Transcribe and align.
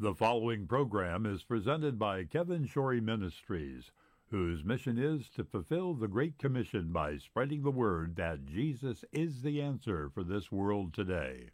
The 0.00 0.14
following 0.14 0.68
program 0.68 1.26
is 1.26 1.42
presented 1.42 1.98
by 1.98 2.22
Kevin 2.22 2.66
Shorey 2.66 3.00
Ministries, 3.00 3.90
whose 4.30 4.62
mission 4.62 4.96
is 4.96 5.28
to 5.30 5.42
fulfill 5.42 5.94
the 5.94 6.06
Great 6.06 6.38
Commission 6.38 6.92
by 6.92 7.16
spreading 7.16 7.64
the 7.64 7.72
word 7.72 8.14
that 8.14 8.46
Jesus 8.46 9.04
is 9.10 9.42
the 9.42 9.60
answer 9.60 10.08
for 10.08 10.22
this 10.22 10.52
world 10.52 10.94
today. 10.94 11.50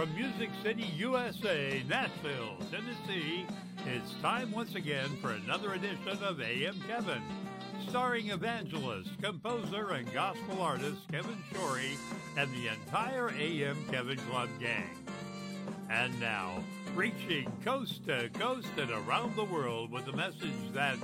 From 0.00 0.14
Music 0.14 0.48
City, 0.62 0.86
USA, 0.96 1.82
Nashville, 1.86 2.56
Tennessee, 2.70 3.44
it's 3.84 4.14
time 4.22 4.50
once 4.50 4.74
again 4.74 5.10
for 5.20 5.32
another 5.32 5.74
edition 5.74 6.16
of 6.24 6.40
AM 6.40 6.80
Kevin, 6.88 7.20
starring 7.86 8.30
evangelist, 8.30 9.10
composer, 9.20 9.90
and 9.90 10.10
gospel 10.14 10.62
artist 10.62 11.02
Kevin 11.12 11.36
Shorey 11.52 11.98
and 12.38 12.50
the 12.54 12.68
entire 12.68 13.28
AM 13.38 13.76
Kevin 13.90 14.16
Club 14.16 14.48
gang. 14.58 14.88
And 15.90 16.18
now, 16.18 16.64
reaching 16.94 17.52
coast 17.62 18.06
to 18.06 18.30
coast 18.30 18.68
and 18.78 18.90
around 18.90 19.36
the 19.36 19.44
world 19.44 19.92
with 19.92 20.06
the 20.06 20.14
message 20.14 20.72
that 20.72 20.96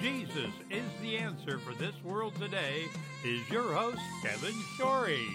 Jesus 0.00 0.52
is 0.70 0.84
the 1.02 1.16
answer 1.16 1.58
for 1.58 1.74
this 1.74 1.94
world 2.04 2.36
today 2.36 2.84
is 3.24 3.50
your 3.50 3.72
host, 3.72 3.98
Kevin 4.22 4.54
Shorey. 4.78 5.26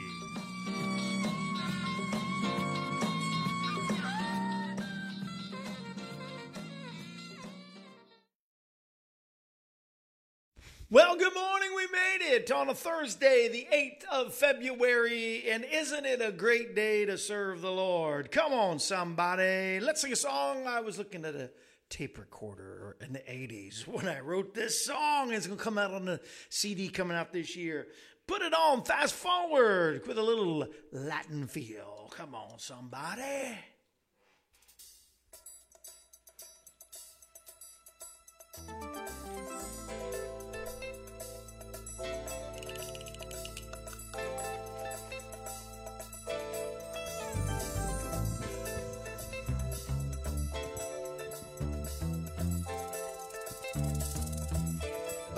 Well, 10.92 11.16
good 11.18 11.36
morning. 11.36 11.70
We 11.76 11.86
made 11.92 12.34
it 12.34 12.52
on 12.52 12.68
a 12.68 12.74
Thursday, 12.74 13.48
the 13.48 13.68
8th 13.72 14.06
of 14.12 14.34
February. 14.34 15.48
And 15.48 15.64
isn't 15.64 16.04
it 16.04 16.20
a 16.20 16.32
great 16.32 16.76
day 16.76 17.06
to 17.06 17.16
serve 17.16 17.62
the 17.62 17.72
Lord? 17.72 18.32
Come 18.32 18.54
on, 18.54 18.80
somebody. 18.80 19.80
Let's 19.80 20.02
sing 20.02 20.12
a 20.12 20.16
song. 20.16 20.66
I 20.66 20.80
was 20.80 20.98
looking 20.98 21.26
at 21.26 21.36
a 21.36 21.52
tape 21.92 22.18
recorder 22.18 22.98
in 23.02 23.14
the 23.14 23.20
80s 23.20 23.88
when 23.88 24.08
I 24.08 24.20
wrote 24.22 24.56
this 24.56 24.84
song. 24.84 25.32
It's 25.32 25.46
going 25.46 25.60
to 25.60 25.64
come 25.64 25.78
out 25.78 25.94
on 25.94 26.06
the 26.06 26.22
CD 26.50 26.90
coming 26.90 27.16
out 27.16 27.32
this 27.32 27.56
year. 27.56 27.86
Put 28.26 28.42
it 28.42 28.56
on 28.56 28.84
fast 28.84 29.14
forward 29.14 30.08
with 30.08 30.18
a 30.18 30.24
little 30.24 30.66
Latin 30.92 31.46
feel. 31.46 32.12
Come 32.18 32.34
on, 32.34 32.58
somebody. 32.58 33.60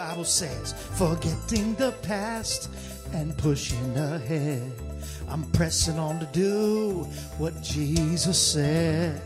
Bible 0.08 0.26
says, 0.26 0.74
forgetting 0.96 1.76
the 1.76 1.92
past 2.02 2.72
and 3.14 3.38
pushing 3.38 3.96
ahead. 3.96 4.74
I'm 5.30 5.44
pressing 5.52 6.00
on 6.00 6.20
to 6.20 6.26
do 6.34 7.04
what 7.38 7.62
Jesus 7.62 8.42
said. 8.42 9.22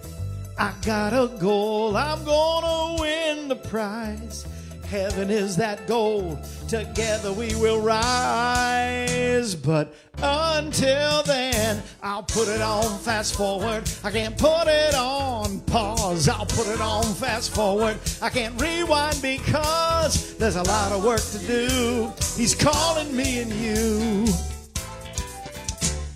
I 0.59 0.73
got 0.81 1.13
a 1.13 1.29
goal, 1.37 1.95
I'm 1.95 2.25
gonna 2.25 3.01
win 3.01 3.47
the 3.47 3.55
prize. 3.55 4.45
Heaven 4.89 5.29
is 5.29 5.55
that 5.55 5.87
goal. 5.87 6.37
Together 6.67 7.31
we 7.31 7.55
will 7.55 7.79
rise. 7.79 9.55
But 9.55 9.93
until 10.21 11.23
then, 11.23 11.81
I'll 12.01 12.23
put 12.23 12.47
it 12.47 12.61
on 12.61 12.97
fast 12.99 13.35
forward. 13.35 13.89
I 14.03 14.11
can't 14.11 14.37
put 14.37 14.67
it 14.67 14.95
on 14.95 15.59
pause. 15.61 16.27
I'll 16.27 16.45
put 16.45 16.67
it 16.67 16.81
on 16.81 17.03
fast 17.03 17.53
forward. 17.53 17.97
I 18.21 18.29
can't 18.29 18.59
rewind 18.61 19.21
because 19.21 20.37
there's 20.37 20.55
a 20.55 20.63
lot 20.63 20.91
of 20.91 21.03
work 21.03 21.21
to 21.21 21.39
do. 21.39 22.11
He's 22.35 22.55
calling 22.55 23.15
me 23.15 23.39
and 23.39 23.51
you. 23.51 24.25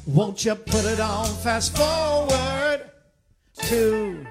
Won't 0.06 0.44
you 0.44 0.56
put 0.56 0.86
it 0.86 1.00
on 1.00 1.28
fast 1.44 1.78
forward? 1.78 2.90
Two. 3.62 4.26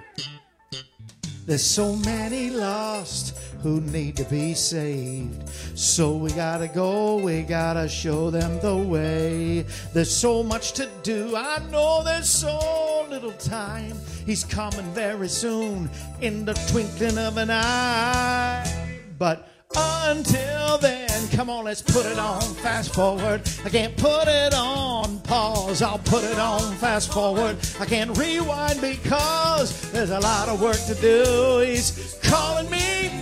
There's 1.46 1.64
so 1.64 1.96
many 1.96 2.50
lost 2.50 3.47
who 3.62 3.80
need 3.80 4.16
to 4.16 4.24
be 4.24 4.54
saved. 4.54 5.48
So 5.74 6.16
we 6.16 6.30
gotta 6.32 6.68
go, 6.68 7.16
we 7.16 7.42
gotta 7.42 7.88
show 7.88 8.30
them 8.30 8.60
the 8.60 8.76
way. 8.76 9.64
There's 9.92 10.14
so 10.14 10.42
much 10.42 10.72
to 10.72 10.88
do, 11.02 11.34
I 11.36 11.58
know 11.70 12.02
there's 12.04 12.28
so 12.28 13.06
little 13.10 13.32
time. 13.32 13.94
He's 14.26 14.44
coming 14.44 14.86
very 14.92 15.28
soon, 15.28 15.90
in 16.20 16.44
the 16.44 16.54
twinkling 16.70 17.18
of 17.18 17.36
an 17.36 17.50
eye. 17.50 18.98
But 19.18 19.48
until 19.76 20.78
then, 20.78 21.28
come 21.30 21.50
on, 21.50 21.64
let's 21.64 21.82
put 21.82 22.06
it 22.06 22.18
on 22.18 22.40
fast 22.40 22.94
forward. 22.94 23.42
I 23.64 23.68
can't 23.68 23.96
put 23.96 24.28
it 24.28 24.54
on 24.54 25.20
pause. 25.20 25.82
I'll 25.82 25.98
put 25.98 26.24
it 26.24 26.38
on 26.38 26.74
fast 26.76 27.12
forward. 27.12 27.56
I 27.78 27.84
can't 27.84 28.16
rewind 28.16 28.80
because 28.80 29.90
there's 29.92 30.10
a 30.10 30.20
lot 30.20 30.48
of 30.48 30.60
work 30.62 30.78
to 30.86 30.94
do. 30.94 31.58
He's 31.64 32.18
calling 32.22 32.70
me. 32.70 33.17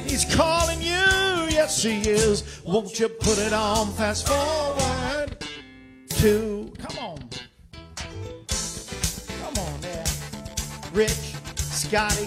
Yes, 1.57 1.83
he 1.83 2.01
is. 2.03 2.61
Won't 2.67 3.01
you 3.01 3.09
put 3.09 3.39
it 3.39 3.55
on 3.55 3.91
fast 3.95 4.29
forward? 4.29 5.39
To 6.21 6.71
come 6.79 6.99
on, 6.99 7.31
come 9.41 9.59
on 9.65 9.81
there, 9.81 10.05
Rich, 10.93 11.35
Scotty. 11.57 12.27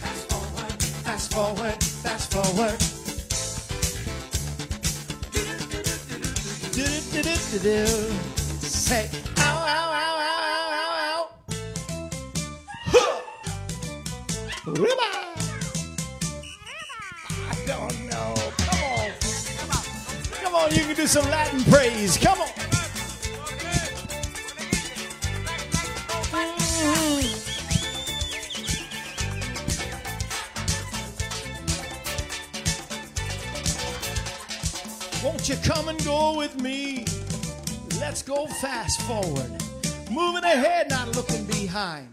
Fast 0.00 0.30
forward, 0.32 0.82
fast 1.04 1.34
forward, 1.34 1.84
fast 1.84 2.32
forward. 2.32 2.78
Do-do-do-do-do-do. 6.72 7.86
Say, 8.66 9.10
ow, 9.36 9.66
ow, 9.68 9.92
ow, 10.00 10.16
ow, 10.30 10.40
ow, 10.50 10.72
ow, 10.80 10.92
ow. 11.10 11.28
Huh. 12.86 13.20
On. 20.64 20.74
You 20.74 20.84
can 20.84 20.94
do 20.94 21.06
some 21.06 21.24
Latin 21.30 21.62
praise. 21.64 22.16
Come 22.16 22.40
on. 22.40 22.48
Won't 35.22 35.48
you 35.48 35.56
come 35.64 35.88
and 35.88 36.04
go 36.04 36.36
with 36.36 36.60
me? 36.60 37.06
Let's 37.98 38.22
go 38.22 38.46
fast 38.46 39.00
forward. 39.02 39.50
Moving 40.10 40.44
ahead, 40.44 40.90
not 40.90 41.14
looking 41.16 41.44
behind. 41.46 42.08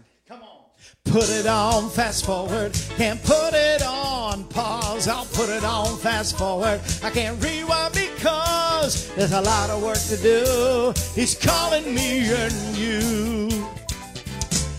Put 1.12 1.28
it 1.28 1.46
on 1.46 1.90
fast 1.90 2.24
forward. 2.24 2.72
Can't 2.96 3.22
put 3.22 3.52
it 3.52 3.82
on 3.82 4.44
pause. 4.44 5.08
I'll 5.08 5.26
put 5.26 5.50
it 5.50 5.62
on 5.62 5.98
fast 5.98 6.38
forward. 6.38 6.80
I 7.02 7.10
can't 7.10 7.38
rewind 7.44 7.92
because 7.92 9.14
there's 9.14 9.32
a 9.32 9.42
lot 9.42 9.68
of 9.68 9.82
work 9.82 9.98
to 10.08 10.16
do. 10.16 10.94
He's 11.14 11.34
calling 11.34 11.94
me 11.94 12.32
and 12.32 12.76
you. 12.78 13.68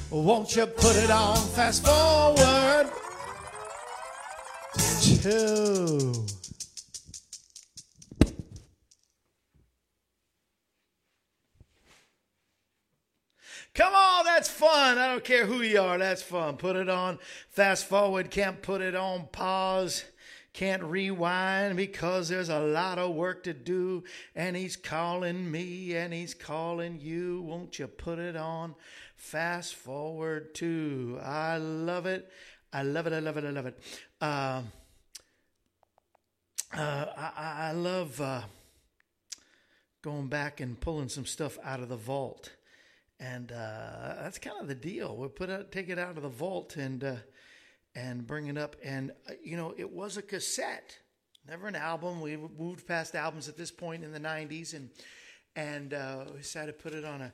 Won't 0.10 0.56
you 0.56 0.66
put 0.66 0.96
it 0.96 1.12
on 1.12 1.38
fast 1.38 1.86
forward? 1.86 2.90
Two. 5.22 6.26
Come 13.76 13.96
on, 13.96 14.26
that's 14.26 14.50
fun. 14.50 15.00
I 15.00 15.08
don't 15.08 15.24
care 15.24 15.48
who 15.48 15.62
you 15.62 15.82
are, 15.82 15.98
that's 15.98 16.22
fun. 16.22 16.58
Put 16.58 16.76
it 16.76 16.90
on 16.90 17.18
fast 17.50 17.88
forward, 17.88 18.30
can't 18.30 18.62
put 18.62 18.82
it 18.82 18.94
on 18.94 19.28
pause, 19.32 20.06
can't 20.54 20.84
rewind 20.84 21.76
because 21.76 22.30
there's 22.30 22.50
a 22.50 22.60
lot 22.60 23.00
of 23.00 23.16
work 23.16 23.44
to 23.46 23.54
do. 23.54 24.04
And 24.36 24.56
he's 24.56 24.76
calling 24.76 25.50
me 25.50 25.96
and 25.96 26.14
he's 26.14 26.36
calling 26.36 27.00
you. 27.02 27.42
Won't 27.42 27.80
you 27.80 27.88
put 27.88 28.20
it 28.20 28.36
on 28.36 28.76
fast 29.16 29.74
forward 29.74 30.54
too? 30.54 31.20
I 31.24 31.58
love 31.58 32.06
it. 32.06 32.30
I 32.72 32.84
love 32.84 33.08
it. 33.08 33.14
I 33.14 33.20
love 33.20 33.38
it. 33.38 33.44
I 33.44 33.50
love 33.50 33.66
it. 33.66 33.80
Uh, 34.22 34.62
uh, 36.78 37.06
I, 37.18 37.70
I 37.70 37.72
love 37.72 38.22
uh, 38.22 38.42
going 40.04 40.28
back 40.28 40.60
and 40.60 40.80
pulling 40.80 41.10
some 41.10 41.26
stuff 41.26 41.58
out 41.64 41.80
of 41.80 41.90
the 41.90 41.98
vault 41.98 42.52
and 43.24 43.52
uh, 43.52 44.16
that's 44.22 44.38
kind 44.38 44.58
of 44.60 44.68
the 44.68 44.76
deal. 44.76 45.16
We 45.16 45.28
put 45.30 45.50
it, 45.50 45.72
take 45.72 45.90
it 45.90 45.98
out 45.98 46.18
of 46.18 46.24
the 46.24 46.30
vault 46.30 46.76
and 46.76 47.04
uh, 47.04 47.16
and 47.96 48.26
bring 48.28 48.48
it 48.48 48.58
up, 48.58 48.76
and 48.84 49.12
uh, 49.30 49.34
you 49.44 49.56
know 49.56 49.74
it 49.78 49.90
was 49.90 50.18
a 50.18 50.22
cassette. 50.22 50.98
never 51.48 51.68
an 51.68 51.76
album. 51.76 52.22
We 52.22 52.36
moved 52.36 52.86
past 52.86 53.16
albums 53.16 53.48
at 53.48 53.56
this 53.58 53.72
point 53.72 54.04
in 54.04 54.12
the 54.12 54.20
'90s, 54.20 54.74
and 54.74 54.90
and 55.56 55.94
uh, 55.94 56.26
we 56.32 56.40
decided 56.40 56.78
to 56.78 56.84
put 56.84 56.94
it 56.94 57.06
on 57.06 57.22
a 57.22 57.32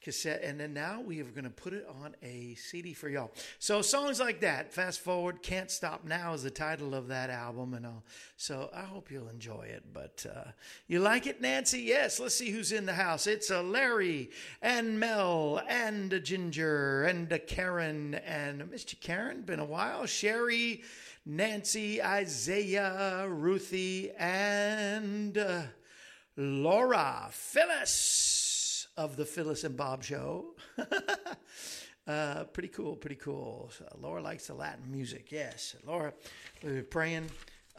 cassette, 0.00 0.42
and 0.42 0.58
then 0.58 0.72
now 0.72 1.00
we 1.00 1.20
are 1.20 1.24
going 1.24 1.44
to 1.44 1.50
put 1.50 1.72
it 1.72 1.86
on 2.02 2.14
a 2.22 2.54
CD 2.54 2.94
for 2.94 3.08
y'all. 3.08 3.30
So 3.58 3.82
songs 3.82 4.18
like 4.18 4.40
that, 4.40 4.72
fast 4.72 5.00
forward, 5.00 5.42
can't 5.42 5.70
stop 5.70 6.04
now 6.04 6.32
is 6.32 6.42
the 6.42 6.50
title 6.50 6.94
of 6.94 7.08
that 7.08 7.30
album, 7.30 7.74
and 7.74 7.86
all. 7.86 8.04
So 8.36 8.70
I 8.74 8.82
hope 8.82 9.10
you'll 9.10 9.28
enjoy 9.28 9.62
it. 9.62 9.84
But 9.92 10.26
uh, 10.34 10.50
you 10.86 11.00
like 11.00 11.26
it, 11.26 11.40
Nancy? 11.40 11.80
Yes. 11.80 12.18
Let's 12.18 12.34
see 12.34 12.50
who's 12.50 12.72
in 12.72 12.86
the 12.86 12.94
house. 12.94 13.26
It's 13.26 13.50
a 13.50 13.62
Larry 13.62 14.30
and 14.62 14.98
Mel 14.98 15.62
and 15.68 16.12
a 16.12 16.20
Ginger 16.20 17.04
and 17.04 17.30
a 17.32 17.38
Karen 17.38 18.14
and 18.14 18.62
Mr. 18.62 18.98
Karen. 18.98 19.42
Been 19.42 19.60
a 19.60 19.64
while. 19.64 20.06
Sherry, 20.06 20.82
Nancy, 21.26 22.02
Isaiah, 22.02 23.26
Ruthie, 23.28 24.10
and 24.18 25.36
uh, 25.36 25.62
Laura 26.36 27.28
Phyllis 27.30 28.39
of 29.00 29.16
the 29.16 29.24
Phyllis 29.24 29.64
and 29.64 29.78
Bob 29.78 30.04
show. 30.04 30.54
uh, 32.06 32.44
pretty 32.52 32.68
cool, 32.68 32.96
pretty 32.96 33.16
cool. 33.16 33.70
So 33.76 33.86
Laura 33.98 34.20
likes 34.20 34.48
the 34.48 34.54
Latin 34.54 34.92
music. 34.92 35.32
Yes, 35.32 35.74
Laura, 35.86 36.12
we 36.62 36.74
were 36.74 36.82
praying. 36.82 37.30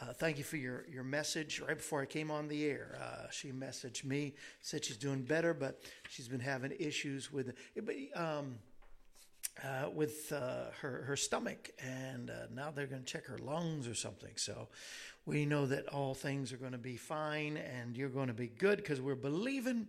Uh, 0.01 0.13
thank 0.13 0.39
you 0.39 0.43
for 0.43 0.57
your, 0.57 0.83
your 0.91 1.03
message. 1.03 1.59
Right 1.59 1.77
before 1.77 2.01
I 2.01 2.07
came 2.07 2.31
on 2.31 2.47
the 2.47 2.65
air, 2.65 2.97
uh, 2.99 3.29
she 3.29 3.51
messaged 3.51 4.03
me, 4.03 4.33
said 4.61 4.83
she's 4.83 4.97
doing 4.97 5.21
better, 5.21 5.53
but 5.53 5.83
she's 6.09 6.27
been 6.27 6.39
having 6.39 6.71
issues 6.79 7.31
with 7.31 7.53
um, 8.15 8.55
uh, 9.63 9.89
with 9.93 10.31
uh, 10.31 10.71
her 10.81 11.03
her 11.03 11.15
stomach, 11.15 11.69
and 11.77 12.31
uh, 12.31 12.47
now 12.51 12.71
they're 12.71 12.87
going 12.87 13.03
to 13.03 13.07
check 13.07 13.27
her 13.27 13.37
lungs 13.37 13.87
or 13.87 13.93
something. 13.93 14.31
So 14.37 14.69
we 15.27 15.45
know 15.45 15.67
that 15.67 15.87
all 15.89 16.15
things 16.15 16.51
are 16.51 16.57
going 16.57 16.71
to 16.71 16.79
be 16.79 16.97
fine, 16.97 17.57
and 17.57 17.95
you're 17.95 18.09
going 18.09 18.29
to 18.29 18.33
be 18.33 18.47
good 18.47 18.77
because 18.77 18.99
we're 18.99 19.13
believing 19.13 19.87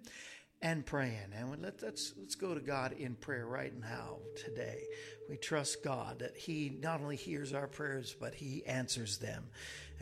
and 0.63 0.87
praying. 0.87 1.33
And 1.37 1.51
let, 1.63 1.83
let's, 1.83 2.15
let's 2.19 2.37
go 2.37 2.55
to 2.55 2.61
God 2.61 2.93
in 2.93 3.17
prayer 3.17 3.47
right 3.47 3.79
now, 3.79 4.19
today. 4.37 4.85
We 5.29 5.37
trust 5.37 5.83
God 5.83 6.21
that 6.21 6.37
He 6.37 6.79
not 6.81 7.01
only 7.01 7.17
hears 7.17 7.53
our 7.53 7.67
prayers, 7.67 8.15
but 8.19 8.35
He 8.35 8.65
answers 8.65 9.19
them. 9.19 9.45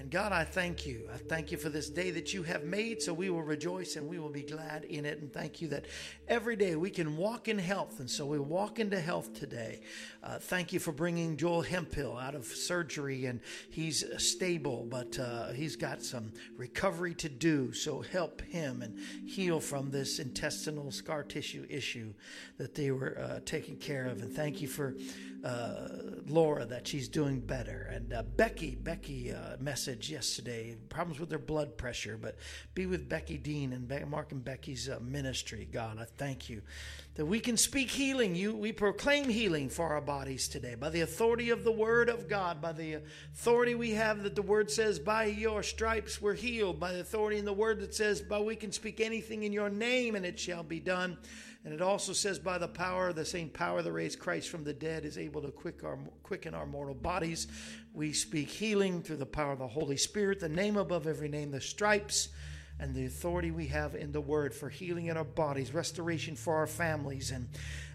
And 0.01 0.11
God, 0.11 0.33
I 0.33 0.45
thank 0.45 0.87
you. 0.87 1.07
I 1.13 1.19
thank 1.19 1.53
you 1.53 1.59
for 1.59 1.69
this 1.69 1.91
day 1.91 2.11
that 2.13 2.33
you 2.33 2.43
have 2.45 2.65
made, 2.65 3.03
so 3.03 3.13
we 3.13 3.29
will 3.29 3.43
rejoice 3.43 3.97
and 3.97 4.09
we 4.09 4.19
will 4.19 4.31
be 4.31 4.41
glad 4.41 4.85
in 4.85 5.05
it. 5.05 5.21
And 5.21 5.31
thank 5.31 5.61
you 5.61 5.69
that 5.69 5.85
every 6.27 6.57
day 6.57 6.75
we 6.75 6.89
can 6.89 7.19
walk 7.19 7.49
in 7.49 7.59
health. 7.59 8.01
And 8.01 8.11
so 8.11 8.25
we 8.25 8.39
walk 8.39 8.79
into 8.79 8.99
health 8.99 9.35
today. 9.35 9.83
Uh, 10.23 10.39
thank 10.39 10.73
you 10.73 10.79
for 10.81 10.91
bringing 10.91 11.37
Joel 11.37 11.61
Hemphill 11.61 12.17
out 12.17 12.35
of 12.35 12.47
surgery, 12.47 13.27
and 13.27 13.41
he's 13.69 14.03
stable, 14.17 14.87
but 14.89 15.19
uh, 15.19 15.53
he's 15.53 15.77
got 15.77 16.03
some 16.03 16.33
recovery 16.57 17.15
to 17.17 17.29
do. 17.29 17.71
So 17.75 18.01
help 18.01 18.41
him 18.41 18.81
and 18.81 18.99
heal 19.29 19.61
from 19.61 19.91
this 19.91 20.19
intestinal 20.19 20.93
scar 20.93 21.25
tissue 21.25 21.67
issue 21.69 22.15
that 22.57 22.75
they 22.75 22.91
were 22.91 23.19
uh, 23.19 23.41
taking 23.45 23.77
care 23.77 24.07
of. 24.07 24.23
And 24.23 24.33
thank 24.33 24.63
you 24.63 24.69
for 24.69 24.95
uh, 25.45 25.89
Laura 26.27 26.65
that 26.67 26.87
she's 26.87 27.09
doing 27.09 27.41
better. 27.41 27.91
And 27.93 28.13
uh, 28.13 28.23
Becky, 28.23 28.77
Becky 28.77 29.33
uh, 29.33 29.57
message 29.59 29.90
yesterday, 29.99 30.77
problems 30.89 31.19
with 31.19 31.29
their 31.29 31.39
blood 31.39 31.77
pressure, 31.77 32.19
but 32.21 32.37
be 32.75 32.87
with 32.87 33.09
Becky 33.09 33.39
Dean 33.39 33.73
and 33.73 34.11
Mark 34.11 34.33
and 34.33 34.45
Becky's 34.45 34.89
uh, 34.89 34.99
ministry. 35.01 35.69
God, 35.71 35.99
I 35.99 36.05
thank 36.17 36.49
you 36.49 36.63
that 37.15 37.27
we 37.27 37.41
can 37.41 37.57
speak 37.57 37.91
healing. 37.91 38.35
You, 38.35 38.55
we 38.55 38.73
proclaim 38.73 39.29
healing 39.29 39.69
for 39.69 39.89
our 39.89 40.01
bodies 40.01 40.49
today 40.49 40.75
by 40.75 40.91
the 40.91 41.01
authority 41.01 41.51
of 41.51 41.65
the 41.65 41.73
Word 41.73 42.09
of 42.09 42.29
God, 42.29 42.61
by 42.61 42.73
the 42.73 43.03
authority 43.35 43.75
we 43.75 43.91
have 43.91 44.23
that 44.23 44.35
the 44.35 44.43
Word 44.43 44.71
says, 44.71 44.99
by 44.99 45.25
your 45.25 45.63
stripes 45.63 46.23
we're 46.23 46.35
healed, 46.35 46.79
by 46.79 46.93
the 46.93 47.01
authority 47.01 47.39
in 47.39 47.45
the 47.45 47.53
Word 47.53 47.81
that 47.81 47.95
says, 47.95 48.21
by 48.21 48.41
we 48.41 48.57
can 48.57 48.73
speak 48.73 49.01
anything 49.01 49.43
in 49.43 49.53
your 49.53 49.71
name 49.71 50.15
and 50.15 50.25
it 50.25 50.39
shall 50.39 50.63
be 50.63 50.81
done. 50.81 51.19
And 51.65 51.75
it 51.75 51.83
also 51.83 52.15
says, 52.15 52.39
by 52.39 52.57
the 52.57 52.69
power, 52.69 53.13
the 53.13 53.25
same 53.25 53.51
power 53.51 53.83
that 53.83 53.93
raised 53.93 54.19
Christ 54.19 54.49
from 54.49 54.65
the 54.65 54.73
dead 54.73 55.05
is 55.05 55.19
able 55.19 55.43
to 55.43 55.51
quick 55.51 55.85
our, 55.85 55.99
quicken 56.23 56.55
our 56.55 56.65
mortal 56.65 56.95
bodies. 56.95 57.49
We 57.93 58.15
speak 58.15 58.49
healing 58.49 59.03
through 59.03 59.17
the 59.17 59.27
power 59.27 59.53
of 59.53 59.59
the 59.59 59.69
Holy 59.69 59.99
Spirit, 59.99 60.41
the 60.41 60.49
name 60.49 60.79
above 60.79 61.07
every 61.07 61.29
name, 61.29 61.51
the 61.51 61.61
stripes, 61.61 62.29
and 62.79 62.95
the 62.95 63.05
authority 63.05 63.51
we 63.51 63.67
have 63.67 63.95
in 63.95 64.11
the 64.11 64.23
Word 64.23 64.55
for 64.55 64.71
healing 64.71 65.07
in 65.07 65.19
our 65.19 65.25
bodies, 65.25 65.75
restoration 65.75 66.35
for 66.35 66.55
our 66.55 66.67
families, 66.67 67.31
and 67.31 67.47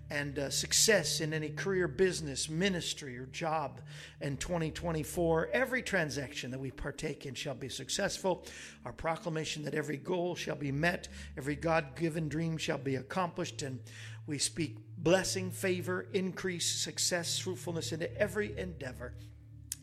and 0.10 0.38
uh, 0.38 0.50
success 0.50 1.20
in 1.20 1.34
any 1.34 1.50
career, 1.50 1.88
business, 1.88 2.50
ministry, 2.50 3.18
or 3.18 3.26
job 3.28 3.82
in 4.22 4.38
2024. 4.38 5.50
Every 5.52 5.82
transaction 5.82 6.52
that 6.52 6.60
we 6.60 6.72
partake 6.72 7.26
in 7.26 7.34
shall 7.34 7.56
be 7.56 7.70
successful. 7.70 8.46
Our 8.86 8.94
proclamation 8.94 9.64
that 9.64 9.74
every 9.74 9.98
goal 9.98 10.36
shall 10.36 10.56
be 10.56 10.72
met, 10.72 11.08
every 11.38 11.56
God 11.56 11.96
given 11.96 12.30
dream 12.30 12.58
shall 12.58 12.78
be 12.78 12.96
accomplished, 12.96 13.62
and 13.62 13.80
we 14.28 14.38
speak 14.38 14.78
blessing, 14.98 15.52
favor, 15.52 16.08
increase, 16.14 16.70
success, 16.70 17.38
fruitfulness 17.40 17.92
into 17.92 18.16
every 18.18 18.58
endeavor. 18.58 19.14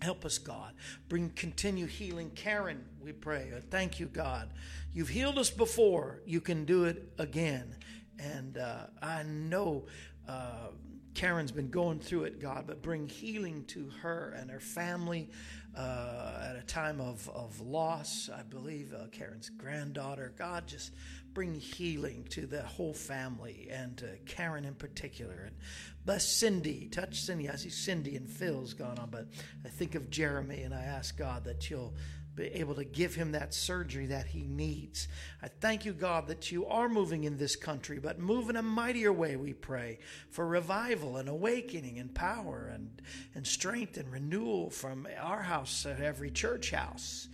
Help 0.00 0.24
us, 0.24 0.38
God. 0.38 0.74
Bring 1.08 1.30
continue 1.30 1.86
healing. 1.86 2.30
Karen, 2.34 2.84
we 3.00 3.12
pray. 3.12 3.52
Thank 3.70 4.00
you, 4.00 4.06
God. 4.06 4.50
You've 4.92 5.08
healed 5.08 5.38
us 5.38 5.48
before. 5.48 6.22
You 6.26 6.40
can 6.40 6.64
do 6.64 6.84
it 6.84 7.12
again. 7.18 7.76
And 8.18 8.58
uh, 8.58 8.86
I 9.00 9.22
know 9.22 9.86
uh, 10.28 10.68
Karen's 11.14 11.52
been 11.52 11.70
going 11.70 12.00
through 12.00 12.24
it, 12.24 12.40
God, 12.40 12.64
but 12.66 12.82
bring 12.82 13.08
healing 13.08 13.64
to 13.66 13.90
her 14.00 14.34
and 14.38 14.50
her 14.50 14.60
family 14.60 15.28
uh, 15.76 16.48
at 16.50 16.56
a 16.56 16.62
time 16.66 17.00
of, 17.00 17.28
of 17.30 17.60
loss. 17.60 18.30
I 18.34 18.42
believe 18.42 18.94
uh, 18.94 19.06
Karen's 19.12 19.50
granddaughter. 19.50 20.32
God, 20.38 20.66
just 20.66 20.92
bring 21.34 21.54
healing 21.54 22.24
to 22.30 22.46
the 22.46 22.62
whole 22.62 22.94
family 22.94 23.68
and 23.70 23.96
to 23.98 24.16
Karen 24.26 24.64
in 24.64 24.74
particular. 24.74 25.44
And 25.46 25.56
bless 26.04 26.26
Cindy, 26.26 26.88
touch 26.90 27.20
Cindy. 27.20 27.48
I 27.48 27.56
see 27.56 27.70
Cindy 27.70 28.16
and 28.16 28.28
Phil's 28.28 28.74
gone 28.74 28.98
on, 28.98 29.10
but 29.10 29.28
I 29.64 29.68
think 29.68 29.94
of 29.94 30.10
Jeremy 30.10 30.62
and 30.62 30.74
I 30.74 30.82
ask 30.82 31.16
God 31.16 31.44
that 31.44 31.70
you'll 31.70 31.94
be 32.34 32.44
able 32.44 32.74
to 32.74 32.84
give 32.84 33.14
him 33.14 33.32
that 33.32 33.52
surgery 33.52 34.06
that 34.06 34.26
he 34.26 34.42
needs. 34.42 35.08
I 35.42 35.48
thank 35.48 35.84
you, 35.84 35.92
God, 35.92 36.28
that 36.28 36.50
you 36.50 36.66
are 36.66 36.88
moving 36.88 37.24
in 37.24 37.36
this 37.36 37.56
country, 37.56 37.98
but 37.98 38.18
move 38.18 38.48
in 38.48 38.56
a 38.56 38.62
mightier 38.62 39.12
way, 39.12 39.36
we 39.36 39.52
pray, 39.52 39.98
for 40.30 40.46
revival 40.46 41.18
and 41.18 41.28
awakening 41.28 41.98
and 41.98 42.14
power 42.14 42.70
and, 42.72 43.02
and 43.34 43.46
strength 43.46 43.98
and 43.98 44.10
renewal 44.10 44.70
from 44.70 45.06
our 45.20 45.42
house 45.42 45.82
to 45.82 45.98
every 46.02 46.30
church 46.30 46.70
house, 46.70 47.28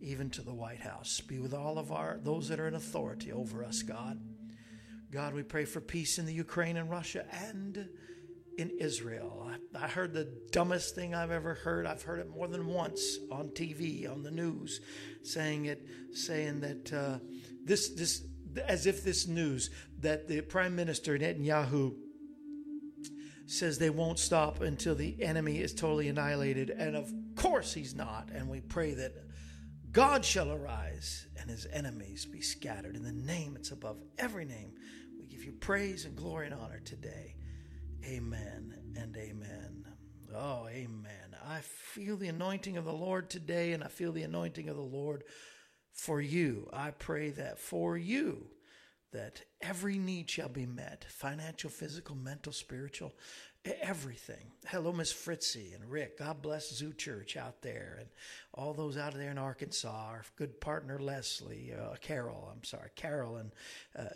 even 0.00 0.28
to 0.30 0.42
the 0.42 0.54
White 0.54 0.80
House. 0.80 1.20
Be 1.20 1.38
with 1.38 1.54
all 1.54 1.78
of 1.78 1.90
our 1.90 2.18
those 2.22 2.48
that 2.48 2.60
are 2.60 2.68
in 2.68 2.74
authority 2.74 3.32
over 3.32 3.64
us, 3.64 3.82
God. 3.82 4.20
God, 5.10 5.32
we 5.32 5.42
pray 5.42 5.64
for 5.64 5.80
peace 5.80 6.18
in 6.18 6.26
the 6.26 6.34
Ukraine 6.34 6.76
and 6.76 6.90
Russia 6.90 7.24
and 7.30 7.88
in 8.58 8.70
Israel. 8.78 9.50
I, 9.74 9.88
heard 9.88 10.12
the 10.12 10.32
dumbest 10.50 10.94
thing 10.94 11.14
I've 11.14 11.30
ever 11.30 11.54
heard. 11.54 11.86
I've 11.86 12.02
heard 12.02 12.20
it 12.20 12.28
more 12.28 12.48
than 12.48 12.66
once 12.66 13.18
on 13.30 13.48
TV, 13.48 14.10
on 14.10 14.22
the 14.22 14.30
news, 14.30 14.80
saying 15.22 15.66
it, 15.66 15.86
saying 16.12 16.60
that 16.60 16.92
uh, 16.92 17.18
this, 17.64 17.90
this, 17.90 18.24
as 18.66 18.86
if 18.86 19.02
this 19.04 19.26
news 19.26 19.70
that 20.00 20.28
the 20.28 20.40
Prime 20.42 20.76
Minister 20.76 21.18
Netanyahu 21.18 21.94
says 23.46 23.78
they 23.78 23.90
won't 23.90 24.18
stop 24.18 24.60
until 24.60 24.94
the 24.94 25.22
enemy 25.22 25.58
is 25.60 25.74
totally 25.74 26.08
annihilated, 26.08 26.70
and 26.70 26.96
of 26.96 27.12
course 27.36 27.74
he's 27.74 27.94
not. 27.94 28.30
And 28.32 28.48
we 28.48 28.60
pray 28.60 28.94
that 28.94 29.12
God 29.90 30.24
shall 30.24 30.50
arise 30.50 31.26
and 31.40 31.50
his 31.50 31.66
enemies 31.72 32.24
be 32.24 32.40
scattered. 32.40 32.96
In 32.96 33.02
the 33.02 33.12
name 33.12 33.54
it's 33.56 33.70
above 33.70 33.98
every 34.18 34.44
name, 34.44 34.72
we 35.18 35.26
give 35.26 35.44
you 35.44 35.52
praise 35.52 36.04
and 36.04 36.16
glory 36.16 36.46
and 36.46 36.54
honor 36.54 36.80
today. 36.84 37.36
Amen 38.06 38.74
and 38.96 39.16
amen. 39.16 39.86
Oh, 40.34 40.66
amen. 40.68 41.36
I 41.46 41.60
feel 41.60 42.16
the 42.16 42.28
anointing 42.28 42.76
of 42.76 42.84
the 42.84 42.92
Lord 42.92 43.30
today, 43.30 43.72
and 43.72 43.82
I 43.82 43.88
feel 43.88 44.12
the 44.12 44.24
anointing 44.24 44.68
of 44.68 44.76
the 44.76 44.82
Lord 44.82 45.24
for 45.92 46.20
you. 46.20 46.68
I 46.72 46.90
pray 46.90 47.30
that 47.30 47.58
for 47.58 47.96
you, 47.96 48.48
that 49.12 49.42
every 49.62 49.98
need 49.98 50.28
shall 50.28 50.50
be 50.50 50.66
met 50.66 51.06
financial, 51.08 51.70
physical, 51.70 52.14
mental, 52.14 52.52
spiritual, 52.52 53.14
everything. 53.80 54.52
Hello, 54.66 54.92
Miss 54.92 55.12
Fritzy 55.12 55.72
and 55.72 55.90
Rick. 55.90 56.18
God 56.18 56.42
bless 56.42 56.70
Zoo 56.70 56.92
Church 56.92 57.38
out 57.38 57.62
there 57.62 57.96
and 58.00 58.08
all 58.52 58.74
those 58.74 58.98
out 58.98 59.14
there 59.14 59.30
in 59.30 59.38
Arkansas. 59.38 59.88
Our 59.88 60.24
good 60.36 60.60
partner 60.60 60.98
Leslie, 60.98 61.72
uh, 61.72 61.94
Carol. 62.02 62.50
I'm 62.52 62.64
sorry, 62.64 62.90
Carol, 62.96 63.36
and 63.36 63.52
uh, 63.98 64.10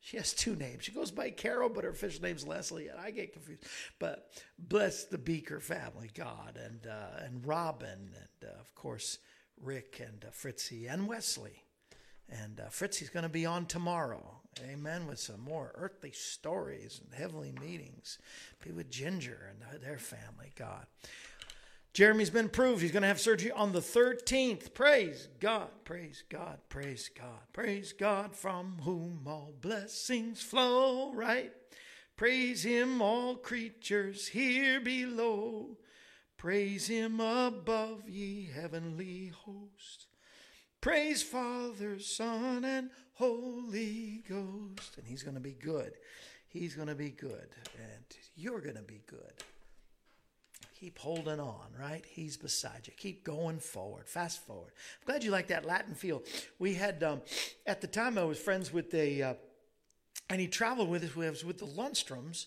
she 0.00 0.16
has 0.16 0.32
two 0.32 0.54
names. 0.54 0.84
She 0.84 0.92
goes 0.92 1.10
by 1.10 1.30
Carol, 1.30 1.68
but 1.68 1.84
her 1.84 1.90
official 1.90 2.22
name's 2.22 2.46
Leslie, 2.46 2.88
and 2.88 2.98
I 2.98 3.10
get 3.10 3.32
confused. 3.32 3.64
But 3.98 4.30
bless 4.58 5.04
the 5.04 5.18
Beaker 5.18 5.60
family, 5.60 6.10
God, 6.14 6.58
and 6.62 6.86
uh, 6.86 7.24
and 7.24 7.46
Robin, 7.46 8.10
and 8.14 8.50
uh, 8.50 8.60
of 8.60 8.74
course 8.74 9.18
Rick 9.60 10.00
and 10.04 10.24
uh, 10.24 10.30
Fritzy 10.30 10.86
and 10.86 11.08
Wesley. 11.08 11.64
And 12.30 12.60
uh, 12.60 12.68
Fritzy's 12.68 13.08
going 13.08 13.22
to 13.22 13.30
be 13.30 13.46
on 13.46 13.64
tomorrow, 13.64 14.40
amen, 14.70 15.06
with 15.06 15.18
some 15.18 15.40
more 15.40 15.72
earthly 15.74 16.12
stories 16.12 17.00
and 17.02 17.18
heavenly 17.18 17.52
meetings. 17.58 18.18
Be 18.62 18.70
with 18.70 18.90
Ginger 18.90 19.50
and 19.50 19.82
their 19.82 19.98
family, 19.98 20.52
God. 20.54 20.86
Jeremy's 21.98 22.30
been 22.30 22.46
approved. 22.46 22.80
He's 22.80 22.92
going 22.92 23.02
to 23.02 23.08
have 23.08 23.18
surgery 23.18 23.50
on 23.50 23.72
the 23.72 23.80
13th. 23.80 24.72
Praise 24.72 25.26
God, 25.40 25.66
praise 25.82 26.22
God, 26.28 26.60
praise 26.68 27.10
God, 27.12 27.40
praise 27.52 27.92
God, 27.92 28.36
from 28.36 28.76
whom 28.84 29.22
all 29.26 29.52
blessings 29.60 30.40
flow, 30.40 31.12
right? 31.12 31.50
Praise 32.16 32.62
Him, 32.62 33.02
all 33.02 33.34
creatures 33.34 34.28
here 34.28 34.78
below. 34.78 35.76
Praise 36.36 36.86
Him 36.86 37.18
above, 37.18 38.08
ye 38.08 38.48
heavenly 38.54 39.32
hosts. 39.34 40.06
Praise 40.80 41.24
Father, 41.24 41.98
Son, 41.98 42.64
and 42.64 42.90
Holy 43.14 44.22
Ghost. 44.28 44.98
And 44.98 45.04
He's 45.04 45.24
going 45.24 45.34
to 45.34 45.40
be 45.40 45.56
good. 45.60 45.94
He's 46.46 46.76
going 46.76 46.86
to 46.86 46.94
be 46.94 47.10
good. 47.10 47.48
And 47.76 48.04
you're 48.36 48.60
going 48.60 48.76
to 48.76 48.82
be 48.82 49.02
good. 49.08 49.32
Keep 50.78 50.98
holding 50.98 51.40
on, 51.40 51.66
right? 51.76 52.04
He's 52.08 52.36
beside 52.36 52.86
you. 52.86 52.92
Keep 52.96 53.24
going 53.24 53.58
forward. 53.58 54.08
Fast 54.08 54.46
forward. 54.46 54.72
I'm 55.00 55.06
glad 55.06 55.24
you 55.24 55.32
like 55.32 55.48
that 55.48 55.64
Latin 55.64 55.94
feel. 55.94 56.22
We 56.60 56.74
had, 56.74 57.02
um, 57.02 57.22
at 57.66 57.80
the 57.80 57.88
time, 57.88 58.16
I 58.16 58.22
was 58.22 58.38
friends 58.38 58.72
with 58.72 58.94
a, 58.94 59.22
uh, 59.22 59.34
and 60.30 60.40
he 60.40 60.46
traveled 60.46 60.88
with 60.88 61.02
us. 61.02 61.16
We 61.16 61.28
was 61.28 61.44
with 61.44 61.58
the 61.58 61.66
Lundstroms, 61.66 62.46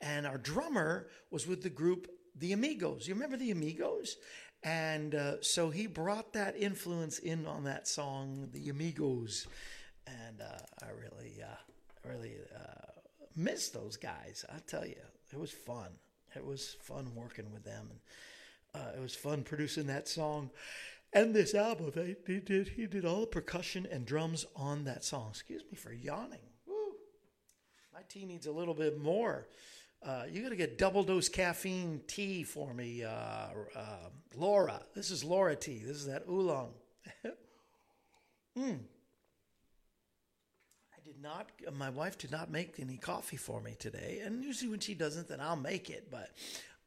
and 0.00 0.26
our 0.26 0.38
drummer 0.38 1.06
was 1.30 1.46
with 1.46 1.62
the 1.62 1.70
group 1.70 2.08
The 2.36 2.52
Amigos. 2.52 3.06
You 3.06 3.14
remember 3.14 3.36
The 3.36 3.52
Amigos? 3.52 4.16
And 4.64 5.14
uh, 5.14 5.40
so 5.40 5.70
he 5.70 5.86
brought 5.86 6.32
that 6.32 6.56
influence 6.56 7.20
in 7.20 7.46
on 7.46 7.62
that 7.64 7.86
song, 7.86 8.48
The 8.52 8.70
Amigos. 8.70 9.46
And 10.06 10.40
uh, 10.40 10.58
I 10.82 10.88
really, 10.90 11.36
uh, 11.42 12.08
really 12.08 12.34
uh, 12.56 12.90
miss 13.36 13.68
those 13.68 13.96
guys. 13.96 14.44
I 14.52 14.58
tell 14.66 14.84
you, 14.84 14.96
it 15.32 15.38
was 15.38 15.52
fun. 15.52 15.90
It 16.36 16.44
was 16.44 16.76
fun 16.80 17.12
working 17.14 17.52
with 17.52 17.64
them, 17.64 17.88
and 17.90 18.82
uh, 18.82 18.96
it 18.96 19.00
was 19.00 19.14
fun 19.14 19.42
producing 19.42 19.86
that 19.86 20.08
song 20.08 20.50
and 21.12 21.34
this 21.34 21.54
album. 21.54 21.92
They, 21.94 22.16
they 22.26 22.40
did 22.40 22.68
he 22.68 22.86
did 22.86 23.04
all 23.04 23.20
the 23.20 23.26
percussion 23.26 23.86
and 23.90 24.06
drums 24.06 24.46
on 24.54 24.84
that 24.84 25.04
song. 25.04 25.28
Excuse 25.30 25.62
me 25.70 25.76
for 25.76 25.92
yawning. 25.92 26.40
Woo. 26.66 26.94
My 27.92 28.00
tea 28.08 28.24
needs 28.24 28.46
a 28.46 28.52
little 28.52 28.74
bit 28.74 28.98
more. 28.98 29.46
Uh, 30.00 30.24
you 30.30 30.42
got 30.42 30.50
to 30.50 30.56
get 30.56 30.78
double 30.78 31.02
dose 31.02 31.28
caffeine 31.28 32.00
tea 32.06 32.44
for 32.44 32.72
me, 32.72 33.02
uh, 33.02 33.48
uh, 33.74 34.08
Laura. 34.36 34.80
This 34.94 35.10
is 35.10 35.24
Laura 35.24 35.56
tea. 35.56 35.82
This 35.84 35.96
is 35.96 36.06
that 36.06 36.22
oolong. 36.28 36.70
mm. 38.56 38.78
Not. 41.22 41.50
My 41.74 41.90
wife 41.90 42.18
did 42.18 42.30
not 42.30 42.50
make 42.50 42.78
any 42.78 42.96
coffee 42.96 43.36
for 43.36 43.60
me 43.60 43.74
today, 43.78 44.20
and 44.24 44.44
usually 44.44 44.70
when 44.70 44.80
she 44.80 44.94
doesn't, 44.94 45.28
then 45.28 45.40
I'll 45.40 45.56
make 45.56 45.90
it. 45.90 46.10
But 46.10 46.30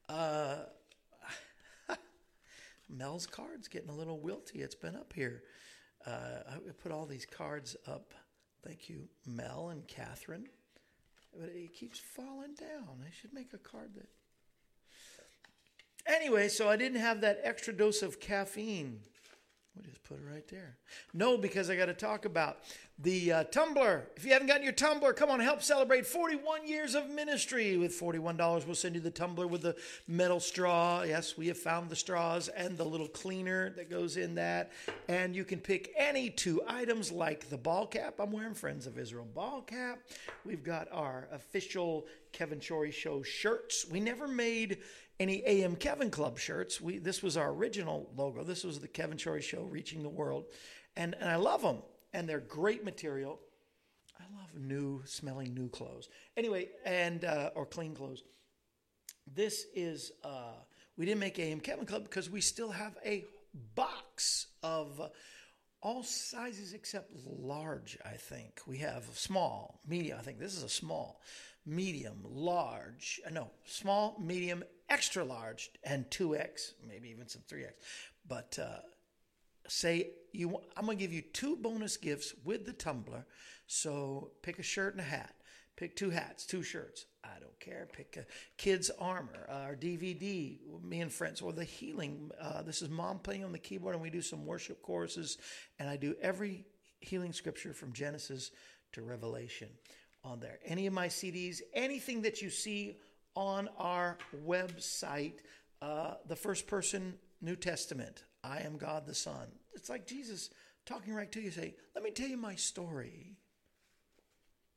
uh, 0.07 0.57
Mel's 2.89 3.27
card's 3.27 3.67
getting 3.67 3.89
a 3.89 3.95
little 3.95 4.19
wilty. 4.19 4.61
It's 4.61 4.75
been 4.75 4.95
up 4.95 5.13
here. 5.13 5.43
Uh, 6.05 6.43
I 6.49 6.55
put 6.81 6.91
all 6.91 7.05
these 7.05 7.25
cards 7.25 7.75
up. 7.87 8.13
Thank 8.65 8.89
you, 8.89 9.07
Mel 9.25 9.69
and 9.69 9.87
Catherine 9.87 10.47
but 11.37 11.49
it 11.49 11.73
keeps 11.73 11.99
falling 11.99 12.55
down. 12.55 13.03
I 13.05 13.11
should 13.11 13.33
make 13.33 13.53
a 13.53 13.57
card 13.57 13.91
that. 13.95 14.07
Anyway, 16.05 16.47
so 16.47 16.67
I 16.67 16.77
didn't 16.77 16.99
have 16.99 17.21
that 17.21 17.39
extra 17.43 17.73
dose 17.73 18.01
of 18.01 18.19
caffeine. 18.19 19.01
We'll 19.75 19.85
just 19.85 20.03
put 20.03 20.17
it 20.17 20.23
right 20.29 20.45
there. 20.49 20.75
No, 21.13 21.37
because 21.37 21.69
I 21.69 21.77
got 21.77 21.85
to 21.85 21.93
talk 21.93 22.25
about 22.25 22.57
the 22.99 23.31
uh, 23.31 23.43
tumbler. 23.45 24.09
If 24.17 24.25
you 24.25 24.33
haven't 24.33 24.47
gotten 24.47 24.63
your 24.63 24.73
tumbler, 24.73 25.13
come 25.13 25.29
on, 25.29 25.39
help 25.39 25.63
celebrate 25.63 26.05
41 26.05 26.67
years 26.67 26.93
of 26.93 27.09
ministry. 27.09 27.77
With 27.77 27.97
$41, 27.97 28.65
we'll 28.65 28.75
send 28.75 28.95
you 28.95 29.01
the 29.01 29.09
tumbler 29.09 29.47
with 29.47 29.61
the 29.61 29.77
metal 30.09 30.41
straw. 30.41 31.03
Yes, 31.03 31.37
we 31.37 31.47
have 31.47 31.57
found 31.57 31.89
the 31.89 31.95
straws 31.95 32.49
and 32.49 32.77
the 32.77 32.83
little 32.83 33.07
cleaner 33.07 33.69
that 33.71 33.89
goes 33.89 34.17
in 34.17 34.35
that. 34.35 34.73
And 35.07 35.33
you 35.33 35.45
can 35.45 35.59
pick 35.59 35.93
any 35.97 36.29
two 36.29 36.61
items 36.67 37.09
like 37.09 37.49
the 37.49 37.57
ball 37.57 37.87
cap. 37.87 38.15
I'm 38.19 38.33
wearing 38.33 38.53
Friends 38.53 38.87
of 38.87 38.99
Israel 38.99 39.27
ball 39.33 39.61
cap. 39.61 39.99
We've 40.43 40.63
got 40.63 40.89
our 40.91 41.29
official 41.31 42.07
Kevin 42.33 42.59
Shorey 42.59 42.91
Show 42.91 43.23
shirts. 43.23 43.85
We 43.89 44.01
never 44.01 44.27
made 44.27 44.79
any 45.21 45.43
AM 45.45 45.75
Kevin 45.75 46.09
Club 46.09 46.39
shirts. 46.39 46.81
We 46.81 46.97
this 46.97 47.21
was 47.21 47.37
our 47.37 47.51
original 47.51 48.09
logo. 48.17 48.43
This 48.43 48.63
was 48.63 48.79
the 48.79 48.87
Kevin 48.87 49.17
Shorey 49.17 49.43
Show 49.43 49.61
reaching 49.63 50.01
the 50.01 50.09
world, 50.09 50.45
and 50.95 51.15
and 51.19 51.29
I 51.29 51.35
love 51.35 51.61
them, 51.61 51.83
and 52.11 52.27
they're 52.27 52.39
great 52.39 52.83
material. 52.83 53.39
I 54.19 54.23
love 54.35 54.49
new 54.55 55.03
smelling 55.05 55.53
new 55.53 55.69
clothes. 55.69 56.09
Anyway, 56.35 56.69
and 56.85 57.23
uh, 57.23 57.51
or 57.55 57.67
clean 57.67 57.93
clothes. 57.93 58.23
This 59.31 59.67
is 59.75 60.11
uh, 60.23 60.55
we 60.97 61.05
didn't 61.05 61.19
make 61.19 61.37
AM 61.37 61.59
Kevin 61.59 61.85
Club 61.85 62.03
because 62.03 62.29
we 62.29 62.41
still 62.41 62.71
have 62.71 62.97
a 63.05 63.25
box 63.75 64.47
of. 64.63 64.99
Uh, 64.99 65.09
all 65.83 66.03
sizes 66.03 66.73
except 66.73 67.11
large, 67.25 67.97
I 68.05 68.11
think. 68.11 68.61
We 68.67 68.77
have 68.77 69.03
small, 69.15 69.79
medium. 69.87 70.19
I 70.19 70.21
think 70.21 70.37
this 70.37 70.55
is 70.55 70.61
a 70.61 70.69
small, 70.69 71.21
medium, 71.65 72.23
large. 72.23 73.19
Uh, 73.25 73.31
no, 73.31 73.49
small, 73.65 74.15
medium, 74.19 74.63
extra 74.91 75.23
large 75.23 75.71
and 75.83 76.05
2x, 76.09 76.73
maybe 76.87 77.09
even 77.09 77.27
some 77.27 77.41
3x. 77.49 77.71
But 78.27 78.59
uh, 78.61 78.81
say 79.67 80.11
you, 80.33 80.59
I'm 80.75 80.85
going 80.85 80.97
to 80.97 81.03
give 81.03 81.13
you 81.13 81.21
two 81.21 81.55
bonus 81.55 81.97
gifts 81.97 82.33
with 82.43 82.65
the 82.65 82.73
tumbler. 82.73 83.25
So 83.67 84.31
pick 84.41 84.59
a 84.59 84.63
shirt 84.63 84.93
and 84.93 85.01
a 85.01 85.05
hat. 85.05 85.33
Pick 85.77 85.95
two 85.95 86.09
hats, 86.09 86.45
two 86.45 86.61
shirts. 86.61 87.05
I 87.23 87.39
don't 87.39 87.59
care. 87.59 87.87
Pick 87.91 88.17
a 88.17 88.25
kid's 88.57 88.91
armor, 88.99 89.47
uh, 89.49 89.53
our 89.53 89.75
DVD, 89.75 90.59
me 90.83 91.01
and 91.01 91.11
friends, 91.11 91.41
or 91.41 91.53
the 91.53 91.63
healing. 91.63 92.29
Uh, 92.39 92.61
this 92.61 92.81
is 92.81 92.89
mom 92.89 93.19
playing 93.19 93.45
on 93.45 93.51
the 93.51 93.57
keyboard, 93.57 93.95
and 93.95 94.03
we 94.03 94.09
do 94.09 94.21
some 94.21 94.45
worship 94.45 94.81
choruses. 94.81 95.37
And 95.79 95.89
I 95.89 95.95
do 95.95 96.15
every 96.21 96.65
healing 96.99 97.33
scripture 97.33 97.73
from 97.73 97.93
Genesis 97.93 98.51
to 98.91 99.01
Revelation 99.01 99.69
on 100.23 100.39
there. 100.39 100.59
Any 100.65 100.85
of 100.85 100.93
my 100.93 101.07
CDs, 101.07 101.61
anything 101.73 102.21
that 102.23 102.41
you 102.41 102.49
see 102.49 102.97
on 103.35 103.69
our 103.77 104.17
website 104.45 105.39
uh, 105.81 106.15
the 106.27 106.35
first 106.35 106.67
person 106.67 107.15
New 107.41 107.55
Testament. 107.55 108.23
I 108.43 108.59
am 108.59 108.77
God 108.77 109.05
the 109.05 109.15
Son. 109.15 109.47
It's 109.73 109.89
like 109.89 110.05
Jesus 110.05 110.49
talking 110.85 111.13
right 111.13 111.31
to 111.31 111.41
you, 111.41 111.51
say, 111.51 111.75
Let 111.95 112.03
me 112.03 112.11
tell 112.11 112.27
you 112.27 112.37
my 112.37 112.55
story. 112.55 113.37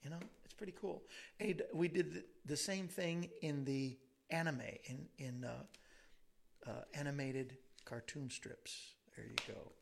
You 0.03 0.11
know, 0.11 0.19
it's 0.45 0.55
pretty 0.55 0.75
cool. 0.81 1.03
And 1.41 1.63
we 1.73 1.89
did 1.89 2.25
the 2.45 2.57
same 2.57 2.89
thing 2.89 3.31
in 3.43 3.65
the 3.65 3.97
anime, 4.31 4.61
in, 4.85 5.07
in 5.19 5.45
uh, 5.45 6.71
uh, 6.71 6.83
animated 6.95 7.57
cartoon 7.85 8.29
strips. 8.31 8.95
There 9.17 9.25
you 9.25 9.55
go. 9.55 9.73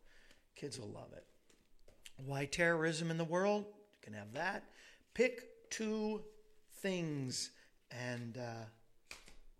Kids 0.55 0.79
will 0.79 0.91
love 0.91 1.13
it. 1.17 1.25
Why 2.25 2.45
terrorism 2.45 3.11
in 3.11 3.19
the 3.19 3.25
world? 3.25 3.65
You 3.65 3.99
can 4.03 4.13
have 4.13 4.33
that. 4.35 4.65
Pick 5.15 5.71
two 5.71 6.23
things 6.81 7.51
and 8.11 8.39
uh, 8.39 8.65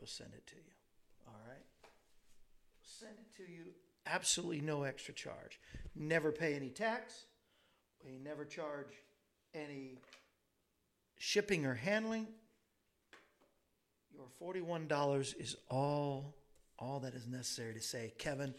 we'll 0.01 0.07
send 0.07 0.35
it 0.35 0.47
to 0.47 0.57
you. 0.57 0.73
All 1.27 1.41
right? 1.47 1.65
We'll 1.83 3.09
send 3.09 3.19
it 3.19 3.37
to 3.37 3.51
you 3.51 3.73
absolutely 4.07 4.61
no 4.61 4.83
extra 4.83 5.15
charge. 5.15 5.61
Never 5.95 6.33
pay 6.33 6.55
any 6.55 6.71
tax. 6.71 7.25
We 8.05 8.19
never 8.19 8.45
charge 8.45 8.95
any 9.55 9.99
shipping 11.19 11.67
or 11.67 11.75
handling. 11.75 12.27
Your 14.13 14.27
$41 14.41 15.41
is 15.41 15.57
all 15.71 16.35
all 16.79 16.99
that 16.99 17.15
is 17.15 17.29
necessary 17.29 17.73
to 17.75 17.81
say, 17.81 18.13
Kevin, 18.19 18.53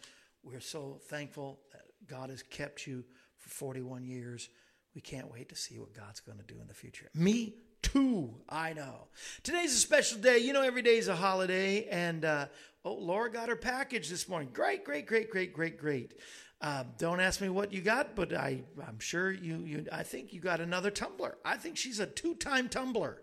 we're 0.43 0.61
so 0.61 0.97
thankful 1.09 1.59
that 1.73 1.81
God 2.07 2.29
has 2.29 2.41
kept 2.41 2.87
you 2.87 3.03
for 3.37 3.49
41 3.49 4.05
years. 4.05 4.47
We 4.95 5.01
can't 5.01 5.29
wait 5.29 5.49
to 5.49 5.55
see 5.57 5.77
what 5.77 5.93
God's 5.93 6.21
going 6.21 6.37
to 6.37 6.45
do 6.45 6.61
in 6.61 6.67
the 6.67 6.73
future. 6.73 7.09
Me 7.13 7.55
two. 7.93 8.33
I 8.50 8.73
know. 8.73 9.07
Today's 9.43 9.73
a 9.73 9.77
special 9.77 10.17
day. 10.19 10.39
You 10.39 10.53
know, 10.53 10.62
every 10.62 10.81
day 10.81 10.97
is 10.97 11.07
a 11.07 11.15
holiday. 11.15 11.88
And 11.89 12.25
uh, 12.25 12.47
oh, 12.83 12.93
Laura 12.93 13.31
got 13.31 13.50
her 13.50 13.55
package 13.55 14.09
this 14.09 14.27
morning. 14.27 14.50
Great, 14.51 14.83
great, 14.83 15.05
great, 15.05 15.29
great, 15.29 15.53
great, 15.53 15.77
great. 15.77 16.13
Uh, 16.62 16.85
don't 16.97 17.19
ask 17.19 17.41
me 17.41 17.50
what 17.50 17.73
you 17.73 17.81
got, 17.81 18.15
but 18.15 18.33
I, 18.33 18.63
I'm 18.88 19.00
sure 19.00 19.31
you, 19.31 19.57
you. 19.65 19.85
I 19.91 20.03
think 20.03 20.33
you 20.33 20.39
got 20.39 20.62
another 20.62 20.91
tumbler. 20.91 21.38
I 21.43 21.57
think 21.57 21.77
she's 21.77 22.00
a 22.00 22.05
two-time 22.05 22.69
tumbler. 22.69 23.21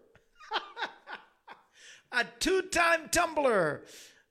a 2.13 2.25
two-time 2.39 3.09
tumbler, 3.11 3.85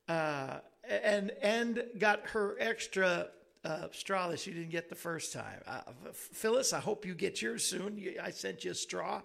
uh, 0.08 0.60
and 0.88 1.32
and 1.42 1.84
got 1.98 2.28
her 2.30 2.56
extra 2.60 3.30
uh, 3.66 3.88
straw 3.92 4.28
that 4.30 4.40
she 4.40 4.52
didn't 4.52 4.70
get 4.70 4.90
the 4.90 4.96
first 4.96 5.34
time. 5.34 5.60
Uh, 5.66 5.82
Phyllis, 6.14 6.72
I 6.72 6.80
hope 6.80 7.04
you 7.04 7.16
get 7.16 7.42
yours 7.42 7.64
soon. 7.64 8.02
I 8.22 8.30
sent 8.30 8.64
you 8.64 8.72
a 8.72 8.76
straw, 8.76 9.22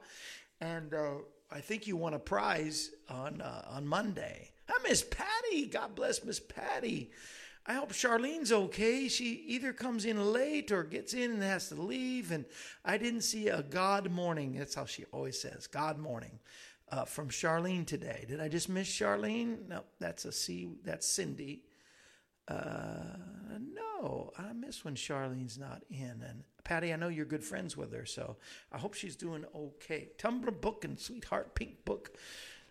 and 0.60 0.94
uh, 0.94 1.16
I 1.50 1.60
think 1.60 1.86
you 1.86 1.96
won 1.96 2.14
a 2.14 2.18
prize 2.18 2.90
on 3.08 3.40
uh, 3.40 3.64
on 3.68 3.86
Monday. 3.86 4.50
Hi, 4.68 4.82
Miss 4.88 5.02
Patty. 5.02 5.66
God 5.66 5.94
bless 5.94 6.24
Miss 6.24 6.40
Patty. 6.40 7.10
I 7.66 7.74
hope 7.74 7.92
Charlene's 7.92 8.52
okay. 8.52 9.08
She 9.08 9.44
either 9.46 9.72
comes 9.72 10.04
in 10.04 10.32
late 10.32 10.70
or 10.70 10.82
gets 10.82 11.14
in 11.14 11.32
and 11.32 11.42
has 11.42 11.68
to 11.70 11.76
leave. 11.76 12.30
And 12.30 12.44
I 12.84 12.98
didn't 12.98 13.22
see 13.22 13.48
a 13.48 13.62
God 13.62 14.10
morning. 14.10 14.52
That's 14.58 14.74
how 14.74 14.84
she 14.84 15.04
always 15.12 15.40
says, 15.40 15.66
God 15.66 15.98
morning. 15.98 16.38
Uh, 16.90 17.06
from 17.06 17.30
Charlene 17.30 17.86
today. 17.86 18.26
Did 18.28 18.40
I 18.40 18.48
just 18.48 18.68
miss 18.68 18.86
Charlene? 18.86 19.66
No, 19.68 19.84
that's 19.98 20.26
a 20.26 20.32
C. 20.32 20.68
That's 20.84 21.06
Cindy. 21.06 21.62
Uh, 22.46 23.16
no, 23.74 24.30
I 24.38 24.52
miss 24.52 24.84
when 24.84 24.94
Charlene's 24.94 25.58
not 25.58 25.82
in. 25.90 26.22
And 26.28 26.44
Patty, 26.64 26.92
I 26.92 26.96
know 26.96 27.08
you're 27.08 27.26
good 27.26 27.44
friends 27.44 27.76
with 27.76 27.92
her, 27.92 28.06
so 28.06 28.36
I 28.72 28.78
hope 28.78 28.94
she's 28.94 29.16
doing 29.16 29.44
okay. 29.54 30.08
Tumbler 30.18 30.50
book 30.50 30.84
and 30.84 30.98
Sweetheart 30.98 31.54
Pink 31.54 31.84
book. 31.84 32.16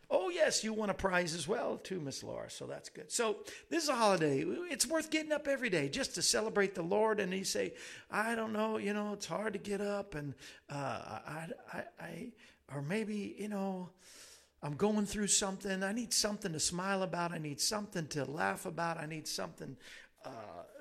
Oh, 0.09 0.29
yes, 0.29 0.63
you 0.63 0.73
won 0.73 0.89
a 0.89 0.93
prize 0.93 1.33
as 1.33 1.47
well, 1.47 1.77
too, 1.77 1.99
Miss 1.99 2.23
Laura. 2.23 2.49
So 2.49 2.67
that's 2.67 2.89
good. 2.89 3.11
So 3.11 3.37
this 3.69 3.83
is 3.83 3.89
a 3.89 3.95
holiday. 3.95 4.43
It's 4.69 4.85
worth 4.85 5.09
getting 5.09 5.31
up 5.31 5.47
every 5.47 5.69
day 5.69 5.89
just 5.89 6.13
to 6.15 6.21
celebrate 6.21 6.75
the 6.75 6.83
Lord. 6.83 7.19
And 7.19 7.33
you 7.33 7.43
say, 7.43 7.73
I 8.11 8.35
don't 8.35 8.53
know, 8.53 8.77
you 8.77 8.93
know, 8.93 9.13
it's 9.13 9.25
hard 9.25 9.53
to 9.53 9.59
get 9.59 9.81
up. 9.81 10.13
And 10.13 10.35
uh, 10.69 11.19
I, 11.25 11.47
I, 11.71 11.83
I, 11.99 12.27
or 12.71 12.81
maybe, 12.81 13.35
you 13.39 13.47
know, 13.47 13.89
I'm 14.61 14.75
going 14.75 15.05
through 15.05 15.27
something. 15.27 15.83
I 15.83 15.91
need 15.93 16.13
something 16.13 16.53
to 16.53 16.59
smile 16.59 17.03
about. 17.03 17.31
I 17.31 17.37
need 17.37 17.59
something 17.59 18.07
to 18.07 18.23
laugh 18.25 18.65
about. 18.65 18.97
I 18.97 19.05
need 19.05 19.27
something 19.27 19.75
uh, 20.25 20.29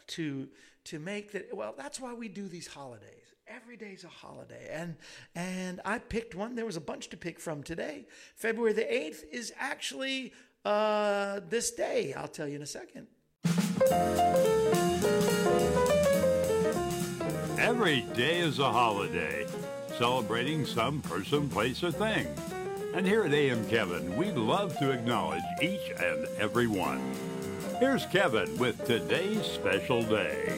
to 0.08 0.48
to 0.84 0.98
make 0.98 1.32
that. 1.32 1.54
Well, 1.54 1.74
that's 1.76 2.00
why 2.00 2.14
we 2.14 2.28
do 2.28 2.48
these 2.48 2.66
holidays. 2.66 3.08
Every 3.46 3.76
day's 3.76 4.04
a 4.04 4.08
holiday, 4.08 4.68
and 4.70 4.96
and 5.34 5.80
I 5.84 5.98
picked 5.98 6.34
one. 6.34 6.54
There 6.54 6.66
was 6.66 6.76
a 6.76 6.80
bunch 6.80 7.08
to 7.10 7.16
pick 7.16 7.40
from 7.40 7.62
today. 7.62 8.06
February 8.36 8.72
the 8.72 8.92
eighth 8.92 9.24
is 9.30 9.52
actually 9.58 10.32
uh, 10.64 11.40
this 11.48 11.70
day. 11.72 12.14
I'll 12.14 12.28
tell 12.28 12.48
you 12.48 12.56
in 12.56 12.62
a 12.62 12.66
second. 12.66 13.06
Every 17.58 18.02
day 18.14 18.40
is 18.40 18.58
a 18.58 18.70
holiday, 18.70 19.46
celebrating 19.98 20.66
some 20.66 21.00
person, 21.00 21.48
place, 21.48 21.82
or 21.82 21.92
thing. 21.92 22.26
And 22.94 23.06
here 23.06 23.24
at 23.24 23.32
AM 23.32 23.64
Kevin, 23.68 24.16
we 24.16 24.30
love 24.32 24.76
to 24.78 24.90
acknowledge 24.90 25.42
each 25.62 25.90
and 25.98 26.26
every 26.38 26.66
one. 26.66 27.00
Here's 27.80 28.04
Kevin 28.06 28.56
with 28.58 28.84
today's 28.84 29.44
special 29.46 30.02
day. 30.02 30.52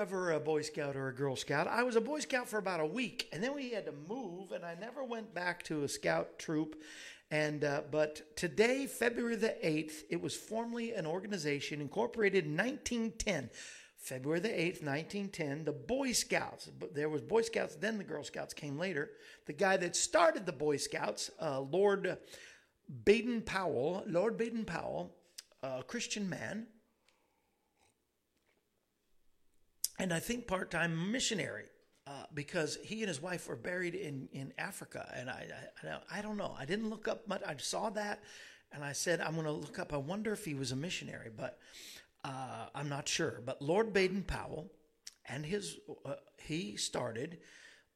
Ever 0.00 0.32
a 0.32 0.40
Boy 0.40 0.62
Scout 0.62 0.96
or 0.96 1.08
a 1.08 1.14
Girl 1.14 1.36
Scout. 1.36 1.68
I 1.68 1.82
was 1.82 1.94
a 1.94 2.00
Boy 2.00 2.20
Scout 2.20 2.48
for 2.48 2.56
about 2.56 2.80
a 2.80 2.86
week, 2.86 3.28
and 3.34 3.42
then 3.42 3.54
we 3.54 3.68
had 3.68 3.84
to 3.84 3.92
move, 4.08 4.50
and 4.50 4.64
I 4.64 4.74
never 4.80 5.04
went 5.04 5.34
back 5.34 5.62
to 5.64 5.84
a 5.84 5.88
Scout 5.88 6.38
troop. 6.38 6.80
And 7.30 7.64
uh, 7.64 7.82
but 7.90 8.34
today, 8.34 8.86
February 8.86 9.36
the 9.36 9.54
eighth, 9.60 10.04
it 10.08 10.18
was 10.18 10.34
formally 10.34 10.94
an 10.94 11.04
organization 11.04 11.82
incorporated 11.82 12.46
in 12.46 12.56
1910. 12.56 13.50
February 13.98 14.40
the 14.40 14.48
8th, 14.48 14.82
1910, 14.82 15.64
the 15.64 15.72
Boy 15.72 16.12
Scouts. 16.12 16.70
But 16.78 16.94
there 16.94 17.10
was 17.10 17.20
Boy 17.20 17.42
Scouts, 17.42 17.76
then 17.76 17.98
the 17.98 18.04
Girl 18.04 18.24
Scouts 18.24 18.54
came 18.54 18.78
later. 18.78 19.10
The 19.44 19.52
guy 19.52 19.76
that 19.76 19.94
started 19.94 20.46
the 20.46 20.52
Boy 20.52 20.78
Scouts, 20.78 21.30
uh, 21.38 21.60
Lord 21.60 22.16
Baden 23.04 23.42
Powell, 23.42 24.02
Lord 24.06 24.38
Baden 24.38 24.64
Powell, 24.64 25.14
a 25.62 25.82
Christian 25.82 26.30
man, 26.30 26.68
and 30.02 30.12
I 30.12 30.20
think 30.20 30.46
part-time 30.46 31.12
missionary. 31.12 31.64
Uh, 32.06 32.24
because 32.34 32.76
he 32.82 33.02
and 33.02 33.08
his 33.08 33.22
wife 33.22 33.46
were 33.46 33.54
buried 33.54 33.94
in, 33.94 34.28
in 34.32 34.52
Africa, 34.58 35.08
and 35.14 35.30
I, 35.30 35.46
I 35.84 36.18
I 36.18 36.22
don't 36.22 36.36
know. 36.36 36.56
I 36.58 36.64
didn't 36.64 36.90
look 36.90 37.06
up 37.06 37.28
much. 37.28 37.40
I 37.46 37.54
saw 37.58 37.88
that, 37.90 38.20
and 38.72 38.82
I 38.82 38.92
said 38.92 39.20
I'm 39.20 39.34
going 39.34 39.46
to 39.46 39.52
look 39.52 39.78
up. 39.78 39.92
I 39.92 39.98
wonder 39.98 40.32
if 40.32 40.44
he 40.44 40.54
was 40.54 40.72
a 40.72 40.76
missionary, 40.76 41.30
but 41.36 41.58
uh, 42.24 42.66
I'm 42.74 42.88
not 42.88 43.06
sure, 43.06 43.40
but 43.44 43.62
Lord 43.62 43.92
Baden 43.92 44.24
Powell 44.24 44.72
and 45.28 45.46
his 45.46 45.78
uh, 46.04 46.14
he 46.38 46.76
started 46.76 47.38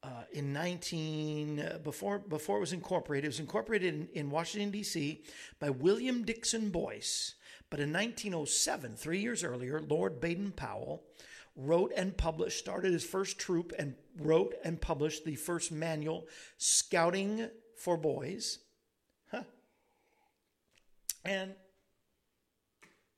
uh, 0.02 0.24
in 0.32 0.52
19 0.52 1.60
uh, 1.60 1.78
before 1.82 2.18
before 2.18 2.58
it 2.58 2.60
was 2.60 2.72
incorporated. 2.72 3.24
It 3.24 3.28
was 3.28 3.40
incorporated 3.40 3.94
in, 3.94 4.08
in 4.14 4.30
Washington 4.30 4.70
D.C. 4.70 5.22
by 5.58 5.70
William 5.70 6.24
Dickson 6.24 6.70
Boyce, 6.70 7.34
but 7.70 7.80
in 7.80 7.92
1907, 7.92 8.96
three 8.96 9.20
years 9.20 9.42
earlier, 9.42 9.80
Lord 9.80 10.20
Baden 10.20 10.52
Powell 10.52 11.02
wrote 11.56 11.92
and 11.96 12.16
published, 12.16 12.58
started 12.58 12.92
his 12.92 13.04
first 13.04 13.38
troop 13.38 13.72
and 13.78 13.94
wrote 14.18 14.54
and 14.64 14.80
published 14.80 15.24
the 15.24 15.36
first 15.36 15.70
manual, 15.70 16.26
Scouting 16.58 17.48
for 17.76 17.96
Boys. 17.96 18.58
Huh. 19.30 19.44
And 21.24 21.54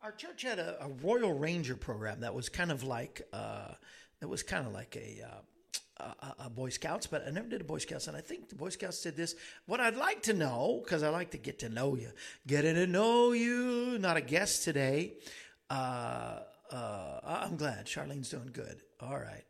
our 0.03 0.13
church 0.13 0.43
had 0.43 0.59
a, 0.59 0.85
a, 0.85 0.89
Royal 1.03 1.33
Ranger 1.33 1.77
program 1.77 2.21
that 2.21 2.35
was 2.35 2.49
kind 2.49 2.71
of 2.71 2.85
like 2.85 3.23
uh, 3.33 3.73
that 4.21 4.29
was 4.29 4.43
kind 4.43 4.67
of 4.67 4.73
like 4.73 4.97
a, 4.97 5.25
uh, 5.27 6.05
a, 6.21 6.45
a 6.47 6.51
Boy 6.51 6.69
Scouts, 6.69 7.07
but 7.07 7.27
I 7.27 7.31
never 7.31 7.49
did 7.49 7.61
a 7.61 7.65
Boy 7.65 7.79
Scouts, 7.79 8.07
and 8.07 8.17
I 8.17 8.21
think 8.21 8.49
the 8.49 8.55
Boy 8.55 8.69
Scouts 8.69 9.03
did 9.03 9.17
this. 9.17 9.35
What 9.67 9.81
I'd 9.81 9.97
like 9.97 10.23
to 10.23 10.33
know, 10.33 10.81
because 10.85 11.03
I 11.03 11.09
like 11.09 11.31
to 11.33 11.39
get 11.39 11.59
to 11.61 11.69
know 11.69 11.97
you, 11.97 12.11
getting 12.47 12.75
to 12.75 12.87
know 12.87 13.33
you, 13.33 13.99
not 13.99 14.17
a 14.17 14.21
guest 14.21 14.63
today. 14.65 15.15
Uh, 15.69 16.41
uh 16.71 17.21
I'm 17.25 17.57
glad 17.57 17.87
Charlene's 17.87 18.31
doing 18.31 18.51
good. 18.53 18.83
All 19.01 19.19
right. 19.19 19.45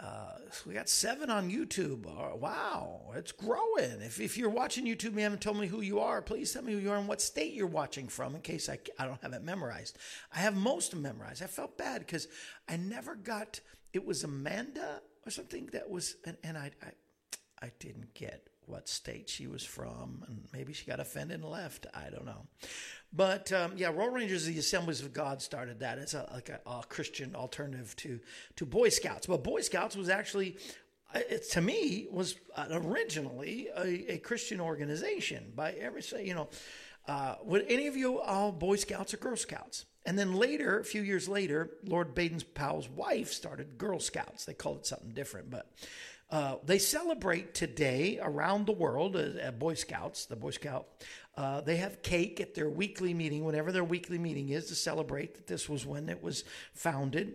Uh, 0.00 0.38
so 0.50 0.62
we 0.66 0.72
got 0.72 0.88
seven 0.88 1.28
on 1.28 1.50
YouTube. 1.50 2.06
Oh, 2.06 2.34
wow, 2.36 3.12
it's 3.16 3.32
growing. 3.32 4.00
If, 4.00 4.18
if 4.18 4.38
you're 4.38 4.48
watching 4.48 4.86
YouTube 4.86 5.14
you 5.14 5.20
haven't 5.20 5.42
told 5.42 5.58
me 5.58 5.66
who 5.66 5.82
you 5.82 6.00
are, 6.00 6.22
please 6.22 6.52
tell 6.52 6.62
me 6.62 6.72
who 6.72 6.78
you 6.78 6.90
are 6.90 6.96
and 6.96 7.06
what 7.06 7.20
state 7.20 7.52
you're 7.52 7.66
watching 7.66 8.08
from 8.08 8.34
in 8.34 8.40
case 8.40 8.70
I, 8.70 8.78
I 8.98 9.04
don't 9.04 9.20
have 9.20 9.34
it 9.34 9.42
memorized. 9.42 9.98
I 10.34 10.38
have 10.38 10.56
most 10.56 10.96
memorized. 10.96 11.42
I 11.42 11.46
felt 11.48 11.76
bad 11.76 12.00
because 12.00 12.28
I 12.66 12.78
never 12.78 13.14
got, 13.14 13.60
it 13.92 14.06
was 14.06 14.24
Amanda 14.24 15.02
or 15.26 15.30
something 15.30 15.66
that 15.72 15.90
was, 15.90 16.16
and, 16.24 16.38
and 16.42 16.56
I, 16.56 16.70
I, 16.82 17.66
I 17.66 17.70
didn't 17.78 18.14
get 18.14 18.48
what 18.70 18.88
state 18.88 19.28
she 19.28 19.46
was 19.46 19.64
from, 19.64 20.24
and 20.26 20.46
maybe 20.52 20.72
she 20.72 20.86
got 20.86 21.00
offended 21.00 21.40
and 21.40 21.48
left. 21.48 21.86
I 21.94 22.10
don't 22.10 22.24
know. 22.24 22.46
But 23.12 23.52
um, 23.52 23.72
yeah, 23.76 23.88
Royal 23.88 24.10
Rangers, 24.10 24.46
the 24.46 24.58
Assemblies 24.58 25.00
of 25.00 25.12
God 25.12 25.42
started 25.42 25.80
that. 25.80 25.98
It's 25.98 26.14
a, 26.14 26.28
like 26.32 26.48
a, 26.48 26.60
a, 26.68 26.82
Christian 26.88 27.34
alternative 27.34 27.94
to 27.96 28.20
to 28.56 28.66
Boy 28.66 28.88
Scouts. 28.88 29.26
But 29.26 29.42
Boy 29.42 29.60
Scouts 29.62 29.96
was 29.96 30.08
actually, 30.08 30.56
it, 31.14 31.50
to 31.50 31.60
me, 31.60 32.06
was 32.10 32.36
originally 32.70 33.68
a, 33.76 34.14
a 34.14 34.18
Christian 34.18 34.60
organization 34.60 35.52
by 35.54 35.72
every 35.72 36.02
say, 36.02 36.26
you 36.26 36.34
know. 36.34 36.48
Uh, 37.08 37.34
would 37.42 37.64
any 37.68 37.88
of 37.88 37.96
you 37.96 38.20
all 38.20 38.52
Boy 38.52 38.76
Scouts 38.76 39.14
or 39.14 39.16
Girl 39.16 39.34
Scouts? 39.34 39.86
And 40.06 40.18
then 40.18 40.34
later, 40.34 40.78
a 40.78 40.84
few 40.84 41.02
years 41.02 41.28
later, 41.28 41.70
Lord 41.84 42.14
Baden 42.14 42.40
Powell's 42.54 42.88
wife 42.88 43.32
started 43.32 43.76
Girl 43.76 44.00
Scouts. 44.00 44.44
They 44.44 44.54
called 44.54 44.78
it 44.78 44.86
something 44.86 45.10
different, 45.10 45.50
but 45.50 45.70
uh, 46.30 46.56
they 46.64 46.78
celebrate 46.78 47.54
today 47.54 48.18
around 48.22 48.66
the 48.66 48.72
world 48.72 49.16
uh, 49.16 49.40
at 49.40 49.58
Boy 49.58 49.74
Scouts, 49.74 50.26
the 50.26 50.36
Boy 50.36 50.50
Scout. 50.50 50.86
Uh, 51.36 51.60
they 51.60 51.76
have 51.76 52.02
cake 52.02 52.40
at 52.40 52.54
their 52.54 52.68
weekly 52.68 53.14
meeting, 53.14 53.44
whenever 53.44 53.72
their 53.72 53.84
weekly 53.84 54.18
meeting 54.18 54.50
is, 54.50 54.66
to 54.66 54.74
celebrate 54.74 55.34
that 55.34 55.46
this 55.46 55.68
was 55.68 55.84
when 55.84 56.08
it 56.08 56.22
was 56.22 56.44
founded. 56.72 57.34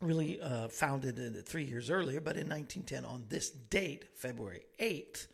Really 0.00 0.40
uh, 0.40 0.68
founded 0.68 1.46
three 1.46 1.64
years 1.64 1.90
earlier, 1.90 2.20
but 2.20 2.36
in 2.36 2.48
1910, 2.48 3.04
on 3.04 3.24
this 3.28 3.50
date, 3.50 4.04
February 4.16 4.62
8th, 4.80 5.26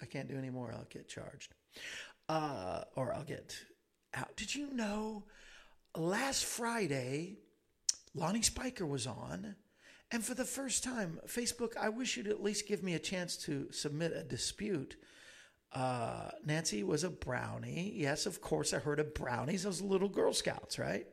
I 0.02 0.06
can't 0.06 0.28
do 0.28 0.38
any 0.38 0.50
more. 0.50 0.74
I'll 0.74 0.86
get 0.90 1.08
charged 1.08 1.56
uh, 2.30 2.84
or 2.96 3.14
I'll 3.14 3.24
get 3.24 3.58
out. 4.14 4.38
Did 4.38 4.56
you 4.56 4.72
know 4.72 5.26
last 5.98 6.46
Friday, 6.46 7.40
Lonnie 8.14 8.44
Spiker 8.44 8.86
was 8.86 9.08
on? 9.08 9.56
And 10.12 10.24
for 10.24 10.34
the 10.34 10.46
first 10.46 10.84
time, 10.84 11.20
Facebook, 11.28 11.76
I 11.76 11.90
wish 11.90 12.18
you'd 12.18 12.28
at 12.28 12.42
least 12.42 12.68
give 12.68 12.84
me 12.84 12.94
a 12.94 13.00
chance 13.00 13.36
to 13.38 13.72
submit 13.72 14.14
a 14.14 14.24
dispute. 14.24 14.96
Uh, 15.72 16.30
Nancy 16.46 16.84
was 16.84 17.04
a 17.04 17.10
brownie. 17.10 17.94
Yes, 17.96 18.26
of 18.26 18.42
course, 18.42 18.74
I 18.74 18.80
heard 18.80 19.00
of 19.00 19.14
brownies. 19.14 19.64
Those 19.64 19.82
little 19.82 20.10
Girl 20.10 20.34
Scouts, 20.34 20.80
right? 20.80 21.06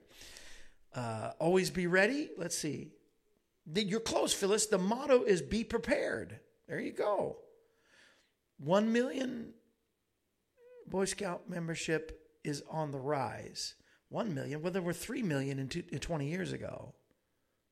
Uh, 0.95 1.33
always 1.39 1.71
be 1.71 1.87
ready. 1.87 2.31
Let's 2.39 2.57
see. 2.57 2.93
You're 3.75 4.01
close, 4.01 4.33
Phyllis. 4.33 4.67
The 4.67 4.79
motto 4.79 5.25
is 5.25 5.43
be 5.43 5.63
prepared. 5.63 6.41
There 6.69 6.81
you 6.81 6.93
go. 6.93 7.37
One 8.59 8.93
million 8.93 9.53
Boy 10.87 11.05
Scout 11.05 11.49
membership 11.49 12.21
is 12.45 12.63
on 12.71 12.93
the 12.93 12.99
rise. 12.99 13.75
One 14.09 14.35
million. 14.35 14.63
Well, 14.63 14.73
there 14.73 14.83
were 14.83 14.93
three 14.93 15.23
million 15.23 15.59
in, 15.59 15.69
two, 15.69 15.83
20 15.83 16.29
years 16.29 16.53
ago. 16.53 16.95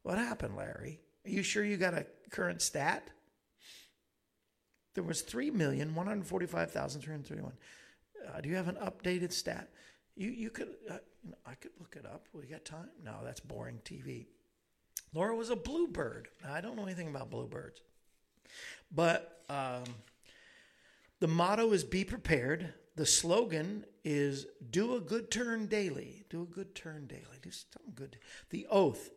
What 0.02 0.18
happened, 0.18 0.56
Larry? 0.56 1.00
Are 1.24 1.30
you 1.30 1.42
sure 1.42 1.64
you 1.64 1.76
got 1.76 1.94
a 1.94 2.06
current 2.30 2.60
stat? 2.60 3.08
There 4.94 5.04
was 5.04 5.22
3,145,331. 5.22 7.52
Uh, 8.26 8.40
do 8.40 8.48
you 8.48 8.56
have 8.56 8.68
an 8.68 8.76
updated 8.76 9.32
stat? 9.32 9.68
You 10.16 10.30
you 10.30 10.50
could 10.50 10.68
uh, 10.88 10.98
I 11.44 11.54
could 11.54 11.72
look 11.80 11.96
it 11.96 12.06
up. 12.06 12.28
We 12.32 12.46
got 12.46 12.64
time? 12.64 12.88
No, 13.02 13.16
that's 13.24 13.40
boring 13.40 13.80
TV. 13.84 14.26
Laura 15.12 15.34
was 15.34 15.50
a 15.50 15.56
bluebird. 15.56 16.28
I 16.48 16.60
don't 16.60 16.76
know 16.76 16.84
anything 16.84 17.08
about 17.08 17.30
bluebirds, 17.30 17.82
but 18.92 19.42
um, 19.48 19.82
the 21.20 21.26
motto 21.26 21.72
is 21.72 21.82
"Be 21.82 22.04
prepared." 22.04 22.72
The 22.96 23.06
slogan 23.06 23.84
is 24.04 24.46
do 24.70 24.94
a 24.94 25.00
good 25.00 25.30
turn 25.30 25.66
daily. 25.66 26.24
Do 26.30 26.42
a 26.42 26.46
good 26.46 26.74
turn 26.74 27.06
daily. 27.06 27.38
Do 27.42 27.50
something 27.50 27.92
good. 27.94 28.18
The 28.50 28.66
oath 28.70 29.10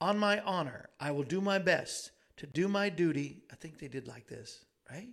on 0.00 0.18
my 0.18 0.40
honor, 0.40 0.88
I 0.98 1.10
will 1.10 1.24
do 1.24 1.40
my 1.40 1.58
best 1.58 2.12
to 2.38 2.46
do 2.46 2.68
my 2.68 2.88
duty. 2.88 3.42
I 3.52 3.56
think 3.56 3.78
they 3.78 3.88
did 3.88 4.08
like 4.08 4.26
this, 4.26 4.64
right? 4.90 5.08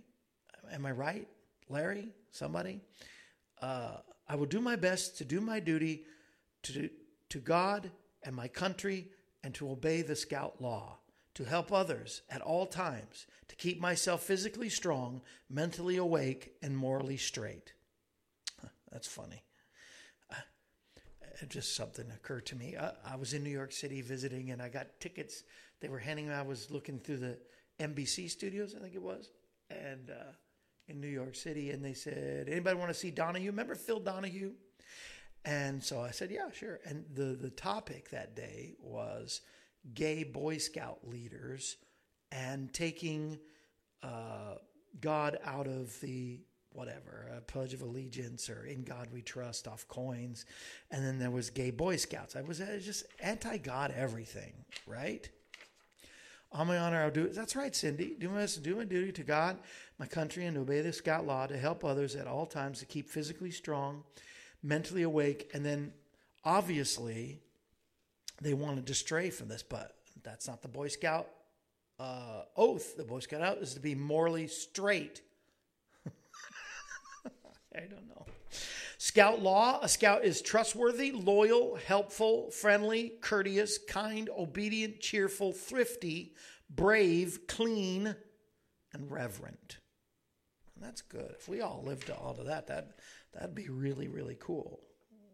Am 0.72 0.86
I 0.86 0.92
right, 0.92 1.28
Larry? 1.68 2.08
Somebody? 2.30 2.80
Uh, 3.60 3.96
I 4.28 4.36
will 4.36 4.46
do 4.46 4.60
my 4.60 4.76
best 4.76 5.18
to 5.18 5.24
do 5.24 5.40
my 5.40 5.60
duty 5.60 6.04
to, 6.62 6.88
to 7.28 7.38
God 7.38 7.90
and 8.22 8.34
my 8.34 8.48
country 8.48 9.08
and 9.42 9.54
to 9.54 9.70
obey 9.70 10.02
the 10.02 10.16
scout 10.16 10.60
law, 10.60 10.98
to 11.34 11.44
help 11.44 11.72
others 11.72 12.22
at 12.30 12.40
all 12.40 12.66
times, 12.66 13.26
to 13.48 13.56
keep 13.56 13.80
myself 13.80 14.22
physically 14.22 14.68
strong, 14.68 15.20
mentally 15.48 15.96
awake, 15.96 16.54
and 16.62 16.76
morally 16.76 17.16
straight. 17.16 17.72
That's 18.90 19.06
funny. 19.06 19.42
Uh, 20.30 20.36
just 21.48 21.76
something 21.76 22.10
occurred 22.10 22.46
to 22.46 22.56
me. 22.56 22.76
I, 22.76 22.92
I, 23.12 23.16
was 23.16 23.32
in 23.34 23.44
New 23.44 23.50
York 23.50 23.72
City 23.72 24.00
visiting, 24.00 24.50
and 24.50 24.60
I 24.60 24.68
got 24.68 25.00
tickets. 25.00 25.44
They 25.80 25.88
were 25.88 25.98
handing. 25.98 26.30
I 26.30 26.42
was 26.42 26.70
looking 26.70 26.98
through 26.98 27.18
the 27.18 27.38
NBC 27.80 28.30
studios, 28.30 28.74
I 28.76 28.82
think 28.82 28.94
it 28.94 29.02
was, 29.02 29.30
and 29.70 30.10
uh, 30.10 30.32
in 30.88 31.00
New 31.00 31.08
York 31.08 31.34
City, 31.34 31.70
and 31.70 31.84
they 31.84 31.94
said, 31.94 32.48
"Anybody 32.48 32.76
want 32.76 32.90
to 32.90 32.94
see 32.94 33.10
Donahue? 33.10 33.50
Remember 33.50 33.74
Phil 33.74 34.00
Donahue?" 34.00 34.52
And 35.44 35.82
so 35.82 36.00
I 36.00 36.10
said, 36.10 36.30
"Yeah, 36.30 36.50
sure." 36.52 36.80
And 36.84 37.04
the 37.14 37.36
the 37.40 37.50
topic 37.50 38.10
that 38.10 38.34
day 38.34 38.74
was 38.80 39.42
gay 39.94 40.24
Boy 40.24 40.58
Scout 40.58 40.98
leaders 41.04 41.76
and 42.32 42.72
taking 42.72 43.38
uh, 44.02 44.56
God 45.00 45.38
out 45.44 45.66
of 45.66 45.98
the 46.00 46.40
whatever, 46.78 47.28
a 47.36 47.40
Pledge 47.40 47.74
of 47.74 47.82
Allegiance 47.82 48.48
or 48.48 48.64
In 48.64 48.84
God 48.84 49.08
We 49.12 49.20
Trust 49.20 49.66
off 49.66 49.88
coins. 49.88 50.44
And 50.92 51.04
then 51.04 51.18
there 51.18 51.32
was 51.32 51.50
Gay 51.50 51.72
Boy 51.72 51.96
Scouts. 51.96 52.36
I 52.36 52.42
was, 52.42 52.58
just 52.58 53.04
anti 53.20 53.58
God 53.58 53.92
everything, 53.96 54.52
right? 54.86 55.28
On 56.52 56.68
my 56.68 56.78
honor, 56.78 57.02
I'll 57.02 57.10
do 57.10 57.24
it. 57.24 57.34
That's 57.34 57.56
right, 57.56 57.74
Cindy. 57.74 58.14
Do 58.18 58.30
my, 58.30 58.46
do 58.62 58.76
my 58.76 58.84
duty 58.84 59.10
to 59.12 59.24
God, 59.24 59.58
my 59.98 60.06
country, 60.06 60.46
and 60.46 60.56
obey 60.56 60.80
the 60.80 60.92
Scout 60.92 61.26
law 61.26 61.48
to 61.48 61.58
help 61.58 61.84
others 61.84 62.14
at 62.14 62.28
all 62.28 62.46
times 62.46 62.78
to 62.78 62.86
keep 62.86 63.10
physically 63.10 63.50
strong, 63.50 64.04
mentally 64.62 65.02
awake. 65.02 65.50
And 65.52 65.66
then 65.66 65.92
obviously, 66.44 67.40
they 68.40 68.54
wanted 68.54 68.86
to 68.86 68.94
stray 68.94 69.30
from 69.30 69.48
this, 69.48 69.64
but 69.64 69.96
that's 70.22 70.46
not 70.46 70.62
the 70.62 70.68
Boy 70.68 70.86
Scout 70.86 71.28
uh, 71.98 72.42
oath. 72.56 72.96
The 72.96 73.04
Boy 73.04 73.18
Scout 73.18 73.42
oath 73.42 73.62
is 73.62 73.74
to 73.74 73.80
be 73.80 73.96
morally 73.96 74.46
straight 74.46 75.22
I 77.74 77.80
don't 77.80 78.08
know. 78.08 78.26
Scout 78.96 79.40
law 79.40 79.78
a 79.82 79.88
scout 79.88 80.24
is 80.24 80.42
trustworthy, 80.42 81.12
loyal, 81.12 81.76
helpful, 81.76 82.50
friendly, 82.50 83.12
courteous, 83.20 83.78
kind, 83.78 84.28
obedient, 84.36 85.00
cheerful, 85.00 85.52
thrifty, 85.52 86.34
brave, 86.68 87.46
clean, 87.46 88.14
and 88.92 89.10
reverent. 89.10 89.78
And 90.74 90.84
that's 90.84 91.02
good. 91.02 91.32
If 91.38 91.48
we 91.48 91.60
all 91.60 91.82
lived 91.84 92.06
to 92.06 92.16
all 92.16 92.36
of 92.38 92.46
that, 92.46 92.66
that 92.68 92.98
that'd 93.32 93.54
be 93.54 93.68
really, 93.68 94.08
really 94.08 94.36
cool. 94.40 94.80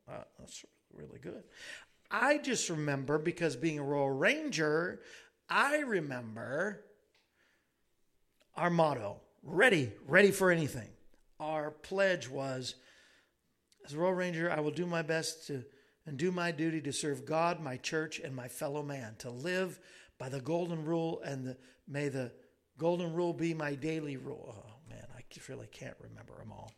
Uh, 0.09 0.25
that's 0.39 0.65
really 0.93 1.19
good. 1.19 1.45
I 2.11 2.39
just 2.39 2.69
remember 2.69 3.19
because 3.19 3.57
being 3.57 3.79
a 3.79 3.83
Royal 3.83 4.11
Ranger, 4.11 5.01
I 5.49 5.79
remember 5.79 6.85
our 8.57 8.71
motto 8.71 9.21
ready, 9.43 9.93
ready 10.07 10.31
for 10.31 10.51
anything 10.51 10.89
our 11.41 11.71
pledge 11.71 12.29
was 12.29 12.75
as 13.85 13.93
a 13.93 13.99
Royal 13.99 14.15
Ranger, 14.15 14.51
I 14.51 14.61
will 14.61 14.71
do 14.71 14.87
my 14.87 15.03
best 15.03 15.47
to 15.49 15.65
and 16.07 16.19
do 16.19 16.31
my 16.31 16.51
duty 16.51 16.81
to 16.83 16.93
serve 16.93 17.25
God, 17.25 17.61
my 17.61 17.79
church, 17.79 18.19
and 18.19 18.37
my 18.37 18.49
fellow 18.49 18.83
man, 18.83 19.15
to 19.21 19.31
live 19.31 19.81
by 20.19 20.29
the 20.29 20.41
golden 20.41 20.85
rule, 20.85 21.23
and 21.25 21.47
the, 21.47 21.57
may 21.89 22.09
the 22.09 22.31
golden 22.77 23.15
rule 23.15 23.33
be 23.33 23.55
my 23.55 23.75
daily 23.75 24.19
rule. 24.19 24.55
Oh 24.55 24.91
man, 24.91 25.07
I 25.17 25.23
really 25.49 25.67
can't 25.69 25.97
remember 26.01 26.35
them 26.39 26.53
all. 26.53 26.73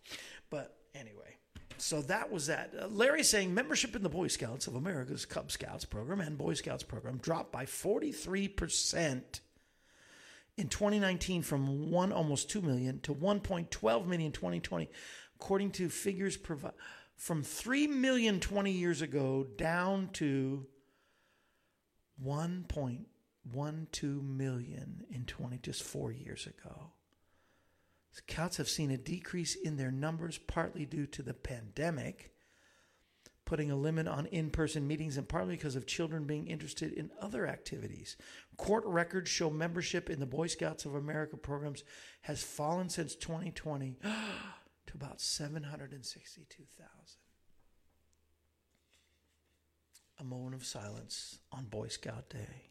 But 0.49 0.77
anyway, 0.95 1.37
so 1.77 2.03
that 2.03 2.31
was 2.31 2.47
that. 2.47 2.73
Uh, 2.81 2.87
Larry 2.87 3.25
saying 3.25 3.53
membership 3.53 3.97
in 3.97 4.03
the 4.03 4.09
Boy 4.09 4.29
Scouts 4.29 4.67
of 4.67 4.77
America's 4.77 5.27
Cub 5.27 5.51
Scouts 5.51 5.85
program 5.85 6.21
and 6.21 6.39
Boy 6.39 6.55
Scouts 6.55 6.85
program 6.85 7.19
dropped 7.19 7.53
by 7.53 7.65
43% 7.67 9.41
in 10.57 10.69
2019 10.69 11.43
from 11.43 11.91
one 11.91 12.13
almost 12.13 12.51
2 12.51 12.63
million 12.63 13.01
to 13.01 13.15
1.12 13.15 14.07
million 14.07 14.27
in 14.27 14.33
2020 14.33 14.89
according 15.35 15.71
to 15.71 15.89
figures 15.89 16.37
provi- 16.37 16.71
from 17.17 17.43
3 17.43 17.87
million 17.87 18.41
20 18.41 18.71
years 18.71 19.03
ago 19.03 19.47
down 19.57 20.09
to 20.13 20.67
1.12 22.25 24.23
million 24.23 25.05
in 25.11 25.25
20 25.25 25.59
just 25.59 25.83
4 25.83 26.13
years 26.13 26.47
ago. 26.47 26.93
Scouts 28.13 28.57
have 28.57 28.69
seen 28.69 28.91
a 28.91 28.97
decrease 28.97 29.55
in 29.55 29.77
their 29.77 29.91
numbers 29.91 30.39
partly 30.39 30.87
due 30.87 31.07
to 31.07 31.23
the 31.23 31.35
pandemic 31.35 32.33
putting 33.47 33.71
a 33.71 33.77
limit 33.77 34.07
on 34.07 34.27
in 34.27 34.51
person 34.51 34.87
meetings 34.87 35.17
and 35.17 35.27
partly 35.27 35.57
because 35.57 35.77
of 35.77 35.87
children 35.87 36.25
being 36.25 36.49
interested 36.49 36.93
in 36.93 37.11
other 37.23 37.47
activities. 37.47 38.17
Court 38.59 38.85
records 38.85 39.31
show 39.31 39.49
membership 39.49 40.11
in 40.11 40.21
the 40.21 40.27
Boy 40.27 40.49
Scouts 40.49 40.85
of 40.85 40.95
America 40.95 41.37
programs 41.39 41.85
has 42.23 42.43
fallen 42.43 42.91
since 42.91 43.15
2020 43.15 43.97
to 44.03 44.95
about 44.95 45.21
762,000. 45.21 46.87
A 50.19 50.25
moment 50.25 50.55
of 50.55 50.65
silence 50.65 51.39
on 51.53 51.67
Boy 51.67 51.89
Scout 51.89 52.29
Day. 52.29 52.71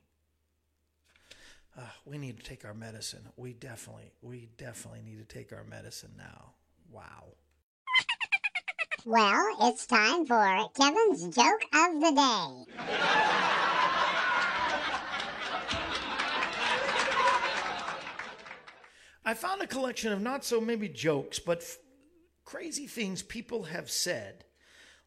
Uh, 1.78 1.82
we 2.06 2.18
need 2.18 2.38
to 2.38 2.44
take 2.44 2.66
our 2.66 2.74
medicine. 2.74 3.28
We 3.38 3.54
definitely, 3.54 4.12
we 4.22 4.50
definitely 4.58 5.02
need 5.04 5.18
to 5.18 5.36
take 5.36 5.54
our 5.54 5.64
medicine 5.64 6.12
now. 6.18 6.54
Wow. 6.92 7.36
Well, 9.08 9.56
it's 9.62 9.86
time 9.86 10.26
for 10.26 10.68
Kevin's 10.76 11.36
joke 11.36 11.62
of 11.76 12.02
the 12.02 12.12
day. 12.15 12.74
I 19.24 19.36
found 19.36 19.62
a 19.62 19.68
collection 19.68 20.12
of 20.12 20.22
not 20.22 20.44
so 20.44 20.60
maybe 20.60 20.89
jokes, 20.89 21.38
but 21.38 21.60
f- 21.60 21.78
crazy 22.46 22.88
things 22.88 23.22
people 23.22 23.65
have 23.65 23.91
said. 23.91 24.46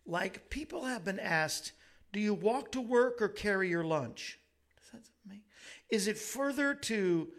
Like 0.06 0.48
people 0.48 0.84
have 0.84 1.04
been 1.04 1.18
asked, 1.18 1.72
"Do 2.12 2.20
you 2.20 2.34
walk 2.34 2.70
to 2.72 2.80
work 2.80 3.20
or 3.20 3.28
carry 3.28 3.68
your 3.68 3.82
lunch?" 3.84 4.38
Does 4.76 4.92
that 4.92 5.10
make? 5.26 5.42
Is 5.90 6.06
it 6.06 6.18
further 6.18 6.72
to 6.72 7.32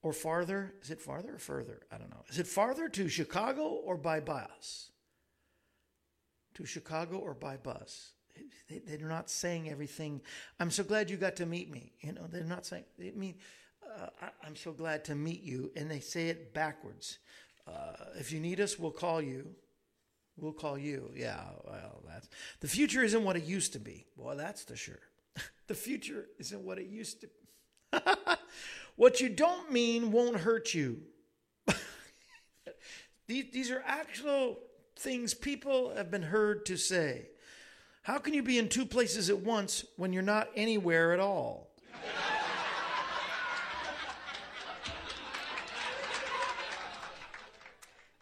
or 0.00 0.12
farther? 0.12 0.74
Is 0.80 0.90
it 0.90 1.00
farther 1.00 1.34
or 1.34 1.38
further? 1.38 1.86
I 1.90 1.98
don't 1.98 2.10
know. 2.10 2.22
Is 2.28 2.38
it 2.38 2.46
farther 2.46 2.88
to 2.90 3.08
Chicago 3.08 3.62
or 3.62 3.96
by 3.96 4.20
bus? 4.20 4.92
To 6.54 6.64
Chicago 6.64 7.18
or 7.18 7.34
by 7.34 7.56
bus? 7.56 8.12
They, 8.68 8.78
they're 8.78 9.08
not 9.08 9.30
saying 9.30 9.68
everything. 9.68 10.20
I'm 10.58 10.70
so 10.70 10.84
glad 10.84 11.10
you 11.10 11.16
got 11.16 11.36
to 11.36 11.46
meet 11.46 11.70
me. 11.70 11.92
You 12.00 12.12
know, 12.12 12.26
they're 12.30 12.44
not 12.44 12.66
saying. 12.66 12.84
I 13.00 13.12
mean, 13.14 13.36
uh, 13.98 14.06
I, 14.22 14.46
am 14.46 14.56
so 14.56 14.72
glad 14.72 15.04
to 15.06 15.14
meet 15.14 15.42
you, 15.42 15.70
and 15.76 15.90
they 15.90 16.00
say 16.00 16.28
it 16.28 16.54
backwards. 16.54 17.18
Uh, 17.66 17.92
if 18.18 18.32
you 18.32 18.40
need 18.40 18.60
us, 18.60 18.78
we'll 18.78 18.90
call 18.90 19.22
you. 19.22 19.48
We'll 20.36 20.52
call 20.52 20.76
you. 20.76 21.10
Yeah, 21.14 21.42
well, 21.64 22.02
that's 22.06 22.28
the 22.60 22.68
future 22.68 23.02
isn't 23.02 23.22
what 23.22 23.36
it 23.36 23.44
used 23.44 23.72
to 23.74 23.78
be. 23.78 24.06
Well, 24.16 24.36
that's 24.36 24.64
the 24.64 24.76
sure. 24.76 24.98
the 25.68 25.74
future 25.74 26.26
isn't 26.38 26.60
what 26.60 26.78
it 26.78 26.86
used 26.86 27.20
to. 27.20 28.00
what 28.96 29.20
you 29.20 29.28
don't 29.28 29.70
mean 29.70 30.10
won't 30.10 30.36
hurt 30.38 30.74
you. 30.74 31.02
these, 33.28 33.44
these 33.52 33.70
are 33.70 33.82
actual 33.86 34.58
things 34.96 35.34
people 35.34 35.94
have 35.94 36.10
been 36.10 36.22
heard 36.22 36.66
to 36.66 36.76
say. 36.76 37.28
How 38.02 38.18
can 38.18 38.34
you 38.34 38.42
be 38.42 38.58
in 38.58 38.68
two 38.68 38.84
places 38.84 39.30
at 39.30 39.38
once 39.38 39.84
when 39.96 40.12
you're 40.12 40.22
not 40.22 40.50
anywhere 40.54 41.12
at 41.12 41.20
all? 41.20 41.70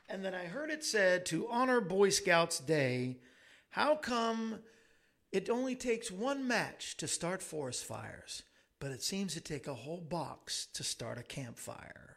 and 0.09 0.25
then 0.25 0.35
I 0.35 0.45
heard 0.45 0.71
it 0.71 0.85
said 0.85 1.27
to 1.27 1.49
honor 1.49 1.81
Boy 1.81 2.11
Scouts 2.11 2.61
Day, 2.61 3.19
how 3.71 3.97
come 3.97 4.61
it 5.33 5.49
only 5.49 5.75
takes 5.75 6.11
one 6.11 6.47
match 6.47 6.97
to 6.99 7.09
start 7.09 7.43
forest 7.43 7.85
fires, 7.85 8.43
but 8.79 8.93
it 8.93 9.03
seems 9.03 9.35
to 9.35 9.41
take 9.41 9.67
a 9.67 9.75
whole 9.75 10.01
box 10.01 10.69
to 10.75 10.85
start 10.85 11.19
a 11.19 11.23
campfire? 11.23 12.12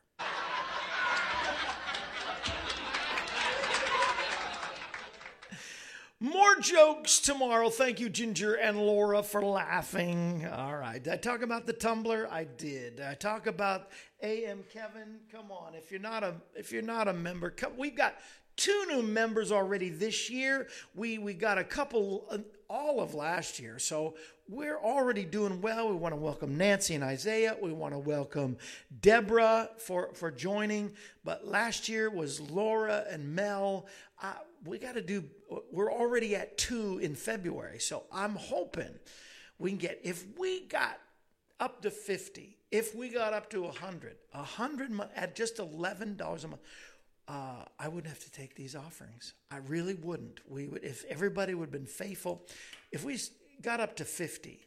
More 6.25 6.55
jokes 6.55 7.19
tomorrow. 7.19 7.69
Thank 7.69 7.99
you, 7.99 8.09
Ginger 8.09 8.55
and 8.55 8.79
Laura, 8.79 9.21
for 9.21 9.43
laughing. 9.43 10.43
All 10.51 10.75
right. 10.75 11.01
Did 11.01 11.13
I 11.13 11.17
talk 11.17 11.43
about 11.43 11.67
the 11.67 11.73
tumbler? 11.73 12.27
I 12.31 12.45
did. 12.45 12.95
Did 12.95 13.05
I 13.05 13.13
talk 13.13 13.45
about 13.45 13.89
AM 14.23 14.63
Kevin. 14.73 15.19
Come 15.31 15.51
on. 15.51 15.75
If 15.75 15.91
you're 15.91 15.99
not 15.99 16.23
a 16.23 16.33
if 16.55 16.71
you're 16.71 16.81
not 16.81 17.07
a 17.07 17.13
member, 17.13 17.51
come, 17.51 17.73
we've 17.77 17.95
got 17.95 18.15
two 18.55 18.85
new 18.87 19.03
members 19.03 19.51
already 19.51 19.89
this 19.89 20.27
year. 20.31 20.67
We 20.95 21.19
we 21.19 21.35
got 21.35 21.59
a 21.59 21.63
couple 21.63 22.25
uh, 22.31 22.39
all 22.69 23.01
of 23.01 23.13
last 23.13 23.59
year. 23.59 23.77
So 23.77 24.15
we're 24.47 24.77
already 24.77 25.25
doing 25.25 25.61
well. 25.61 25.89
We 25.89 25.95
want 25.95 26.13
to 26.13 26.19
welcome 26.19 26.57
Nancy 26.57 26.95
and 26.95 27.03
Isaiah. 27.03 27.55
We 27.61 27.71
want 27.71 27.93
to 27.93 27.99
welcome 27.99 28.57
Deborah 29.01 29.69
for, 29.77 30.13
for 30.13 30.29
joining. 30.31 30.93
But 31.23 31.47
last 31.47 31.89
year 31.89 32.09
was 32.09 32.39
Laura 32.39 33.05
and 33.09 33.35
Mel. 33.35 33.87
Uh, 34.21 34.33
we 34.65 34.79
got 34.79 34.95
to 34.95 35.01
do, 35.01 35.23
we're 35.71 35.91
already 35.91 36.35
at 36.35 36.57
two 36.57 36.99
in 36.99 37.15
February. 37.15 37.79
So 37.79 38.03
I'm 38.11 38.35
hoping 38.35 38.89
we 39.59 39.69
can 39.69 39.77
get, 39.77 39.99
if 40.03 40.25
we 40.37 40.61
got 40.67 40.99
up 41.59 41.81
to 41.83 41.91
50, 41.91 42.57
if 42.71 42.95
we 42.95 43.09
got 43.09 43.33
up 43.33 43.49
to 43.51 43.61
100, 43.61 44.15
100 44.31 45.01
at 45.15 45.35
just 45.35 45.57
$11 45.57 46.43
a 46.43 46.47
month, 46.47 46.61
uh, 47.27 47.63
I 47.79 47.87
wouldn't 47.87 48.07
have 48.07 48.23
to 48.23 48.31
take 48.31 48.55
these 48.55 48.75
offerings. 48.75 49.33
I 49.49 49.57
really 49.57 49.95
wouldn't. 49.95 50.41
We 50.47 50.67
would, 50.67 50.83
if 50.83 51.05
everybody 51.05 51.53
would 51.53 51.65
have 51.65 51.71
been 51.71 51.85
faithful, 51.85 52.45
if 52.91 53.03
we 53.03 53.17
got 53.61 53.79
up 53.79 53.95
to 53.97 54.05
50, 54.05 54.61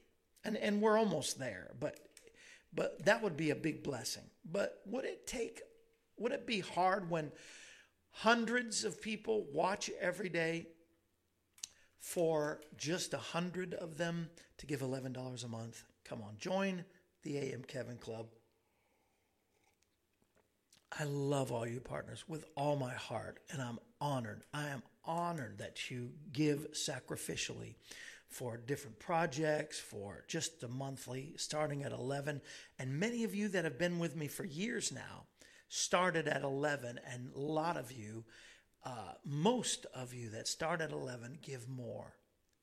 and, 0.45 0.57
and 0.57 0.81
we're 0.81 0.99
almost 0.99 1.39
there, 1.39 1.71
but, 1.79 1.99
but 2.75 3.05
that 3.05 3.23
would 3.23 3.37
be 3.37 3.51
a 3.51 3.57
big 3.57 3.83
blessing. 3.83 4.25
But 4.51 4.81
would 4.87 5.05
it 5.05 5.27
take, 5.27 5.61
would 6.17 6.33
it 6.33 6.47
be 6.47 6.61
hard 6.61 7.11
when 7.11 7.31
hundreds 8.19 8.85
of 8.85 9.01
people 9.01 9.47
watch 9.53 9.91
every 10.01 10.29
day 10.29 10.67
for 12.01 12.61
just 12.77 13.15
a 13.15 13.19
hundred 13.19 13.75
of 13.75 13.97
them 13.97 14.29
to 14.57 14.67
give 14.67 14.81
$11 14.81 15.45
a 15.45 15.49
month? 15.49 15.85
Come 16.05 16.23
on, 16.23 16.35
join 16.39 16.85
the 17.23 17.39
AM 17.39 17.63
Kevin 17.63 17.97
Club. 17.97 18.27
I 20.99 21.05
love 21.05 21.53
all 21.53 21.67
you 21.67 21.81
partners 21.81 22.25
with 22.27 22.45
all 22.57 22.75
my 22.75 22.95
heart, 22.95 23.39
and 23.53 23.63
I'm 23.63 23.79
honored. 24.01 24.43
I 24.53 24.69
am 24.69 24.83
honored 25.05 25.59
that 25.59 25.91
you 25.91 26.11
give 26.33 26.73
sacrificially 26.73 27.75
for 28.29 28.57
different 28.57 28.99
projects, 28.99 29.79
for 29.79 30.25
just 30.27 30.61
the 30.61 30.69
monthly, 30.69 31.35
starting 31.37 31.85
at 31.85 31.93
11. 31.93 32.41
And 32.81 32.99
many 32.99 33.23
of 33.23 33.35
you 33.35 33.49
that 33.49 33.65
have 33.65 33.79
been 33.79 34.01
with 34.01 34.17
me 34.17 34.27
for 34.27 34.45
years 34.45 34.91
now 34.91 35.27
started 35.69 36.29
at 36.29 36.43
11, 36.43 37.01
and 37.11 37.31
a 37.35 37.39
lot 37.39 37.77
of 37.77 37.93
you, 37.93 38.25
uh, 38.85 39.13
most 39.25 39.87
of 39.95 40.15
you 40.15 40.31
that 40.31 40.49
start 40.49 40.81
at 40.81 40.93
11, 40.93 41.39
give 41.43 41.69
more 41.69 42.15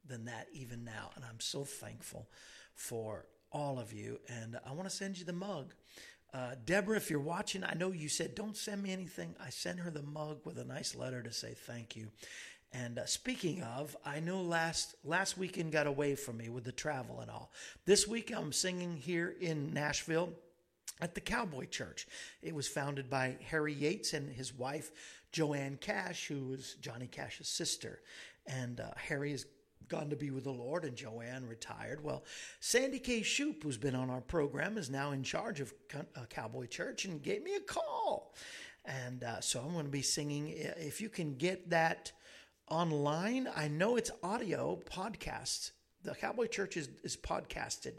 than 0.07 0.25
that 0.25 0.47
even 0.53 0.83
now. 0.83 1.11
And 1.15 1.23
I'm 1.23 1.39
so 1.39 1.63
thankful 1.63 2.27
for 2.73 3.25
all 3.51 3.79
of 3.79 3.93
you. 3.93 4.19
And 4.27 4.57
I 4.65 4.73
want 4.73 4.89
to 4.89 4.95
send 4.95 5.17
you 5.17 5.25
the 5.25 5.33
mug. 5.33 5.73
Uh, 6.33 6.55
Deborah, 6.65 6.97
if 6.97 7.09
you're 7.09 7.19
watching, 7.19 7.63
I 7.63 7.75
know 7.75 7.91
you 7.91 8.09
said 8.09 8.35
don't 8.35 8.57
send 8.57 8.83
me 8.83 8.91
anything. 8.91 9.35
I 9.39 9.49
sent 9.49 9.79
her 9.79 9.89
the 9.89 10.01
mug 10.01 10.39
with 10.43 10.57
a 10.57 10.65
nice 10.65 10.93
letter 10.95 11.23
to 11.23 11.31
say 11.31 11.53
thank 11.53 11.95
you. 11.95 12.09
And 12.73 12.99
uh, 12.99 13.05
speaking 13.05 13.63
of, 13.63 13.95
I 14.05 14.19
know 14.19 14.41
last 14.41 14.95
last 15.05 15.37
weekend 15.37 15.71
got 15.71 15.87
away 15.87 16.15
from 16.15 16.35
me 16.37 16.49
with 16.49 16.65
the 16.65 16.73
travel 16.73 17.21
and 17.21 17.31
all. 17.31 17.53
This 17.85 18.05
week 18.05 18.33
I'm 18.35 18.51
singing 18.51 18.97
here 18.97 19.33
in 19.39 19.73
Nashville 19.73 20.33
at 21.01 21.15
the 21.15 21.21
Cowboy 21.21 21.65
Church. 21.65 22.07
It 22.41 22.55
was 22.55 22.67
founded 22.67 23.09
by 23.09 23.37
Harry 23.49 23.73
Yates 23.73 24.13
and 24.13 24.31
his 24.31 24.53
wife 24.53 24.91
Joanne 25.31 25.77
Cash, 25.81 26.27
who 26.27 26.45
was 26.45 26.75
Johnny 26.75 27.07
Cash's 27.07 27.49
sister. 27.49 28.01
And 28.47 28.79
uh, 28.79 28.91
Harry 28.95 29.31
has 29.31 29.45
gone 29.87 30.09
to 30.09 30.15
be 30.15 30.31
with 30.31 30.45
the 30.45 30.51
Lord, 30.51 30.85
and 30.85 30.95
Joanne 30.95 31.47
retired. 31.47 32.03
Well, 32.03 32.23
Sandy 32.59 32.99
K. 32.99 33.21
Shoop, 33.21 33.63
who's 33.63 33.77
been 33.77 33.95
on 33.95 34.09
our 34.09 34.21
program, 34.21 34.77
is 34.77 34.89
now 34.89 35.11
in 35.11 35.23
charge 35.23 35.59
of 35.59 35.73
uh, 35.93 36.25
Cowboy 36.29 36.67
Church 36.67 37.05
and 37.05 37.21
gave 37.21 37.43
me 37.43 37.55
a 37.55 37.59
call. 37.59 38.33
And 38.85 39.23
uh, 39.23 39.41
so 39.41 39.59
I'm 39.59 39.73
going 39.73 39.85
to 39.85 39.91
be 39.91 40.01
singing. 40.01 40.53
If 40.55 41.01
you 41.01 41.09
can 41.09 41.35
get 41.35 41.69
that 41.69 42.11
online, 42.69 43.47
I 43.55 43.67
know 43.67 43.95
it's 43.95 44.11
audio 44.23 44.79
podcasts. 44.85 45.71
The 46.03 46.13
Cowboy 46.13 46.47
Church 46.47 46.77
is, 46.77 46.89
is 47.03 47.17
podcasted, 47.17 47.95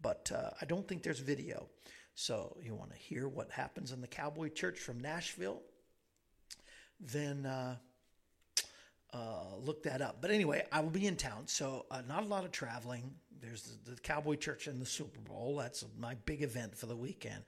but 0.00 0.30
uh, 0.34 0.50
I 0.60 0.64
don't 0.64 0.86
think 0.86 1.02
there's 1.02 1.18
video. 1.18 1.68
So 2.14 2.56
you 2.62 2.74
want 2.74 2.90
to 2.92 2.98
hear 2.98 3.28
what 3.28 3.50
happens 3.50 3.92
in 3.92 4.00
the 4.00 4.06
Cowboy 4.06 4.48
Church 4.48 4.78
from 4.78 5.00
Nashville? 5.00 5.62
Then 7.00 7.46
uh, 7.46 7.76
uh, 9.12 9.56
look 9.58 9.82
that 9.84 10.02
up. 10.02 10.18
But 10.20 10.30
anyway, 10.30 10.64
I 10.70 10.80
will 10.80 10.90
be 10.90 11.06
in 11.06 11.16
town, 11.16 11.44
so 11.46 11.86
uh, 11.90 12.02
not 12.06 12.22
a 12.22 12.26
lot 12.26 12.44
of 12.44 12.52
traveling. 12.52 13.10
There's 13.40 13.62
the, 13.62 13.92
the, 13.92 14.00
Cowboy 14.00 14.36
Church 14.36 14.66
and 14.66 14.80
the 14.80 14.86
Super 14.86 15.20
Bowl. 15.20 15.56
That's 15.56 15.84
my 15.98 16.14
big 16.26 16.42
event 16.42 16.76
for 16.76 16.86
the 16.86 16.96
weekend. 16.96 17.42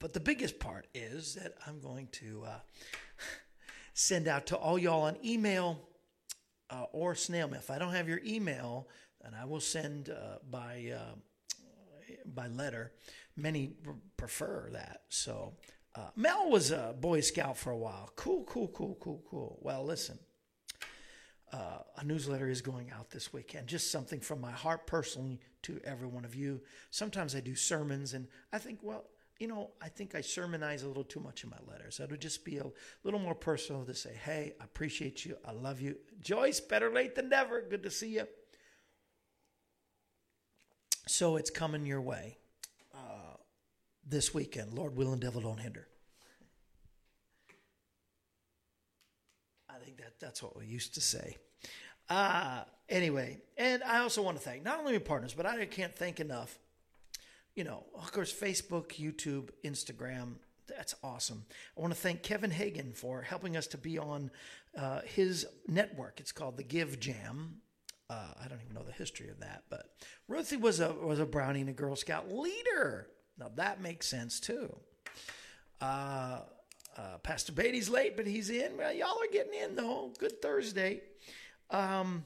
But 0.00 0.12
the 0.12 0.20
biggest 0.20 0.58
part 0.58 0.86
is 0.94 1.34
that 1.34 1.54
I'm 1.66 1.80
going 1.80 2.08
to 2.12 2.44
uh, 2.46 2.58
send 3.94 4.26
out 4.26 4.46
to 4.46 4.56
all 4.56 4.78
y'all 4.78 5.06
an 5.06 5.16
email 5.24 5.78
uh, 6.70 6.84
or 6.92 7.14
snail 7.14 7.48
mail. 7.48 7.60
If 7.60 7.70
I 7.70 7.78
don't 7.78 7.92
have 7.92 8.08
your 8.08 8.20
email, 8.24 8.88
then 9.22 9.32
I 9.40 9.44
will 9.44 9.60
send 9.60 10.10
uh, 10.10 10.38
by 10.50 10.92
by 12.34 12.48
letter. 12.48 12.92
Many 13.38 13.72
prefer 14.16 14.68
that. 14.72 15.02
So 15.08 15.54
Mel 16.16 16.50
was 16.50 16.70
a 16.70 16.94
Boy 17.00 17.20
Scout 17.20 17.56
for 17.56 17.70
a 17.70 17.76
while. 17.76 18.10
Cool, 18.16 18.44
cool, 18.44 18.68
cool, 18.68 18.96
cool, 19.00 19.22
cool. 19.30 19.58
Well, 19.62 19.84
listen 19.84 20.18
uh, 21.52 21.78
a 21.96 22.04
newsletter 22.04 22.48
is 22.48 22.60
going 22.60 22.90
out 22.90 23.10
this 23.10 23.32
weekend. 23.32 23.66
Just 23.66 23.90
something 23.90 24.20
from 24.20 24.40
my 24.40 24.50
heart 24.50 24.86
personally 24.86 25.40
to 25.62 25.80
every 25.84 26.06
one 26.06 26.24
of 26.24 26.34
you. 26.34 26.60
Sometimes 26.90 27.34
I 27.34 27.40
do 27.40 27.54
sermons, 27.54 28.14
and 28.14 28.28
I 28.52 28.58
think, 28.58 28.80
well, 28.82 29.04
you 29.38 29.46
know, 29.46 29.70
I 29.80 29.88
think 29.88 30.14
I 30.14 30.20
sermonize 30.20 30.82
a 30.82 30.88
little 30.88 31.04
too 31.04 31.20
much 31.20 31.44
in 31.44 31.50
my 31.50 31.58
letters. 31.66 32.00
It 32.00 32.10
would 32.10 32.20
just 32.20 32.44
be 32.44 32.58
a 32.58 32.66
little 33.04 33.20
more 33.20 33.34
personal 33.34 33.84
to 33.84 33.94
say, 33.94 34.12
hey, 34.24 34.54
I 34.60 34.64
appreciate 34.64 35.24
you. 35.24 35.36
I 35.44 35.52
love 35.52 35.80
you. 35.80 35.96
Joyce, 36.20 36.60
better 36.60 36.90
late 36.90 37.14
than 37.14 37.28
never. 37.28 37.62
Good 37.62 37.84
to 37.84 37.90
see 37.90 38.14
you. 38.14 38.26
So 41.06 41.36
it's 41.36 41.50
coming 41.50 41.86
your 41.86 42.02
way 42.02 42.36
uh, 42.36 42.47
this 44.08 44.32
weekend. 44.34 44.74
Lord 44.74 44.96
willing, 44.96 45.20
devil 45.20 45.40
don't 45.40 45.60
hinder. 45.60 45.86
I 49.68 49.78
think 49.84 49.98
that 49.98 50.18
that's 50.20 50.42
what 50.42 50.56
we 50.56 50.66
used 50.66 50.94
to 50.94 51.00
say. 51.00 51.36
Uh, 52.08 52.62
anyway, 52.88 53.38
and 53.56 53.82
I 53.82 53.98
also 53.98 54.22
want 54.22 54.38
to 54.38 54.42
thank 54.42 54.64
not 54.64 54.78
only 54.78 54.92
my 54.92 54.98
partners, 54.98 55.34
but 55.34 55.46
I 55.46 55.64
can't 55.66 55.94
thank 55.94 56.20
enough. 56.20 56.58
You 57.54 57.64
know, 57.64 57.84
of 57.94 58.12
course, 58.12 58.32
Facebook, 58.32 58.92
YouTube, 58.98 59.50
Instagram, 59.64 60.36
that's 60.68 60.94
awesome. 61.02 61.44
I 61.76 61.80
want 61.80 61.92
to 61.92 61.98
thank 61.98 62.22
Kevin 62.22 62.50
Hagan 62.50 62.92
for 62.92 63.22
helping 63.22 63.56
us 63.56 63.66
to 63.68 63.78
be 63.78 63.98
on 63.98 64.30
uh, 64.76 65.00
his 65.04 65.46
network. 65.66 66.20
It's 66.20 66.32
called 66.32 66.56
the 66.56 66.62
Give 66.62 67.00
Jam. 67.00 67.56
Uh, 68.10 68.28
I 68.42 68.48
don't 68.48 68.60
even 68.62 68.74
know 68.74 68.84
the 68.84 68.92
history 68.92 69.28
of 69.28 69.40
that, 69.40 69.64
but 69.68 69.86
Ruthie 70.28 70.56
was 70.56 70.80
a 70.80 70.92
was 70.92 71.18
a 71.18 71.26
Brownie 71.26 71.60
and 71.60 71.68
a 71.68 71.74
Girl 71.74 71.94
Scout 71.94 72.32
leader. 72.32 73.08
Now 73.38 73.50
that 73.56 73.80
makes 73.80 74.06
sense 74.06 74.40
too. 74.40 74.74
Uh, 75.80 76.40
uh, 76.96 77.18
Pastor 77.22 77.52
Beatty's 77.52 77.88
late, 77.88 78.16
but 78.16 78.26
he's 78.26 78.50
in. 78.50 78.76
Well, 78.76 78.92
y'all 78.92 79.22
are 79.22 79.32
getting 79.32 79.54
in 79.54 79.76
though. 79.76 80.12
Good 80.18 80.42
Thursday. 80.42 81.02
Um, 81.70 82.24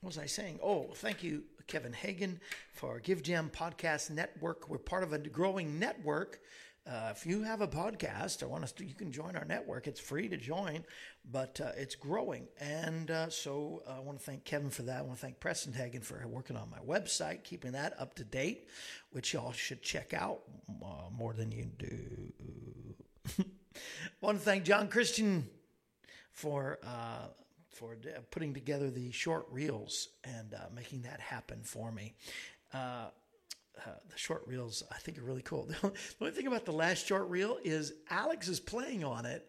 what 0.00 0.08
was 0.08 0.18
I 0.18 0.26
saying? 0.26 0.58
Oh, 0.62 0.88
thank 0.94 1.22
you, 1.22 1.44
Kevin 1.66 1.92
Hagan, 1.92 2.40
for 2.72 3.00
Give 3.00 3.22
Jam 3.22 3.50
Podcast 3.54 4.10
Network. 4.10 4.68
We're 4.68 4.78
part 4.78 5.02
of 5.02 5.12
a 5.12 5.18
growing 5.18 5.78
network 5.78 6.40
uh, 6.86 7.10
if 7.10 7.26
you 7.26 7.42
have 7.42 7.60
a 7.60 7.68
podcast 7.68 8.42
or 8.42 8.48
want 8.48 8.64
us 8.64 8.72
to, 8.72 8.84
you 8.84 8.94
can 8.94 9.12
join 9.12 9.36
our 9.36 9.44
network. 9.44 9.86
It's 9.86 10.00
free 10.00 10.28
to 10.28 10.36
join, 10.36 10.84
but 11.30 11.60
uh, 11.60 11.72
it's 11.76 11.94
growing. 11.94 12.48
And 12.58 13.10
uh, 13.10 13.28
so 13.28 13.82
uh, 13.86 13.96
I 13.96 14.00
want 14.00 14.18
to 14.18 14.24
thank 14.24 14.44
Kevin 14.44 14.70
for 14.70 14.82
that. 14.82 14.98
I 14.98 15.02
want 15.02 15.18
to 15.18 15.20
thank 15.20 15.40
Preston 15.40 15.74
Hagen 15.74 16.00
for 16.00 16.26
working 16.26 16.56
on 16.56 16.70
my 16.70 16.78
website, 16.78 17.44
keeping 17.44 17.72
that 17.72 17.94
up 18.00 18.14
to 18.14 18.24
date, 18.24 18.68
which 19.10 19.34
y'all 19.34 19.52
should 19.52 19.82
check 19.82 20.14
out 20.14 20.40
uh, 20.82 21.10
more 21.16 21.34
than 21.34 21.52
you 21.52 21.66
do. 21.78 22.32
I 23.38 23.44
want 24.22 24.38
to 24.38 24.44
thank 24.44 24.64
John 24.64 24.88
Christian 24.88 25.48
for 26.32 26.78
uh, 26.82 27.26
for 27.68 27.96
putting 28.30 28.52
together 28.52 28.90
the 28.90 29.10
short 29.12 29.46
reels 29.50 30.08
and 30.24 30.54
making 30.74 31.02
that 31.02 31.20
happen 31.20 31.60
for 31.62 31.92
me. 31.92 32.14
Uh, 32.72 33.06
uh, 33.86 33.90
the 34.08 34.18
short 34.18 34.42
reels 34.46 34.82
I 34.90 34.98
think 34.98 35.18
are 35.18 35.22
really 35.22 35.42
cool. 35.42 35.68
The 35.82 35.92
only 36.20 36.32
thing 36.32 36.46
about 36.46 36.64
the 36.64 36.72
last 36.72 37.06
short 37.06 37.28
reel 37.28 37.58
is 37.64 37.92
Alex 38.10 38.48
is 38.48 38.60
playing 38.60 39.04
on 39.04 39.26
it, 39.26 39.48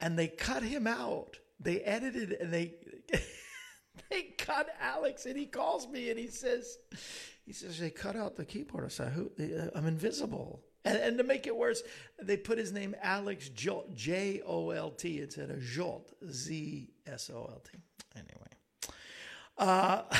and 0.00 0.18
they 0.18 0.28
cut 0.28 0.62
him 0.62 0.86
out. 0.86 1.38
They 1.58 1.80
edited 1.80 2.32
and 2.32 2.52
they 2.52 2.74
they 4.10 4.22
cut 4.38 4.68
Alex, 4.80 5.26
and 5.26 5.36
he 5.36 5.46
calls 5.46 5.88
me 5.88 6.10
and 6.10 6.18
he 6.18 6.28
says 6.28 6.78
he 7.50 7.52
says 7.52 7.78
they 7.78 7.90
cut 7.90 8.16
out 8.16 8.36
the 8.36 8.44
keyboard. 8.44 8.84
I 8.84 8.88
said, 8.88 9.12
Who, 9.12 9.30
uh, 9.40 9.76
I'm 9.76 9.86
invisible. 9.86 10.62
And, 10.84 10.96
and, 10.96 11.18
to 11.18 11.24
make 11.24 11.46
it 11.46 11.54
worse, 11.54 11.82
they 12.22 12.36
put 12.38 12.56
his 12.56 12.72
name 12.72 12.94
Alex 13.02 13.48
Jolt, 13.50 13.94
J 13.94 14.40
O 14.46 14.70
L 14.70 14.92
T 14.92 15.20
instead 15.20 15.50
of 15.50 15.58
Zsolt, 15.58 16.12
Z 16.30 16.90
S 17.06 17.28
O 17.28 17.38
L 17.50 17.62
T. 17.70 17.78
Anyway. 18.14 18.94
Uh, 19.58 20.02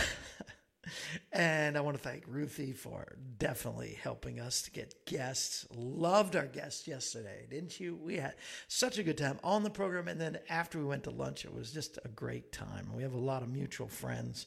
and 1.32 1.76
I 1.76 1.80
want 1.80 1.96
to 1.96 2.02
thank 2.02 2.24
Ruthie 2.26 2.72
for 2.72 3.16
definitely 3.38 3.98
helping 4.02 4.40
us 4.40 4.62
to 4.62 4.70
get 4.70 5.06
guests. 5.06 5.66
Loved 5.74 6.36
our 6.36 6.46
guests 6.46 6.88
yesterday, 6.88 7.46
didn't 7.50 7.78
you? 7.78 7.96
We 7.96 8.16
had 8.16 8.34
such 8.68 8.98
a 8.98 9.02
good 9.02 9.18
time 9.18 9.38
on 9.44 9.62
the 9.62 9.70
program. 9.70 10.08
And 10.08 10.20
then 10.20 10.38
after 10.48 10.78
we 10.78 10.84
went 10.84 11.04
to 11.04 11.10
lunch, 11.10 11.44
it 11.44 11.54
was 11.54 11.72
just 11.72 11.98
a 12.04 12.08
great 12.08 12.52
time. 12.52 12.88
We 12.94 13.02
have 13.02 13.14
a 13.14 13.18
lot 13.18 13.42
of 13.42 13.48
mutual 13.48 13.88
friends. 13.88 14.46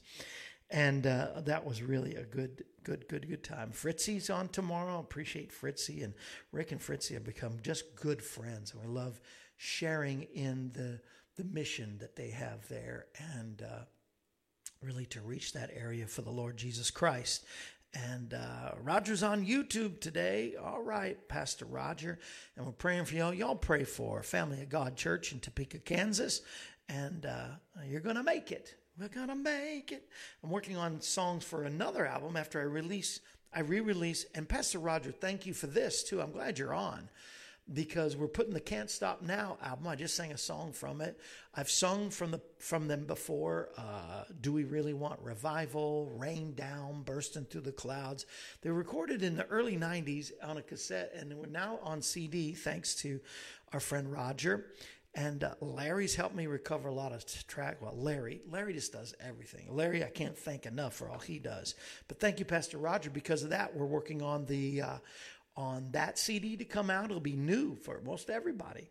And 0.70 1.06
uh, 1.06 1.42
that 1.46 1.66
was 1.66 1.84
really 1.84 2.16
a 2.16 2.24
good, 2.24 2.64
good, 2.84 3.08
good, 3.08 3.28
good 3.28 3.44
time. 3.44 3.72
Fritzy's 3.72 4.30
on 4.30 4.50
tomorrow. 4.50 5.00
Appreciate 5.00 5.52
Fritzy. 5.52 6.02
And 6.02 6.16
Rick 6.52 6.72
and 6.72 6.82
Fritzy 6.82 7.14
have 7.14 7.24
become 7.24 7.60
just 7.62 7.96
good 7.96 8.24
friends. 8.24 8.74
And 8.74 8.82
we 8.82 8.88
love 8.88 9.22
sharing 9.56 10.24
in 10.34 10.72
the, 10.74 11.00
the 11.36 11.44
mission 11.44 11.98
that 12.00 12.16
they 12.16 12.30
have 12.32 12.68
there. 12.70 13.06
And, 13.36 13.62
uh, 13.62 13.84
really 14.84 15.06
to 15.08 15.22
reach 15.22 15.54
that 15.54 15.72
area 15.74 16.06
for 16.06 16.22
the 16.22 16.30
Lord 16.30 16.58
Jesus 16.58 16.92
Christ. 16.92 17.46
And 17.94 18.34
uh, 18.34 18.72
Roger's 18.82 19.24
on 19.24 19.46
YouTube 19.46 20.00
today. 20.00 20.56
All 20.62 20.82
right, 20.82 21.28
Pastor 21.28 21.66
Roger. 21.66 22.20
And 22.58 22.66
we're 22.66 22.72
praying 22.72 23.06
for 23.06 23.16
y'all. 23.16 23.34
Y'all 23.34 23.56
pray 23.56 23.84
for 23.84 24.24
Family 24.24 24.62
of 24.62 24.70
God 24.70 24.96
Church 24.96 25.32
in 25.32 25.40
Topeka, 25.40 25.80
Kansas. 25.80 26.42
And 26.90 27.26
uh, 27.26 27.48
you're 27.88 28.02
going 28.02 28.16
to 28.16 28.24
make 28.24 28.52
it. 28.52 28.76
We're 29.00 29.10
going 29.10 29.28
to 29.28 29.36
make 29.36 29.92
it. 29.92 30.10
I'm 30.44 30.50
working 30.50 30.76
on 30.76 31.02
songs 31.02 31.44
for 31.44 31.64
another 31.64 32.06
album 32.06 32.36
after 32.36 32.60
I 32.60 32.64
release, 32.64 33.20
I 33.54 33.62
re 33.62 33.80
release. 33.80 34.26
And 34.36 34.50
Pastor 34.50 34.80
Roger, 34.80 35.12
thank 35.12 35.46
you 35.46 35.54
for 35.54 35.68
this 35.68 36.04
too. 36.04 36.22
I'm 36.22 36.32
glad 36.32 36.60
you're 36.60 36.74
on 36.74 37.10
because 37.72 38.18
we're 38.18 38.28
putting 38.28 38.54
the 38.54 38.60
Can't 38.60 38.90
Stop 38.90 39.22
Now 39.22 39.58
album. 39.64 39.88
I 39.88 39.96
just 39.96 40.16
sang 40.16 40.32
a 40.32 40.38
song 40.38 40.74
from 40.74 41.00
it. 41.00 41.20
I've 41.56 41.70
sung 41.70 42.10
from 42.10 42.32
the 42.32 42.42
from 42.60 42.88
them 42.88 43.06
before. 43.06 43.70
Uh, 43.78 44.26
Do 44.42 44.52
we 44.52 44.66
really 44.66 44.94
want 44.94 45.20
revival? 45.22 46.12
Rain 46.16 46.54
down, 46.56 47.04
bursting 47.04 47.46
through 47.46 47.62
the 47.62 47.72
clouds. 47.72 48.26
They 48.62 48.70
recorded 48.70 49.24
in 49.24 49.38
the 49.38 49.46
early 49.46 49.78
'90s 49.78 50.32
on 50.44 50.58
a 50.58 50.62
cassette, 50.62 51.14
and 51.16 51.34
we're 51.36 51.46
now 51.46 51.80
on 51.84 52.02
CD 52.02 52.54
thanks 52.54 52.96
to 52.96 53.22
our 53.72 53.80
friend 53.80 54.12
Roger. 54.12 54.68
And 55.16 55.44
uh, 55.44 55.54
Larry's 55.62 56.16
helped 56.16 56.36
me 56.36 56.48
recover 56.48 56.90
a 56.90 56.94
lot 56.94 57.12
of 57.12 57.24
track. 57.48 57.80
Well, 57.84 57.96
Larry, 57.96 58.42
Larry 58.50 58.74
just 58.74 58.94
does 58.94 59.14
everything. 59.20 59.68
Larry, 59.70 60.04
I 60.04 60.10
can't 60.10 60.36
thank 60.36 60.66
enough 60.66 60.96
for 60.96 61.08
all 61.08 61.20
he 61.20 61.38
does. 61.38 61.76
But 62.08 62.20
thank 62.20 62.40
you, 62.40 62.46
Pastor 62.46 62.80
Roger. 62.80 63.12
Because 63.12 63.44
of 63.44 63.52
that, 63.52 63.76
we're 63.76 63.86
working 63.86 64.24
on 64.24 64.46
the 64.48 64.82
uh, 64.82 64.98
on 65.56 65.90
that 65.92 66.18
CD 66.18 66.58
to 66.58 66.66
come 66.66 66.90
out. 66.90 67.06
It'll 67.06 67.20
be 67.20 67.36
new 67.36 67.76
for 67.76 68.02
most 68.06 68.30
everybody, 68.30 68.90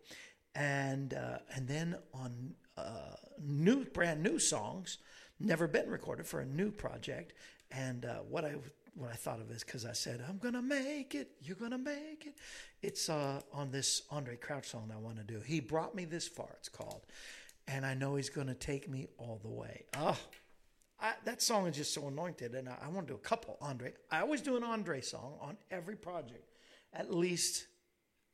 and 0.55 1.15
uh, 1.15 1.39
and 1.55 1.67
then 1.67 1.97
on 2.15 2.55
uh, 2.77 3.17
new 3.41 3.85
brand 3.85 4.23
new 4.23 4.39
songs, 4.39 4.99
never 5.41 5.67
been 5.67 5.89
recorded 5.89 6.27
for 6.27 6.41
a 6.41 6.47
new 6.47 6.71
project. 6.71 7.33
And 7.71 8.05
uh, 8.05 8.19
what 8.29 8.45
I 8.45 8.55
what 8.95 9.11
I 9.11 9.15
thought 9.15 9.41
of 9.41 9.51
is 9.51 9.65
because 9.65 9.85
I 9.85 9.93
said 9.93 10.25
I'm 10.29 10.39
gonna 10.39 10.63
make 10.63 11.15
it, 11.15 11.31
you're 11.43 11.57
gonna 11.57 11.79
make 11.79 12.27
it. 12.27 12.37
It's 12.83 13.09
uh, 13.09 13.41
on 13.53 13.71
this 13.71 14.03
Andre 14.11 14.37
Crouch 14.37 14.69
song 14.69 14.91
I 14.95 14.99
want 14.99 15.17
to 15.17 15.25
do. 15.25 15.41
He 15.41 15.61
brought 15.61 15.95
me 15.95 16.05
this 16.05 16.29
far. 16.29 16.51
It's 16.59 16.69
called, 16.69 17.03
and 17.67 17.85
I 17.85 17.95
know 17.95 18.17
he's 18.17 18.31
gonna 18.31 18.55
take 18.55 18.89
me 18.89 19.09
all 19.19 19.41
the 19.43 19.51
way. 19.51 19.85
Oh. 19.97 20.19
I, 21.01 21.15
that 21.25 21.43
song 21.43 21.67
is 21.67 21.75
just 21.75 21.93
so 21.93 22.07
anointed, 22.07 22.55
and 22.55 22.69
I, 22.69 22.77
I 22.85 22.89
want 22.89 23.09
to 23.09 23.15
do 23.15 23.17
a 23.17 23.23
couple 23.23 23.59
Andre. 23.61 23.93
I 24.13 24.21
always 24.21 24.41
do 24.41 24.57
an 24.57 24.63
Andre 24.63 25.01
song 25.01 25.35
on 25.41 25.57
every 25.73 25.97
project 25.97 26.52
at 26.93 27.13
least 27.13 27.67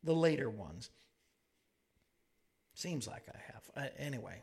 the 0.03 0.15
later 0.15 0.51
ones. 0.51 0.91
Seems 2.75 3.07
like 3.07 3.25
I 3.29 3.39
have. 3.53 3.71
Uh, 3.77 3.89
anyway, 3.99 4.43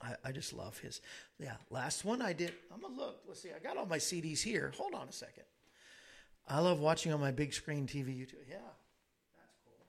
I, 0.00 0.14
I, 0.24 0.32
just 0.32 0.52
love 0.52 0.78
his. 0.78 1.00
Yeah, 1.38 1.56
last 1.70 2.04
one 2.04 2.22
I 2.22 2.32
did. 2.32 2.52
I'm 2.72 2.80
gonna 2.80 2.94
look. 2.94 3.22
Let's 3.26 3.40
see. 3.40 3.50
I 3.54 3.58
got 3.58 3.76
all 3.76 3.86
my 3.86 3.98
CDs 3.98 4.40
here. 4.40 4.72
Hold 4.78 4.94
on 4.94 5.08
a 5.08 5.12
second. 5.12 5.44
I 6.48 6.60
love 6.60 6.78
watching 6.78 7.12
on 7.12 7.20
my 7.20 7.32
big 7.32 7.52
screen 7.52 7.86
TV. 7.86 8.16
YouTube. 8.16 8.46
Yeah, 8.48 8.58
that's 9.36 9.56
cool. 9.64 9.84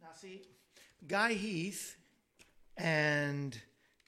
Now 0.00 0.12
see, 0.14 0.42
Guy 1.08 1.32
Heath 1.32 1.96
and 2.76 3.60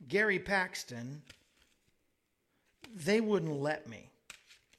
Gary 0.07 0.39
Paxton 0.39 1.23
they 2.95 3.21
wouldn't 3.21 3.61
let 3.61 3.89
me. 3.89 4.11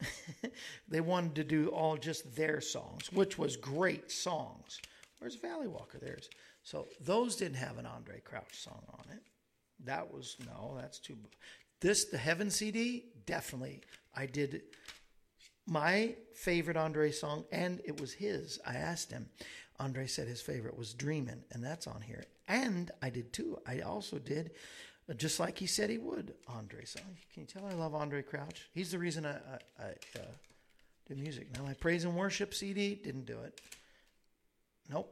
they 0.88 1.02
wanted 1.02 1.36
to 1.36 1.44
do 1.44 1.68
all 1.68 1.98
just 1.98 2.36
their 2.36 2.62
songs, 2.62 3.12
which 3.12 3.38
was 3.38 3.58
great 3.58 4.12
songs. 4.12 4.80
Where's 5.20 5.36
Valley 5.36 5.68
Walker? 5.68 5.98
There's 6.00 6.30
so 6.64 6.88
those 7.02 7.36
didn't 7.36 7.58
have 7.58 7.78
an 7.78 7.86
Andre 7.86 8.22
Crouch 8.22 8.58
song 8.58 8.84
on 8.94 9.06
it. 9.12 9.22
That 9.86 10.14
was 10.14 10.38
no, 10.46 10.76
that's 10.80 11.00
too. 11.00 11.18
This 11.82 12.06
the 12.06 12.18
Heaven 12.18 12.50
CD 12.50 13.06
definitely. 13.26 13.82
I 14.16 14.26
did 14.26 14.62
my 15.68 16.16
favorite 16.34 16.78
Andre 16.78 17.12
song, 17.12 17.46
and 17.52 17.82
it 17.86 18.00
was 18.00 18.14
his. 18.14 18.60
I 18.66 18.76
asked 18.76 19.12
him. 19.12 19.30
Andre 19.80 20.08
said 20.08 20.28
his 20.28 20.42
favorite 20.42 20.78
was 20.78 20.94
Dreamin', 20.94 21.44
and 21.52 21.64
that's 21.64 21.88
on 21.88 22.02
here. 22.02 22.26
And 22.48 22.92
I 23.02 23.10
did 23.10 23.32
too. 23.32 23.60
I 23.66 23.80
also 23.80 24.20
did 24.20 24.52
just 25.18 25.40
like 25.40 25.58
he 25.58 25.66
said 25.66 25.90
he 25.90 25.98
would, 25.98 26.36
Andre. 26.48 26.86
So 26.86 27.00
can 27.34 27.42
you 27.42 27.48
tell 27.48 27.66
I 27.66 27.74
love 27.74 27.96
Andre 27.96 28.22
Crouch? 28.22 28.70
He's 28.74 28.92
the 28.92 29.00
reason 29.00 29.26
I, 29.26 29.32
I, 29.32 29.84
I 29.84 30.20
uh, 30.20 30.32
do 31.08 31.16
music. 31.16 31.48
Now 31.56 31.64
my 31.64 31.74
praise 31.74 32.06
and 32.06 32.16
worship 32.16 32.54
CD 32.54 32.96
didn't 32.96 33.26
do 33.26 33.40
it. 33.40 33.60
Nope, 34.90 35.12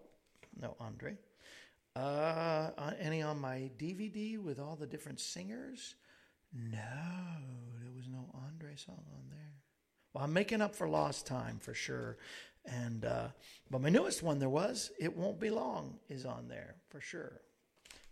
no 0.59 0.75
Andre. 0.79 1.17
Uh, 1.95 2.69
any 2.99 3.23
on 3.23 3.39
my 3.39 3.71
DVD 3.79 4.37
with 4.37 4.59
all 4.59 4.75
the 4.75 4.85
different 4.85 5.19
singers? 5.19 5.95
No, 6.53 6.77
there 7.81 7.91
was 7.95 8.07
no 8.07 8.29
Andre 8.45 8.75
song 8.75 9.03
on 9.15 9.29
there. 9.31 9.53
Well, 10.13 10.23
I'm 10.23 10.33
making 10.33 10.61
up 10.61 10.75
for 10.75 10.87
lost 10.87 11.25
time 11.25 11.57
for 11.59 11.73
sure. 11.73 12.17
And 12.65 13.05
uh, 13.05 13.29
but 13.71 13.81
my 13.81 13.89
newest 13.89 14.21
one 14.21 14.39
there 14.39 14.49
was 14.49 14.91
"It 14.99 15.15
Won't 15.15 15.39
Be 15.39 15.49
Long" 15.49 15.99
is 16.09 16.25
on 16.25 16.47
there 16.47 16.75
for 16.89 17.01
sure. 17.01 17.41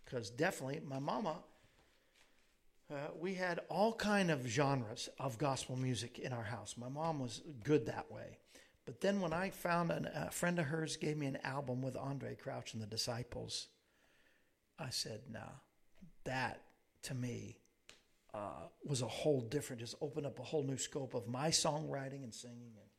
Because 0.03 0.29
definitely 0.29 0.81
my 0.87 0.99
mama 0.99 1.37
uh, 2.91 3.07
we 3.19 3.33
had 3.33 3.59
all 3.69 3.93
kind 3.93 4.29
of 4.29 4.45
genres 4.45 5.09
of 5.19 5.37
gospel 5.37 5.75
music 5.75 6.19
in 6.19 6.31
our 6.31 6.43
house. 6.43 6.75
My 6.77 6.89
mom 6.89 7.19
was 7.19 7.41
good 7.63 7.85
that 7.87 8.11
way. 8.11 8.37
But 8.85 9.01
then 9.01 9.19
when 9.21 9.33
I 9.33 9.49
found 9.49 9.91
an, 9.91 10.07
a 10.13 10.29
friend 10.29 10.59
of 10.59 10.65
hers 10.65 10.95
gave 10.95 11.17
me 11.17 11.25
an 11.25 11.39
album 11.43 11.81
with 11.81 11.97
Andre 11.97 12.35
Crouch 12.35 12.73
and 12.73 12.81
the 12.81 12.87
Disciples, 12.87 13.67
I 14.77 14.89
said, 14.89 15.21
nah, 15.31 15.39
that 16.25 16.61
to 17.03 17.15
me, 17.15 17.57
uh, 18.33 18.67
was 18.83 19.01
a 19.01 19.07
whole 19.07 19.41
different, 19.41 19.79
just 19.79 19.95
opened 20.01 20.25
up 20.25 20.39
a 20.39 20.43
whole 20.43 20.63
new 20.63 20.77
scope 20.77 21.13
of 21.13 21.27
my 21.27 21.49
songwriting 21.49 22.23
and 22.23 22.33
singing. 22.33 22.73
And 22.75 22.89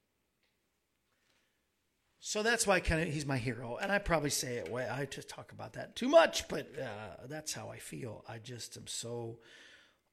so 2.18 2.42
that's 2.42 2.66
why 2.66 2.80
kind 2.80 3.02
of 3.02 3.12
he's 3.12 3.26
my 3.26 3.36
hero, 3.36 3.76
and 3.76 3.92
I 3.92 3.98
probably 3.98 4.30
say 4.30 4.54
it 4.56 4.70
way 4.70 4.88
I 4.88 5.04
just 5.04 5.28
talk 5.28 5.52
about 5.52 5.74
that 5.74 5.94
too 5.94 6.08
much, 6.08 6.48
but 6.48 6.66
uh, 6.80 7.26
that's 7.28 7.52
how 7.52 7.68
I 7.68 7.78
feel. 7.78 8.24
I 8.26 8.38
just 8.38 8.76
am 8.76 8.86
so, 8.86 9.38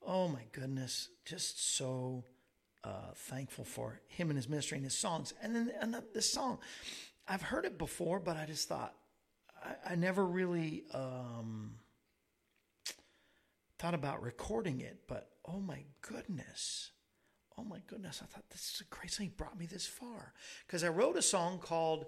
oh 0.05 0.27
my 0.27 0.43
goodness, 0.51 1.09
just 1.25 1.75
so 1.75 2.25
uh, 2.83 3.11
thankful 3.15 3.63
for 3.63 4.01
him 4.07 4.29
and 4.29 4.37
his 4.37 4.49
ministry 4.49 4.77
and 4.77 4.85
his 4.85 4.97
songs. 4.97 5.33
And 5.41 5.55
then 5.55 5.71
and 5.79 5.95
this 6.13 6.31
song, 6.31 6.59
I've 7.27 7.41
heard 7.41 7.65
it 7.65 7.77
before, 7.77 8.19
but 8.19 8.37
I 8.37 8.45
just 8.45 8.67
thought 8.67 8.93
I, 9.63 9.93
I 9.93 9.95
never 9.95 10.25
really 10.25 10.83
um, 10.93 11.75
thought 13.79 13.93
about 13.93 14.21
recording 14.21 14.81
it. 14.81 15.01
But 15.07 15.29
oh 15.45 15.59
my 15.59 15.83
goodness, 16.01 16.91
oh 17.57 17.63
my 17.63 17.79
goodness, 17.87 18.21
I 18.21 18.25
thought 18.25 18.49
this 18.49 18.73
is 18.75 18.81
a 18.81 18.95
great 18.95 19.11
song. 19.11 19.25
He 19.25 19.31
brought 19.31 19.57
me 19.57 19.65
this 19.65 19.87
far. 19.87 20.33
Because 20.65 20.83
I 20.83 20.89
wrote 20.89 21.17
a 21.17 21.21
song 21.21 21.59
called 21.59 22.05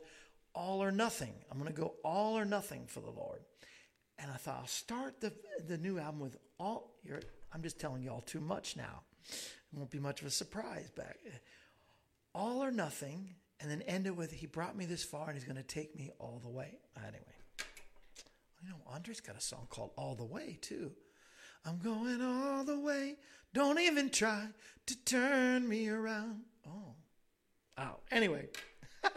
All 0.53 0.83
or 0.83 0.91
Nothing. 0.91 1.33
I'm 1.49 1.59
going 1.59 1.73
to 1.73 1.79
go 1.79 1.95
all 2.03 2.37
or 2.37 2.45
nothing 2.45 2.85
for 2.87 2.99
the 2.99 3.11
Lord. 3.11 3.39
And 4.17 4.31
I 4.31 4.37
thought 4.37 4.59
I'll 4.61 4.67
start 4.67 5.19
the, 5.19 5.33
the 5.67 5.77
new 5.77 5.99
album 5.99 6.21
with 6.21 6.37
all. 6.57 6.95
You're, 7.03 7.19
I'm 7.55 7.61
just 7.61 7.79
telling 7.79 8.03
you 8.03 8.11
all 8.11 8.19
too 8.19 8.41
much 8.41 8.75
now. 8.75 9.03
It 9.29 9.77
won't 9.79 9.89
be 9.89 9.97
much 9.97 10.19
of 10.19 10.27
a 10.27 10.29
surprise 10.29 10.89
back. 10.89 11.17
All 12.33 12.61
or 12.61 12.69
nothing, 12.69 13.29
and 13.61 13.71
then 13.71 13.81
end 13.83 14.07
it 14.07 14.15
with 14.15 14.33
He 14.33 14.45
brought 14.45 14.75
me 14.75 14.83
this 14.83 15.05
far 15.05 15.27
and 15.27 15.35
He's 15.35 15.45
going 15.45 15.55
to 15.55 15.63
take 15.63 15.95
me 15.95 16.11
all 16.19 16.41
the 16.43 16.49
way. 16.49 16.77
Anyway, 16.97 17.23
you 18.61 18.67
know, 18.67 18.75
Andre's 18.85 19.21
got 19.21 19.37
a 19.37 19.41
song 19.41 19.67
called 19.69 19.91
All 19.95 20.15
the 20.15 20.25
Way, 20.25 20.57
too. 20.59 20.91
I'm 21.65 21.77
going 21.77 22.21
all 22.21 22.65
the 22.65 22.77
way. 22.77 23.15
Don't 23.53 23.79
even 23.79 24.09
try 24.09 24.47
to 24.87 25.05
turn 25.05 25.65
me 25.65 25.87
around. 25.87 26.41
Oh. 26.67 26.93
Oh. 27.77 27.95
Anyway, 28.11 28.49
I 29.03 29.09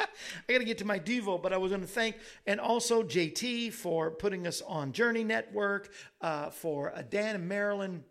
got 0.49 0.59
to 0.59 0.64
get 0.64 0.78
to 0.78 0.84
my 0.84 1.01
Devo, 1.01 1.43
but 1.43 1.53
I 1.53 1.57
was 1.57 1.72
going 1.72 1.82
to 1.82 1.89
thank, 1.89 2.14
and 2.47 2.61
also 2.61 3.03
JT 3.03 3.72
for 3.72 4.12
putting 4.12 4.47
us 4.47 4.62
on 4.62 4.93
Journey 4.93 5.24
Network, 5.24 5.93
uh, 6.20 6.51
for 6.51 6.95
uh, 6.95 7.03
Dan 7.11 7.34
and 7.34 7.49
Marilyn. 7.49 8.05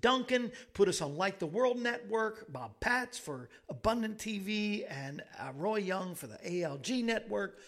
Duncan 0.00 0.52
put 0.72 0.88
us 0.88 1.00
on 1.00 1.16
Like 1.16 1.38
the 1.38 1.46
World 1.46 1.78
Network, 1.78 2.50
Bob 2.52 2.80
Patz 2.80 3.18
for 3.18 3.48
Abundant 3.68 4.18
TV, 4.18 4.84
and 4.88 5.22
uh, 5.38 5.52
Roy 5.56 5.76
Young 5.76 6.14
for 6.14 6.26
the 6.26 6.38
ALG 6.46 7.04
Network. 7.04 7.58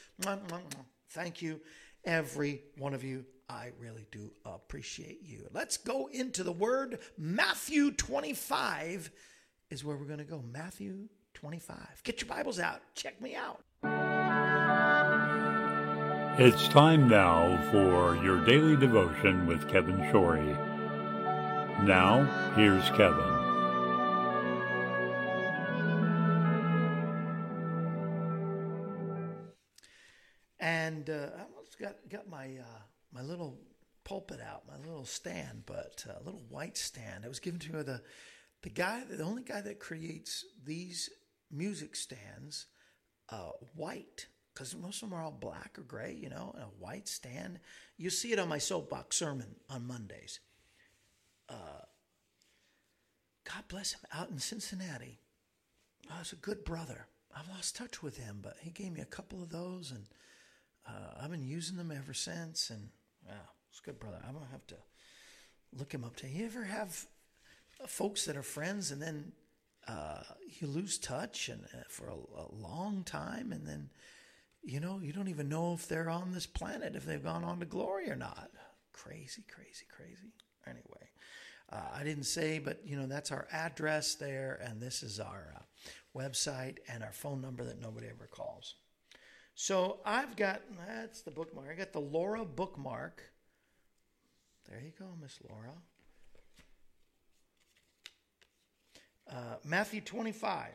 Thank 1.11 1.43
you, 1.43 1.61
every 2.05 2.63
one 2.79 2.95
of 2.95 3.05
you. 3.05 3.25
I 3.49 3.71
really 3.79 4.07
do 4.11 4.31
appreciate 4.45 5.21
you. 5.23 5.49
Let's 5.53 5.77
go 5.77 6.09
into 6.13 6.43
the 6.43 6.53
word. 6.53 6.99
Matthew 7.17 7.93
25 7.93 9.11
is 9.71 9.85
where 9.85 9.97
we're 9.97 10.05
going 10.05 10.19
to 10.19 10.25
go. 10.25 10.43
Matthew 10.53 11.09
25. 11.35 12.03
Get 12.03 12.21
your 12.21 12.29
Bibles 12.29 12.59
out. 12.59 12.81
Check 12.95 13.21
me 13.21 13.37
out. 13.37 13.61
It's 16.39 16.69
time 16.69 17.09
now 17.09 17.59
for 17.71 18.17
your 18.23 18.45
daily 18.45 18.77
devotion 18.77 19.47
with 19.47 19.71
Kevin 19.71 19.99
Shorey. 20.13 20.76
Now, 21.83 22.25
here's 22.57 22.89
Kevin. 22.91 23.25
And 30.59 31.11
uh, 31.11 31.29
I 31.37 31.43
almost 31.43 31.79
got, 31.81 31.97
got 32.09 32.29
my. 32.29 32.57
Uh, 32.59 32.83
my 33.17 33.23
little 33.23 33.59
pulpit 34.05 34.41
out, 34.41 34.65
my 34.69 34.77
little 34.77 35.07
stand, 35.07 35.63
but 35.67 36.05
a 36.09 36.23
little 36.23 36.45
white 36.49 36.77
stand. 36.77 37.25
It 37.25 37.29
was 37.29 37.41
given 37.41 37.59
to 37.61 37.73
me 37.73 37.79
by 37.79 37.83
the 37.83 38.03
the 38.63 38.71
guy, 38.71 39.03
the 39.09 39.23
only 39.23 39.43
guy 39.43 39.61
that 39.61 39.81
creates 39.81 40.45
these 40.65 41.09
music 41.51 41.95
stands, 41.95 42.67
uh, 43.31 43.51
white, 43.75 44.27
because 44.53 44.75
most 44.75 45.03
of 45.03 45.11
them 45.11 45.19
are 45.19 45.23
all 45.23 45.31
black 45.31 45.79
or 45.79 45.83
gray, 45.83 46.13
you 46.21 46.29
know, 46.29 46.53
and 46.55 46.65
a 46.65 46.67
white 46.79 47.07
stand. 47.07 47.61
You 47.97 48.11
see 48.11 48.33
it 48.33 48.39
on 48.39 48.49
my 48.49 48.59
soapbox 48.59 49.17
sermon 49.17 49.57
on 49.71 49.87
Mondays. 49.87 50.41
Uh, 51.49 51.85
God 53.45 53.65
bless 53.69 53.93
him 53.93 54.01
out 54.13 54.31
in 54.31 54.39
Cincinnati. 54.39 55.21
I 56.11 56.19
was 56.19 56.33
a 56.33 56.37
good 56.37 56.65
brother. 56.65 57.07
I've 57.35 57.49
lost 57.49 57.77
touch 57.77 58.03
with 58.03 58.17
him, 58.17 58.39
but 58.43 58.57
he 58.61 58.71
gave 58.71 58.93
me 58.93 59.01
a 59.01 59.07
couple 59.07 59.43
of 59.43 59.51
those, 59.51 59.91
and 59.91 60.07
uh, 60.89 61.23
I've 61.23 61.31
been 61.31 61.47
using 61.47 61.77
them 61.77 61.93
ever 61.93 62.15
since. 62.15 62.71
And 62.71 62.89
yeah, 63.25 63.33
it's 63.71 63.81
a 63.81 63.83
good, 63.83 64.01
brother. 64.01 64.19
I'm 64.27 64.35
gonna 64.35 64.47
have 64.53 64.67
to 64.69 64.77
look 65.77 65.93
him 65.93 66.05
up. 66.05 66.17
To 66.17 66.29
you 66.29 66.47
ever 66.47 66.65
have 66.65 67.07
folks 67.87 68.25
that 68.25 68.37
are 68.37 68.43
friends 68.43 68.91
and 68.91 69.03
then 69.03 69.33
uh, 69.87 70.23
you 70.59 70.67
lose 70.67 70.99
touch 70.99 71.49
and 71.49 71.65
uh, 71.75 71.85
for 71.89 72.09
a, 72.09 72.15
a, 72.15 72.47
long 72.53 73.05
time, 73.05 73.53
and 73.53 73.67
then 73.67 73.89
you 74.63 74.81
know 74.81 74.99
you 75.01 75.13
don't 75.13 75.29
even 75.29 75.49
know 75.49 75.75
if 75.75 75.87
they're 75.87 76.11
on 76.11 76.33
this 76.33 76.47
planet, 76.47 76.97
if 76.97 77.05
they've 77.05 77.23
gone 77.23 77.45
on 77.45 77.61
to 77.61 77.67
glory 77.67 78.11
or 78.11 78.17
not. 78.17 78.51
Crazy, 78.93 79.45
crazy, 79.49 79.87
crazy. 79.95 80.33
Anyway, 80.67 81.09
uh, 81.73 81.81
I 81.95 82.05
didn't 82.05 82.25
say, 82.25 82.59
but 82.59 82.81
you 82.85 82.97
know 82.97 83.07
that's 83.07 83.33
our 83.33 83.47
address 83.53 84.15
there, 84.15 84.61
and 84.65 84.81
this 84.81 85.03
is 85.03 85.19
our 85.19 85.55
uh, 85.57 85.61
website 86.17 86.79
and 86.89 87.03
our 87.03 87.13
phone 87.13 87.41
number 87.41 87.65
that 87.65 87.81
nobody 87.81 88.07
ever 88.09 88.27
calls. 88.31 88.75
So 89.55 90.01
I've 90.05 90.37
got, 90.37 90.61
that's 90.87 91.23
the 91.23 91.31
bookmark. 91.31 91.69
I 91.71 91.75
got 91.75 91.93
the 91.93 92.01
Laura 92.01 92.45
bookmark. 92.45 93.23
There 94.69 94.81
you 94.81 94.93
go, 94.99 95.07
Miss 95.21 95.39
Laura. 95.49 95.73
Uh, 99.31 99.57
Matthew 99.65 100.03
25. 100.03 100.69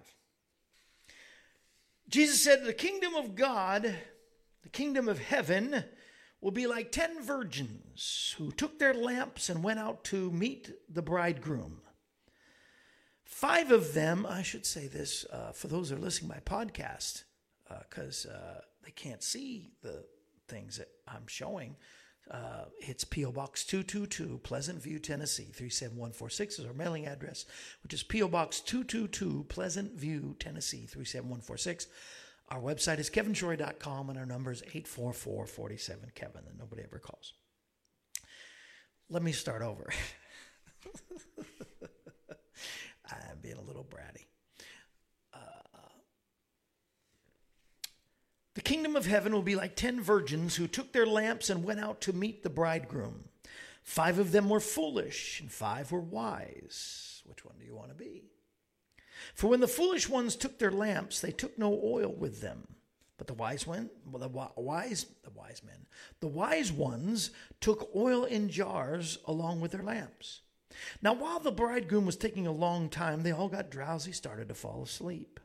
Jesus 2.10 2.42
said, 2.42 2.64
The 2.64 2.74
kingdom 2.74 3.16
of 3.16 3.36
God, 3.36 3.96
the 4.64 4.70
kingdom 4.70 5.08
of 5.08 5.20
heaven, 5.20 5.84
will 6.42 6.52
be 6.52 6.68
like 6.68 6.92
ten 6.92 7.22
virgins 7.22 8.36
who 8.38 8.52
took 8.52 8.80
their 8.80 8.94
lamps 8.94 9.50
and 9.50 9.64
went 9.64 9.80
out 9.80 10.04
to 10.06 10.32
meet 10.32 10.72
the 10.90 11.02
bridegroom. 11.02 11.82
Five 13.24 13.72
of 13.72 13.94
them, 13.94 14.26
I 14.28 14.42
should 14.42 14.66
say 14.66 14.88
this 14.88 15.26
uh, 15.32 15.52
for 15.52 15.68
those 15.68 15.90
that 15.90 15.98
are 15.98 16.02
listening 16.02 16.32
to 16.32 16.36
my 16.36 16.42
podcast, 16.42 17.24
because 17.90 18.26
uh, 18.26 18.62
they 18.84 18.92
can't 18.92 19.24
see 19.24 19.72
the 19.82 20.04
things 20.48 20.78
that 20.78 20.90
I'm 21.08 21.28
showing. 21.28 21.76
Uh, 22.30 22.66
it's 22.80 23.04
P.O. 23.04 23.32
Box 23.32 23.66
222, 23.66 24.40
Pleasant 24.44 24.82
View, 24.82 25.00
Tennessee, 25.00 25.50
37146 25.54 26.60
is 26.60 26.66
our 26.66 26.74
mailing 26.74 27.06
address, 27.06 27.46
which 27.84 27.94
is 27.94 28.04
P.O. 28.04 28.28
Box 28.28 28.60
222, 28.62 29.46
Pleasant 29.50 29.94
View, 29.94 30.36
Tennessee, 30.40 30.86
37146. 30.86 31.88
Our 32.52 32.60
website 32.60 33.00
is 33.00 33.10
kevinshorey.com 33.10 34.10
and 34.10 34.20
our 34.20 34.26
number 34.26 34.52
is 34.52 34.62
844 34.62 35.46
47 35.46 36.12
Kevin, 36.14 36.42
and 36.50 36.60
nobody 36.60 36.84
ever 36.84 37.00
calls. 37.00 37.34
Let 39.10 39.24
me 39.24 39.32
start 39.32 39.62
over. 39.62 39.90
I'm 43.10 43.38
being 43.42 43.56
a 43.56 43.62
little 43.62 43.86
bratty. 43.86 44.26
Uh, 45.34 45.38
the 48.56 48.62
kingdom 48.62 48.98
of 48.98 49.06
heaven 49.06 49.32
will 49.32 49.42
be 49.42 49.56
like 49.56 49.78
ten 49.78 50.02
virgins 50.02 50.58
who 50.58 50.68
took 50.68 50.92
their 50.92 51.06
lamps 51.06 51.50
and 51.50 51.64
went 51.64 51.80
out 51.80 52.02
to 52.02 52.12
meet 52.12 52.44
the 52.44 52.50
bridegroom. 52.50 53.30
Five 53.82 54.20
of 54.20 54.34
them 54.34 54.50
were 54.50 54.60
foolish, 54.60 55.40
and 55.40 55.50
five 55.50 55.94
were 55.94 56.02
wise. 56.02 57.22
Which 57.26 57.46
one 57.46 57.56
do 57.60 57.66
you 57.66 57.76
want 57.76 57.90
to 57.90 57.96
be? 57.96 58.31
For 59.34 59.48
when 59.48 59.60
the 59.60 59.68
foolish 59.68 60.10
ones 60.10 60.36
took 60.36 60.60
their 60.60 60.72
lamps, 60.72 61.20
they 61.20 61.32
took 61.32 61.58
no 61.58 61.80
oil 61.84 62.14
with 62.14 62.42
them. 62.42 62.68
But 63.18 63.28
the 63.28 63.34
wise 63.34 63.68
well, 63.68 63.88
the 64.12 64.28
wise, 64.28 65.06
the 65.24 65.30
wise 65.30 65.62
men, 65.64 65.86
the 66.22 66.28
wise 66.28 66.72
ones 66.72 67.30
took 67.60 67.92
oil 67.96 68.24
in 68.24 68.50
jars 68.50 69.20
along 69.26 69.62
with 69.62 69.74
their 69.74 69.84
lamps. 69.84 70.42
Now, 71.04 71.14
while 71.14 71.40
the 71.40 71.52
bridegroom 71.52 72.06
was 72.06 72.16
taking 72.16 72.48
a 72.48 72.52
long 72.52 72.90
time, 72.90 73.22
they 73.22 73.32
all 73.32 73.48
got 73.48 73.70
drowsy, 73.70 74.12
started 74.12 74.48
to 74.48 74.56
fall 74.56 74.82
asleep. 74.82 75.40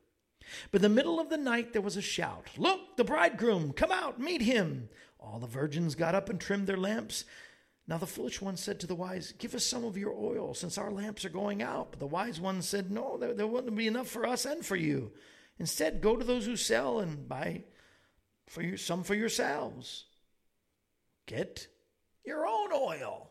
But 0.70 0.78
in 0.78 0.82
the 0.82 0.96
middle 0.96 1.20
of 1.20 1.28
the 1.28 1.36
night 1.36 1.72
there 1.72 1.82
was 1.82 1.96
a 1.96 2.02
shout 2.02 2.48
Look, 2.56 2.96
the 2.96 3.04
bridegroom, 3.04 3.72
come 3.72 3.92
out, 3.92 4.20
meet 4.20 4.42
him. 4.42 4.88
All 5.18 5.38
the 5.38 5.46
virgins 5.46 5.94
got 5.94 6.14
up 6.14 6.30
and 6.30 6.40
trimmed 6.40 6.66
their 6.66 6.76
lamps. 6.76 7.24
Now 7.88 7.98
the 7.98 8.06
foolish 8.06 8.42
one 8.42 8.56
said 8.56 8.80
to 8.80 8.86
the 8.86 8.96
wise, 8.96 9.32
Give 9.32 9.54
us 9.54 9.64
some 9.64 9.84
of 9.84 9.96
your 9.96 10.12
oil, 10.12 10.54
since 10.54 10.76
our 10.76 10.90
lamps 10.90 11.24
are 11.24 11.30
going 11.30 11.62
out. 11.62 11.92
But 11.92 12.00
the 12.00 12.06
wise 12.06 12.40
one 12.40 12.62
said, 12.62 12.90
No, 12.90 13.16
there, 13.16 13.34
there 13.34 13.46
wouldn't 13.46 13.76
be 13.76 13.86
enough 13.86 14.08
for 14.08 14.26
us 14.26 14.44
and 14.44 14.64
for 14.64 14.76
you. 14.76 15.12
Instead, 15.58 16.00
go 16.00 16.16
to 16.16 16.24
those 16.24 16.46
who 16.46 16.56
sell 16.56 16.98
and 17.00 17.28
buy 17.28 17.64
for 18.48 18.62
you, 18.62 18.76
some 18.76 19.04
for 19.04 19.14
yourselves. 19.14 20.06
Get 21.26 21.68
your 22.24 22.46
own 22.46 22.72
oil. 22.72 23.30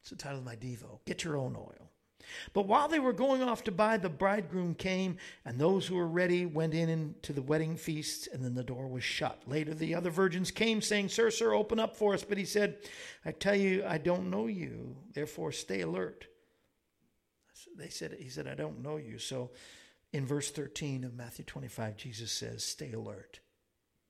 It's 0.00 0.10
the 0.10 0.16
title 0.16 0.38
of 0.38 0.44
my 0.44 0.56
Devo. 0.56 1.00
Get 1.06 1.24
your 1.24 1.36
own 1.36 1.56
oil. 1.56 1.79
But 2.52 2.66
while 2.66 2.88
they 2.88 2.98
were 2.98 3.12
going 3.12 3.42
off 3.42 3.64
to 3.64 3.72
buy, 3.72 3.96
the 3.96 4.08
bridegroom 4.08 4.74
came, 4.74 5.16
and 5.44 5.58
those 5.58 5.86
who 5.86 5.96
were 5.96 6.08
ready 6.08 6.46
went 6.46 6.74
in 6.74 6.88
into 6.88 7.32
the 7.32 7.42
wedding 7.42 7.76
feast, 7.76 8.28
and 8.32 8.44
then 8.44 8.54
the 8.54 8.64
door 8.64 8.88
was 8.88 9.04
shut. 9.04 9.42
Later, 9.46 9.74
the 9.74 9.94
other 9.94 10.10
virgins 10.10 10.50
came, 10.50 10.80
saying, 10.82 11.08
Sir, 11.08 11.30
sir, 11.30 11.54
open 11.54 11.78
up 11.78 11.96
for 11.96 12.14
us. 12.14 12.24
But 12.24 12.38
he 12.38 12.44
said, 12.44 12.78
I 13.24 13.32
tell 13.32 13.56
you, 13.56 13.84
I 13.86 13.98
don't 13.98 14.30
know 14.30 14.46
you. 14.46 14.96
Therefore, 15.12 15.52
stay 15.52 15.80
alert, 15.80 16.26
they 17.76 17.88
said, 17.88 18.16
He 18.18 18.28
said, 18.28 18.46
I 18.46 18.54
don't 18.54 18.82
know 18.82 18.96
you. 18.96 19.18
So 19.18 19.50
in 20.12 20.26
verse 20.26 20.50
13 20.50 21.04
of 21.04 21.14
Matthew 21.14 21.44
25, 21.44 21.96
Jesus 21.96 22.32
says, 22.32 22.64
Stay 22.64 22.92
alert, 22.92 23.40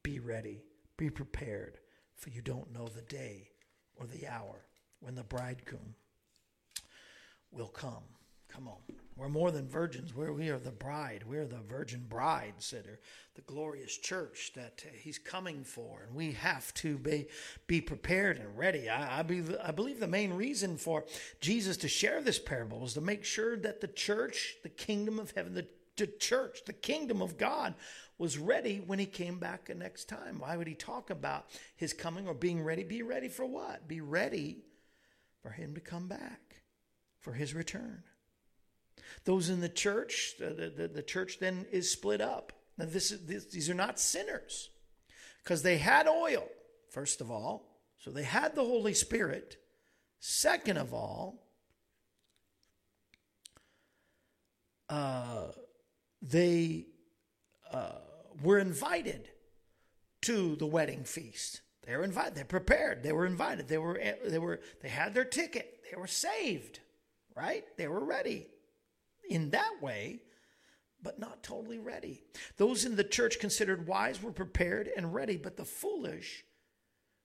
be 0.02 0.18
ready, 0.18 0.64
be 0.96 1.10
prepared, 1.10 1.78
for 2.14 2.30
you 2.30 2.42
don't 2.42 2.72
know 2.72 2.88
the 2.88 3.02
day 3.02 3.50
or 3.96 4.06
the 4.06 4.26
hour 4.26 4.66
when 5.00 5.14
the 5.14 5.22
bridegroom 5.22 5.94
will 7.53 7.68
come. 7.68 8.03
Come 8.48 8.68
on. 8.68 8.78
We're 9.16 9.28
more 9.28 9.51
than 9.51 9.68
virgins. 9.68 10.14
We're, 10.14 10.32
we 10.32 10.48
are 10.48 10.59
the 10.59 10.70
bride. 10.70 11.24
We 11.28 11.36
are 11.36 11.46
the 11.46 11.61
virgin 11.68 12.07
bride 12.09 12.55
are 12.72 12.98
the 13.34 13.42
glorious 13.42 13.96
church 13.96 14.53
that 14.55 14.82
uh, 14.86 14.90
he's 14.98 15.18
coming 15.18 15.62
for. 15.62 16.05
And 16.07 16.16
we 16.16 16.32
have 16.32 16.72
to 16.74 16.96
be, 16.96 17.26
be 17.66 17.80
prepared 17.80 18.38
and 18.38 18.57
ready. 18.57 18.88
I, 18.88 19.20
I, 19.20 19.22
believe, 19.22 19.55
I 19.62 19.72
believe 19.72 20.01
the 20.01 20.07
main 20.07 20.32
reason 20.32 20.78
for 20.78 21.05
Jesus 21.40 21.76
to 21.78 21.88
share 21.88 22.22
this 22.22 22.38
parable 22.38 22.80
was 22.80 22.94
to 22.94 23.03
make 23.03 23.24
sure 23.24 23.57
that 23.59 23.80
the 23.80 23.88
church, 23.88 24.57
the 24.62 24.70
kingdom 24.70 25.18
of 25.18 25.32
heaven, 25.32 25.55
the, 25.55 25.66
the 25.96 26.07
church, 26.07 26.64
the 26.64 26.72
kingdom 26.72 27.20
of 27.20 27.36
God 27.36 27.74
was 28.16 28.38
ready 28.38 28.82
when 28.86 28.98
he 28.98 29.07
came 29.07 29.38
back 29.38 29.66
the 29.66 29.74
next 29.74 30.09
time. 30.09 30.38
Why 30.38 30.57
would 30.57 30.66
he 30.66 30.74
talk 30.74 31.11
about 31.11 31.46
his 31.76 31.92
coming 31.92 32.26
or 32.26 32.34
being 32.34 32.62
ready? 32.62 32.84
Be 32.84 33.03
ready 33.03 33.28
for 33.28 33.44
what? 33.44 33.86
Be 33.86 34.01
ready 34.01 34.59
for 35.42 35.51
him 35.51 35.74
to 35.74 35.80
come 35.80 36.07
back, 36.07 36.49
for 37.20 37.32
his 37.32 37.54
return. 37.54 38.02
Those 39.24 39.48
in 39.48 39.60
the 39.60 39.68
church, 39.68 40.34
the, 40.38 40.72
the, 40.74 40.88
the 40.88 41.02
church 41.02 41.38
then 41.38 41.66
is 41.70 41.90
split 41.90 42.20
up. 42.20 42.52
Now, 42.78 42.86
this, 42.86 43.10
is, 43.10 43.26
this, 43.26 43.44
these 43.46 43.68
are 43.68 43.74
not 43.74 44.00
sinners 44.00 44.70
because 45.42 45.62
they 45.62 45.78
had 45.78 46.06
oil, 46.06 46.48
first 46.88 47.20
of 47.20 47.30
all. 47.30 47.66
So 47.98 48.10
they 48.10 48.22
had 48.22 48.54
the 48.54 48.64
Holy 48.64 48.94
Spirit. 48.94 49.58
Second 50.20 50.78
of 50.78 50.94
all, 50.94 51.46
uh, 54.88 55.48
they 56.22 56.86
uh, 57.70 57.92
were 58.42 58.58
invited 58.58 59.28
to 60.22 60.56
the 60.56 60.66
wedding 60.66 61.04
feast. 61.04 61.60
They 61.86 61.96
were 61.96 62.04
invited. 62.04 62.34
They 62.34 62.44
prepared. 62.44 63.02
They 63.02 63.12
were 63.12 63.26
invited. 63.26 63.68
They 63.68 63.78
were. 63.78 64.00
They 64.26 64.38
were. 64.38 64.60
They 64.82 64.88
had 64.88 65.14
their 65.14 65.24
ticket. 65.24 65.80
They 65.90 65.98
were 65.98 66.06
saved. 66.06 66.80
Right. 67.37 67.64
They 67.76 67.89
were 67.89 68.05
ready 68.05 68.49
in 69.28 69.51
that 69.51 69.81
way, 69.81 70.22
but 71.03 71.18
not 71.18 71.43
totally 71.43 71.78
ready. 71.78 72.22
Those 72.57 72.85
in 72.85 72.97
the 72.97 73.05
church 73.05 73.39
considered 73.39 73.87
wise 73.87 74.22
were 74.22 74.33
prepared 74.33 74.91
and 74.97 75.14
ready, 75.14 75.37
but 75.37 75.57
the 75.57 75.64
foolish 75.64 76.45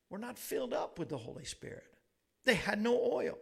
were 0.09 0.19
not 0.19 0.37
filled 0.37 0.73
up 0.73 0.99
with 0.99 1.09
the 1.09 1.17
Holy 1.17 1.45
Spirit. 1.45 1.83
They 2.45 2.55
had 2.55 2.81
no 2.81 2.99
oil. 3.11 3.37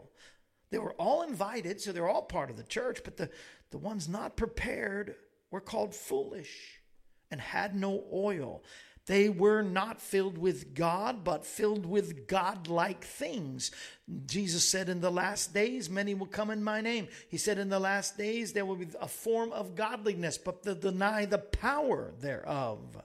They 0.72 0.80
were 0.80 0.94
all 0.94 1.22
invited, 1.22 1.82
so 1.82 1.92
they're 1.92 2.10
all 2.10 2.24
part 2.24 2.50
of 2.50 2.58
the 2.58 2.64
church, 2.64 3.02
but 3.04 3.18
the, 3.18 3.30
the 3.70 3.78
ones 3.78 4.10
not 4.10 4.38
prepared 4.38 5.16
were 5.52 5.62
called 5.62 5.94
foolish 5.94 6.82
and 7.30 7.40
had 7.40 7.76
no 7.76 8.06
oil. 8.12 8.64
They 9.06 9.28
were 9.28 9.62
not 9.62 10.02
filled 10.02 10.38
with 10.38 10.74
God, 10.74 11.26
but 11.26 11.46
filled 11.46 11.86
with 11.86 12.26
God-like 12.26 13.04
things. 13.04 13.70
Jesus 14.26 14.68
said, 14.68 14.88
In 14.88 15.02
the 15.02 15.12
last 15.12 15.54
days, 15.54 15.90
many 15.90 16.14
will 16.14 16.28
come 16.28 16.50
in 16.50 16.64
my 16.64 16.80
name. 16.80 17.10
He 17.28 17.38
said, 17.38 17.58
In 17.58 17.70
the 17.70 17.80
last 17.80 18.18
days, 18.18 18.54
there 18.54 18.66
will 18.66 18.78
be 18.78 18.88
a 19.02 19.08
form 19.10 19.52
of 19.52 19.76
godliness, 19.76 20.38
but 20.38 20.64
they 20.64 20.74
deny 20.74 21.26
the 21.26 21.38
power 21.38 22.14
thereof. 22.22 23.02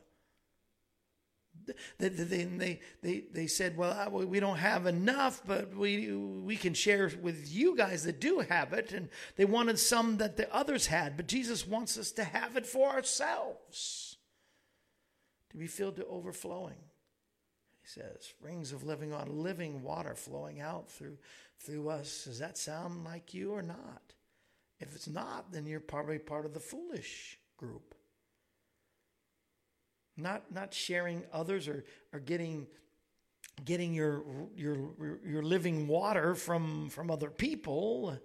They, 1.99 2.09
they, 2.09 2.80
they, 3.03 3.24
they 3.32 3.46
said, 3.49 3.76
Well, 3.76 4.11
we 4.11 4.38
don't 4.38 4.57
have 4.57 4.86
enough, 4.86 5.42
but 5.44 5.76
we, 5.76 6.12
we 6.12 6.57
can 6.57 6.74
share 6.74 7.11
with 7.20 7.53
you 7.53 7.76
guys 7.76 8.05
that 8.05 8.20
do 8.20 8.38
have 8.38 8.72
it. 8.72 8.92
And 8.92 9.09
they 9.34 9.44
wanted 9.44 9.80
some 9.80 10.18
that 10.18 10.36
the 10.36 10.53
others 10.55 10.86
had, 10.86 11.16
but 11.16 11.26
Jesus 11.26 11.66
wants 11.66 11.99
us 11.99 12.12
to 12.12 12.24
have 12.24 12.57
it 12.57 12.66
for 12.66 12.88
ourselves 12.88 14.08
to 15.51 15.57
be 15.57 15.66
filled 15.66 15.96
to 15.96 16.07
overflowing. 16.07 16.78
He 17.80 17.88
says, 17.88 18.34
rings 18.42 18.72
of 18.72 18.84
living 18.84 19.12
on 19.12 19.42
living 19.42 19.82
water 19.82 20.14
flowing 20.14 20.61
out 20.61 20.90
through 20.90 21.18
through 21.61 21.88
us. 21.88 22.24
Does 22.24 22.38
that 22.38 22.59
sound 22.59 23.05
like 23.05 23.34
you 23.34 23.53
or 23.53 23.62
not? 23.62 24.14
If 24.80 24.94
it's 24.94 25.09
not, 25.09 25.51
then 25.53 25.66
you're 25.66 25.80
probably 25.80 26.18
part 26.18 26.44
of 26.44 26.55
the 26.55 26.61
foolish 26.61 27.38
group. 27.57 27.94
Not 30.16 30.53
not 30.53 30.74
sharing 30.74 31.24
others 31.32 31.68
or, 31.68 31.84
or 32.12 32.20
getting 32.20 32.66
getting 33.64 33.94
your 33.94 34.24
your 34.55 34.76
your 35.24 35.42
living 35.42 35.88
water 35.88 36.34
from 36.34 36.90
from 36.90 37.11
other 37.11 37.30
people. 37.30 38.18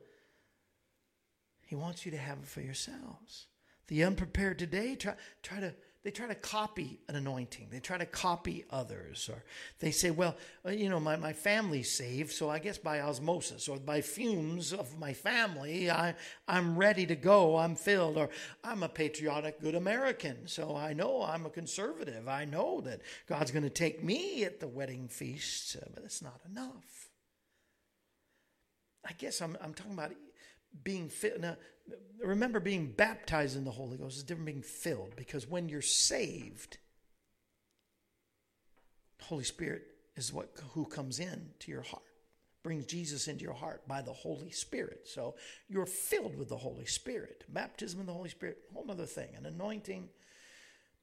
He 1.66 1.76
wants 1.76 2.06
you 2.06 2.12
to 2.12 2.18
have 2.18 2.40
it 2.40 2.48
for 2.48 2.62
yourselves. 2.62 3.48
The 3.88 4.04
unprepared 4.04 4.60
today 4.60 4.96
try 4.96 5.16
try 5.42 5.60
to 5.60 5.74
they 6.04 6.12
try 6.12 6.28
to 6.28 6.36
copy 6.36 7.00
an 7.08 7.16
anointing. 7.16 7.70
They 7.72 7.80
try 7.80 7.98
to 7.98 8.06
copy 8.06 8.66
others. 8.70 9.30
Or 9.32 9.42
they 9.80 9.92
say, 9.92 10.12
well, 10.12 10.36
uh, 10.66 10.72
you 10.72 10.90
know, 10.90 11.00
my, 11.00 11.16
my 11.16 11.32
family's 11.32 11.90
saved, 11.90 12.32
so 12.32 12.50
I 12.50 12.60
guess 12.60 12.78
by 12.78 13.00
osmosis 13.00 13.70
or 13.70 13.80
by 13.80 14.02
fumes 14.02 14.74
of 14.74 15.00
my 15.00 15.14
family, 15.14 15.90
I, 15.90 16.16
I'm 16.46 16.78
ready 16.78 17.06
to 17.06 17.16
go. 17.16 17.56
I'm 17.56 17.76
filled. 17.76 18.18
Or 18.18 18.30
I'm 18.66 18.84
a 18.84 18.90
patriotic, 18.90 19.62
good 19.62 19.76
American, 19.76 20.46
so 20.46 20.76
I 20.76 20.92
know 20.92 21.24
I'm 21.24 21.46
a 21.46 21.50
conservative. 21.50 22.28
I 22.28 22.44
know 22.44 22.82
that 22.82 23.00
God's 23.28 23.52
going 23.52 23.64
to 23.64 23.70
take 23.70 24.04
me 24.04 24.44
at 24.44 24.60
the 24.60 24.68
wedding 24.68 25.08
feast, 25.08 25.78
uh, 25.78 25.86
but 25.94 26.04
it's 26.04 26.22
not 26.22 26.42
enough. 26.50 27.10
I 29.06 29.14
guess 29.14 29.42
I'm, 29.42 29.58
I'm 29.62 29.74
talking 29.74 29.94
about 29.94 30.12
being 30.84 31.08
filled. 31.08 31.42
Now, 31.42 31.56
remember, 32.24 32.60
being 32.60 32.92
baptized 32.92 33.58
in 33.58 33.64
the 33.64 33.72
Holy 33.72 33.98
Ghost 33.98 34.18
is 34.18 34.24
different 34.24 34.46
being 34.46 34.62
filled 34.62 35.16
because 35.16 35.48
when 35.48 35.70
you're 35.70 35.82
saved, 35.82 36.78
Holy 39.22 39.44
Spirit 39.44 39.84
is 40.16 40.34
what 40.34 40.52
who 40.74 40.86
comes 40.86 41.20
in 41.20 41.50
to 41.60 41.72
your 41.72 41.82
heart, 41.82 42.04
brings 42.62 42.86
Jesus 42.86 43.28
into 43.28 43.44
your 43.44 43.54
heart 43.54 43.88
by 43.88 44.02
the 44.02 44.14
Holy 44.14 44.52
Spirit. 44.52 45.02
So 45.06 45.36
you're 45.70 45.86
filled 45.86 46.38
with 46.38 46.50
the 46.50 46.58
Holy 46.58 46.86
Spirit. 46.86 47.44
Baptism 47.50 48.00
in 48.00 48.06
the 48.06 48.14
Holy 48.14 48.30
Spirit, 48.30 48.58
whole 48.74 48.90
other 48.90 49.06
thing. 49.06 49.30
An 49.38 49.46
anointing. 49.46 50.10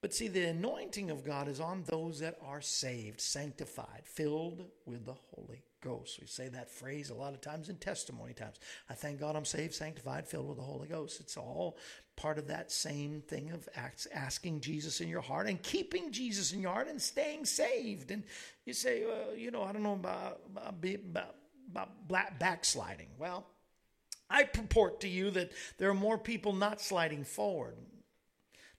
But 0.00 0.14
see, 0.14 0.28
the 0.28 0.46
anointing 0.46 1.10
of 1.10 1.24
God 1.24 1.48
is 1.48 1.60
on 1.60 1.84
those 1.86 2.20
that 2.20 2.38
are 2.42 2.62
saved, 2.62 3.20
sanctified, 3.20 4.02
filled 4.04 4.66
with 4.86 5.04
the 5.04 5.16
Holy 5.34 5.62
Ghost. 5.80 6.18
We 6.20 6.26
say 6.26 6.48
that 6.48 6.70
phrase 6.70 7.10
a 7.10 7.14
lot 7.14 7.34
of 7.34 7.40
times 7.40 7.68
in 7.68 7.76
testimony 7.76 8.32
times. 8.32 8.56
I 8.88 8.94
thank 8.94 9.20
God 9.20 9.36
I'm 9.36 9.44
saved, 9.44 9.74
sanctified, 9.74 10.26
filled 10.26 10.48
with 10.48 10.58
the 10.58 10.64
Holy 10.64 10.88
Ghost. 10.88 11.20
It's 11.20 11.36
all 11.36 11.78
part 12.16 12.38
of 12.38 12.48
that 12.48 12.70
same 12.70 13.22
thing 13.22 13.50
of 13.50 13.68
asking 14.14 14.60
Jesus 14.60 15.00
in 15.00 15.08
your 15.08 15.22
heart 15.22 15.48
and 15.48 15.62
keeping 15.62 16.12
Jesus 16.12 16.52
in 16.52 16.60
your 16.60 16.72
heart 16.72 16.88
and 16.88 17.00
staying 17.00 17.46
saved. 17.46 18.10
And 18.10 18.24
you 18.66 18.74
say, 18.74 19.04
well, 19.06 19.34
you 19.34 19.50
know, 19.50 19.62
I 19.62 19.72
don't 19.72 19.82
know 19.82 19.94
about, 19.94 20.40
about, 20.54 21.34
about 21.74 22.38
backsliding. 22.38 23.08
Well, 23.18 23.46
I 24.28 24.44
purport 24.44 25.00
to 25.00 25.08
you 25.08 25.30
that 25.32 25.52
there 25.78 25.90
are 25.90 25.94
more 25.94 26.18
people 26.18 26.52
not 26.52 26.80
sliding 26.80 27.24
forward, 27.24 27.76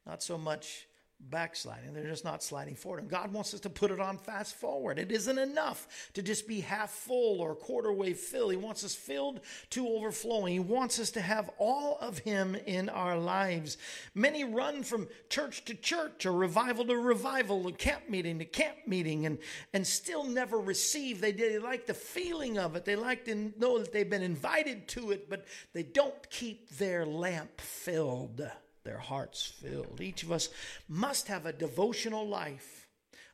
not 0.06 0.24
so 0.24 0.38
much 0.38 0.88
backsliding. 1.30 1.94
They're 1.94 2.08
just 2.08 2.26
not 2.26 2.44
sliding 2.44 2.76
forward. 2.76 3.02
And 3.02 3.10
God 3.10 3.32
wants 3.34 3.54
us 3.54 3.60
to 3.62 3.70
put 3.70 3.92
it 3.92 4.00
on 4.00 4.18
fast 4.18 4.56
forward. 4.56 5.00
It 5.00 5.12
isn't 5.12 5.38
enough 5.38 5.88
to 6.14 6.22
just 6.22 6.48
be 6.48 6.62
half 6.62 6.92
full 6.92 7.42
or 7.42 7.56
quarter 7.56 7.92
way 7.92 8.14
full. 8.14 8.50
He 8.50 8.58
wants 8.58 8.84
us 8.84 8.96
filled 8.96 9.42
to 9.72 9.88
overflowing. 9.88 10.54
He 10.54 10.60
wants 10.60 11.00
us 11.00 11.12
to 11.12 11.22
have 11.22 11.50
all 11.58 11.98
of 12.02 12.20
Him 12.20 12.56
in 12.66 12.90
our 12.90 13.18
lives. 13.18 13.78
Many 14.16 14.44
run 14.44 14.84
from 14.84 15.08
church 15.30 15.66
to 15.66 15.74
church 15.74 16.26
or 16.26 16.34
revival 16.34 16.86
to 16.86 16.98
revival, 16.98 17.68
or 17.68 17.72
camp 17.72 18.10
meeting 18.10 18.40
to 18.40 18.46
camp 18.46 18.78
meeting, 18.88 19.26
and, 19.26 19.38
and 19.74 19.86
still 19.86 20.24
never 20.24 20.60
receive. 20.60 21.22
They, 21.22 21.32
they 21.32 21.60
like 21.60 21.86
the 21.86 21.94
feeling 21.94 22.58
of 22.58 22.76
it. 22.76 22.86
They 22.86 22.96
like 22.96 23.26
to 23.26 23.54
know 23.58 23.80
that 23.80 23.92
they've 23.92 24.10
been 24.10 24.24
invited 24.24 24.88
to 24.90 25.12
it, 25.12 25.30
but 25.30 25.46
they 25.74 25.84
don't 25.84 26.30
keep 26.30 26.70
their 26.78 27.06
lamp 27.06 27.62
filled 27.62 28.50
their 28.84 28.98
hearts 28.98 29.44
filled. 29.44 30.02
Each 30.02 30.24
of 30.24 30.32
us 30.32 30.50
must 30.88 31.28
have 31.28 31.46
a 31.46 31.54
devotional 31.54 32.28
life, 32.28 32.88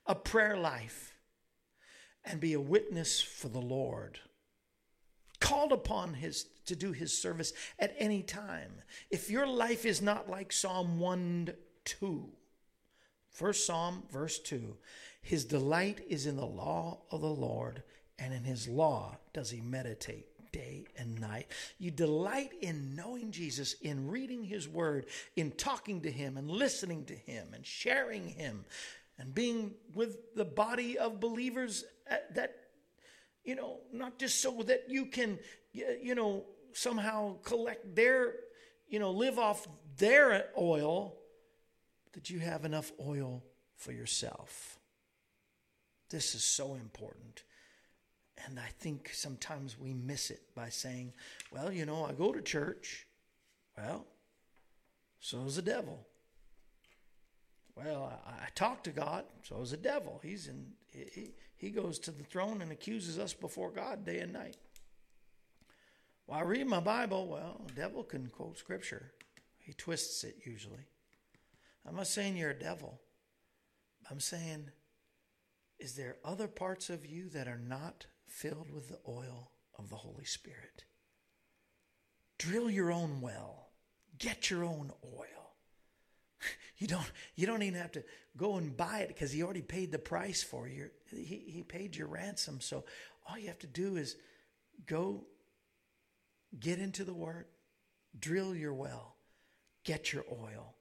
a 0.06 0.16
prayer 0.16 0.58
life, 0.58 1.14
and 2.26 2.40
be 2.40 2.54
a 2.54 2.60
witness 2.60 3.22
for 3.22 3.48
the 3.48 3.62
Lord. 3.62 4.20
Called 5.40 5.72
upon 5.72 6.16
his 6.16 6.46
to 6.66 6.76
do 6.76 6.92
his 6.92 7.18
service 7.18 7.54
at 7.80 7.96
any 7.98 8.22
time. 8.22 8.82
If 9.10 9.30
your 9.30 9.48
life 9.48 9.86
is 9.86 10.02
not 10.02 10.30
like 10.30 10.52
Psalm 10.52 11.00
1 11.00 11.54
2, 11.86 12.30
First 13.30 13.66
Psalm, 13.66 14.04
verse 14.12 14.40
2 14.40 14.76
His 15.22 15.46
delight 15.46 16.04
is 16.10 16.26
in 16.26 16.36
the 16.36 16.46
law 16.46 17.02
of 17.12 17.22
the 17.22 17.28
Lord, 17.28 17.84
and 18.20 18.34
in 18.34 18.44
his 18.44 18.68
law 18.68 19.18
does 19.32 19.52
he 19.52 19.62
meditate 19.62 20.26
day 20.58 20.86
and 20.98 21.22
night. 21.22 21.48
You 21.78 21.92
delight 21.92 22.52
in 22.62 22.96
knowing 22.96 23.32
Jesus, 23.32 23.74
in 23.82 24.10
reading 24.10 24.44
his 24.44 24.68
word, 24.68 25.06
in 25.36 25.52
talking 25.52 26.02
to 26.02 26.12
him 26.12 26.36
and 26.36 26.50
listening 26.50 27.06
to 27.06 27.14
him 27.14 27.50
and 27.54 27.64
sharing 27.64 28.28
him 28.28 28.66
and 29.20 29.34
being 29.36 29.76
with 29.94 30.36
the 30.36 30.46
body 30.46 30.98
of 30.98 31.20
believers 31.20 31.84
uh, 32.10 32.16
that, 32.34 32.56
you 33.44 33.56
know, 33.56 33.78
not 33.94 34.18
just 34.18 34.42
so 34.42 34.64
that 34.64 34.86
you 34.88 35.06
can, 35.06 35.38
you 35.74 36.16
know, 36.16 36.44
somehow 36.74 37.38
collect 37.44 37.96
their, 37.96 38.34
you 38.90 39.00
know, 39.00 39.12
live 39.12 39.38
off 39.38 39.68
their 39.98 40.46
oil, 40.58 41.16
that 42.14 42.32
you 42.32 42.40
have 42.40 42.66
enough 42.66 42.92
oil 43.06 43.44
for 43.76 43.92
yourself. 43.92 44.80
This 46.10 46.34
is 46.34 46.44
so 46.44 46.74
important. 46.74 47.44
And 48.46 48.60
I 48.60 48.70
think 48.80 49.10
sometimes 49.14 49.78
we 49.80 49.94
miss 49.94 50.30
it 50.30 50.42
by 50.56 50.70
saying, 50.70 51.14
well, 51.52 51.72
you 51.72 51.86
know, 51.86 52.06
I 52.06 52.14
go 52.14 52.32
to 52.32 52.42
church. 52.42 53.08
Well, 53.78 54.06
so 55.20 55.44
is 55.46 55.56
the 55.56 55.62
devil. 55.62 56.06
Well, 57.76 58.12
I, 58.26 58.46
I 58.46 58.48
talk 58.56 58.84
to 58.84 58.92
God, 58.92 59.26
so 59.44 59.62
is 59.62 59.72
the 59.72 59.78
devil. 59.78 60.20
He's 60.24 60.48
in 60.48 60.68
he, 60.92 61.32
he 61.58 61.70
goes 61.70 62.00
to 62.00 62.12
the 62.12 62.24
throne 62.24 62.62
and 62.62 62.72
accuses 62.72 63.20
us 63.20 63.34
before 63.34 63.72
God 63.72 64.06
day 64.06 64.20
and 64.20 64.34
night. 64.34 64.58
Well, 66.26 66.40
I 66.40 66.44
read 66.44 66.68
my 66.68 66.80
Bible. 66.80 67.28
Well, 67.28 67.62
the 67.68 67.74
devil 67.74 68.04
can 68.04 68.28
quote 68.28 68.58
scripture. 68.58 69.12
He 69.58 69.74
twists 69.74 70.24
it 70.24 70.38
usually. 70.44 70.86
I'm 71.88 71.96
not 71.96 72.08
saying 72.08 72.36
you're 72.36 72.52
a 72.52 72.60
devil. 72.60 73.00
I'm 74.10 74.20
saying, 74.20 74.72
is 75.80 75.94
there 75.94 76.18
other 76.24 76.48
parts 76.48 76.90
of 76.90 77.06
you 77.06 77.30
that 77.30 77.48
are 77.48 77.60
not 77.60 78.06
filled 78.28 78.72
with 78.72 78.90
the 78.90 79.00
oil 79.08 79.52
of 79.78 79.90
the 79.90 79.96
Holy 79.96 80.26
Spirit? 80.26 80.84
Drill 82.38 82.70
your 82.70 82.92
own 82.92 83.22
well. 83.22 83.70
Get 84.20 84.50
your 84.50 84.64
own 84.64 84.92
oil. 85.04 85.26
You 86.80 86.86
don't 86.86 87.12
you 87.34 87.48
don't 87.48 87.64
even 87.64 87.80
have 87.80 87.94
to 87.94 88.04
go 88.38 88.58
and 88.58 88.78
buy 88.78 89.00
it 89.00 89.08
because 89.08 89.32
he 89.32 89.42
already 89.42 89.64
paid 89.64 89.92
the 89.92 89.98
price 89.98 90.44
for 90.44 90.68
you. 90.68 90.92
He, 91.10 91.44
he 91.48 91.64
paid 91.64 91.96
your 91.96 92.06
ransom. 92.06 92.62
So 92.62 92.86
all 93.28 93.36
you 93.36 93.48
have 93.48 93.58
to 93.60 93.68
do 93.68 93.96
is 93.96 94.16
go 94.86 95.26
get 96.60 96.78
into 96.78 97.04
the 97.04 97.16
word, 97.16 97.46
drill 98.20 98.54
your 98.54 98.76
well, 98.76 99.16
get 99.84 100.14
your 100.14 100.24
oil, 100.32 100.76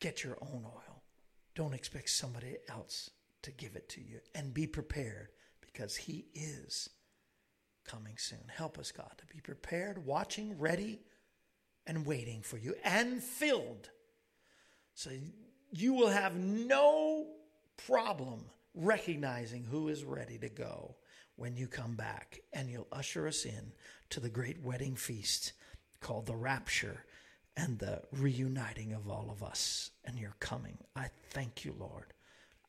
get 0.00 0.24
your 0.24 0.38
own 0.40 0.64
oil. 0.64 1.02
Don't 1.54 1.74
expect 1.74 2.08
somebody 2.08 2.56
else 2.68 3.10
to 3.42 3.50
give 3.50 3.76
it 3.76 3.88
to 3.90 4.00
you 4.00 4.20
and 4.34 4.54
be 4.54 4.66
prepared 4.66 5.28
because 5.78 5.94
he 5.94 6.24
is 6.34 6.90
coming 7.86 8.16
soon. 8.16 8.42
Help 8.48 8.78
us, 8.78 8.90
God, 8.90 9.12
to 9.18 9.26
be 9.26 9.40
prepared, 9.40 10.04
watching, 10.04 10.58
ready, 10.58 10.98
and 11.86 12.04
waiting 12.04 12.42
for 12.42 12.58
you 12.58 12.74
and 12.82 13.22
filled. 13.22 13.88
So 14.94 15.10
you 15.70 15.94
will 15.94 16.08
have 16.08 16.34
no 16.34 17.28
problem 17.86 18.46
recognizing 18.74 19.62
who 19.62 19.86
is 19.86 20.02
ready 20.02 20.36
to 20.38 20.48
go 20.48 20.96
when 21.36 21.56
you 21.56 21.68
come 21.68 21.94
back, 21.94 22.40
and 22.52 22.68
you'll 22.68 22.88
usher 22.90 23.28
us 23.28 23.44
in 23.44 23.72
to 24.10 24.18
the 24.18 24.28
great 24.28 24.60
wedding 24.60 24.96
feast 24.96 25.52
called 26.00 26.26
the 26.26 26.34
rapture 26.34 27.04
and 27.56 27.78
the 27.78 28.02
reuniting 28.10 28.94
of 28.94 29.08
all 29.08 29.30
of 29.30 29.44
us. 29.44 29.92
And 30.04 30.18
you're 30.18 30.34
coming. 30.40 30.78
I 30.96 31.06
thank 31.30 31.64
you, 31.64 31.76
Lord. 31.78 32.14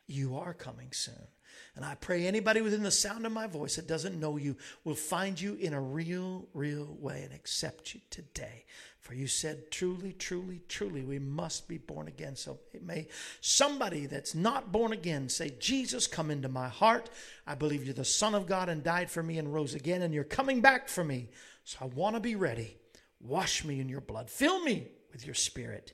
You 0.05 0.37
are 0.37 0.53
coming 0.53 0.91
soon. 0.91 1.27
And 1.75 1.85
I 1.85 1.95
pray 1.95 2.25
anybody 2.25 2.61
within 2.61 2.83
the 2.83 2.91
sound 2.91 3.25
of 3.25 3.31
my 3.31 3.47
voice 3.47 3.75
that 3.75 3.87
doesn't 3.87 4.19
know 4.19 4.37
you 4.37 4.57
will 4.83 4.95
find 4.95 5.39
you 5.39 5.55
in 5.55 5.73
a 5.73 5.81
real, 5.81 6.47
real 6.53 6.97
way 6.99 7.21
and 7.23 7.33
accept 7.33 7.93
you 7.93 8.01
today. 8.09 8.65
For 8.99 9.13
you 9.13 9.27
said, 9.27 9.71
truly, 9.71 10.13
truly, 10.13 10.61
truly, 10.67 11.03
we 11.03 11.19
must 11.19 11.67
be 11.67 11.77
born 11.77 12.07
again. 12.07 12.35
So 12.35 12.59
may 12.81 13.07
somebody 13.41 14.05
that's 14.05 14.35
not 14.35 14.71
born 14.71 14.91
again 14.91 15.29
say, 15.29 15.51
Jesus, 15.59 16.05
come 16.05 16.29
into 16.29 16.49
my 16.49 16.67
heart. 16.67 17.09
I 17.47 17.55
believe 17.55 17.85
you're 17.85 17.93
the 17.93 18.05
Son 18.05 18.35
of 18.35 18.45
God 18.45 18.69
and 18.69 18.83
died 18.83 19.09
for 19.09 19.23
me 19.23 19.37
and 19.39 19.53
rose 19.53 19.73
again, 19.73 20.01
and 20.01 20.13
you're 20.13 20.23
coming 20.23 20.61
back 20.61 20.89
for 20.89 21.03
me. 21.03 21.29
So 21.63 21.77
I 21.81 21.85
want 21.85 22.17
to 22.17 22.19
be 22.19 22.35
ready. 22.35 22.77
Wash 23.19 23.63
me 23.63 23.79
in 23.79 23.89
your 23.89 24.01
blood. 24.01 24.29
Fill 24.29 24.61
me 24.63 24.87
with 25.11 25.25
your 25.25 25.35
spirit. 25.35 25.93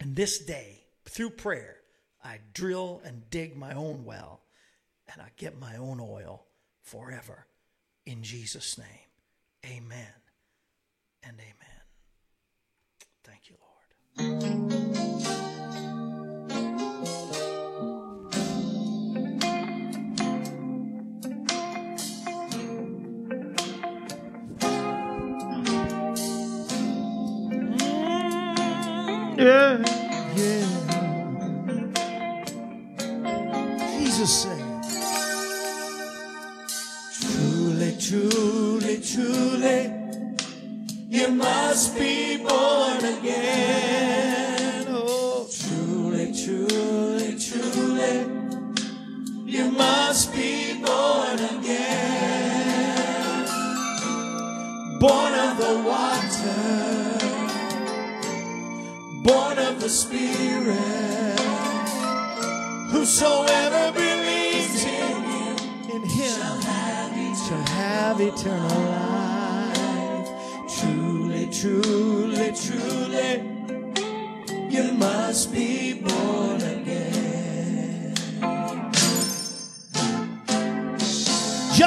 And 0.00 0.16
this 0.16 0.38
day, 0.38 0.84
through 1.04 1.30
prayer, 1.30 1.76
I 2.24 2.38
drill 2.54 3.02
and 3.04 3.28
dig 3.28 3.54
my 3.54 3.74
own 3.74 4.04
well, 4.06 4.40
and 5.12 5.20
I 5.20 5.28
get 5.36 5.60
my 5.60 5.76
own 5.76 6.00
oil 6.00 6.46
forever. 6.82 7.46
In 8.06 8.22
Jesus' 8.22 8.78
name, 8.78 8.86
amen 9.66 10.06
and 11.22 11.36
amen. 11.38 11.82
Thank 13.24 13.50
you, 13.50 13.56
Lord. 13.60 13.70
Yeah, 29.36 29.82
yeah. 30.36 30.83
Jesus 34.24 34.42
said, 34.44 34.53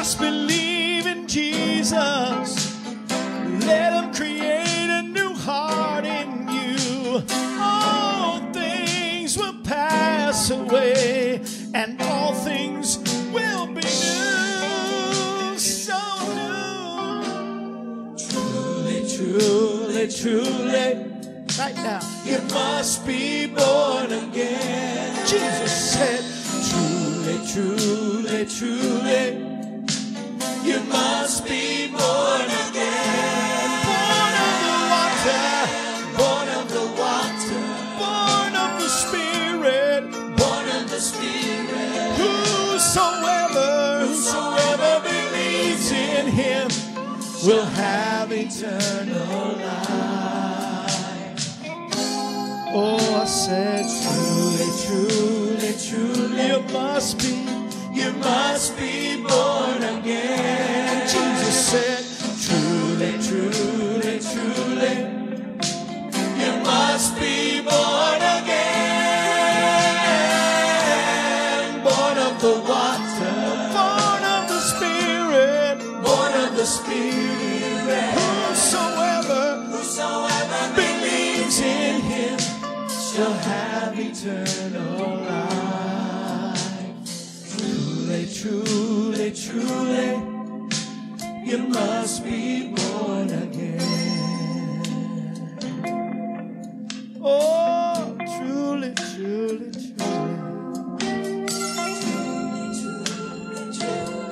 Just 0.07 0.46
will 47.45 47.65
have 47.65 48.31
eternal 48.31 49.57
life. 49.57 50.87
Oh, 52.73 53.21
I 53.21 53.25
said, 53.25 53.85
truly, 54.03 54.69
truly, 54.85 55.73
truly, 55.87 56.47
you 56.47 56.61
must 56.73 57.19
be, 57.19 57.35
you 57.93 58.11
must 58.13 58.77
be 58.77 59.21
born 59.21 59.66
Truly, 88.47 89.31
truly, 89.31 90.23
you 91.43 91.57
must 91.67 92.23
be 92.23 92.73
born 92.73 93.29
again. 93.29 93.81
Oh, 97.21 98.15
truly, 98.17 98.93
truly, 98.95 99.71
truly 99.71 99.97
truly, 101.99 102.71
truly, 102.79 103.65
truly. 103.77 104.31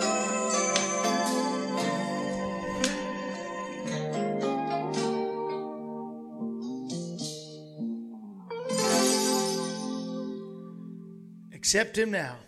Accept 11.54 11.98
Him 11.98 12.12
now. 12.12 12.45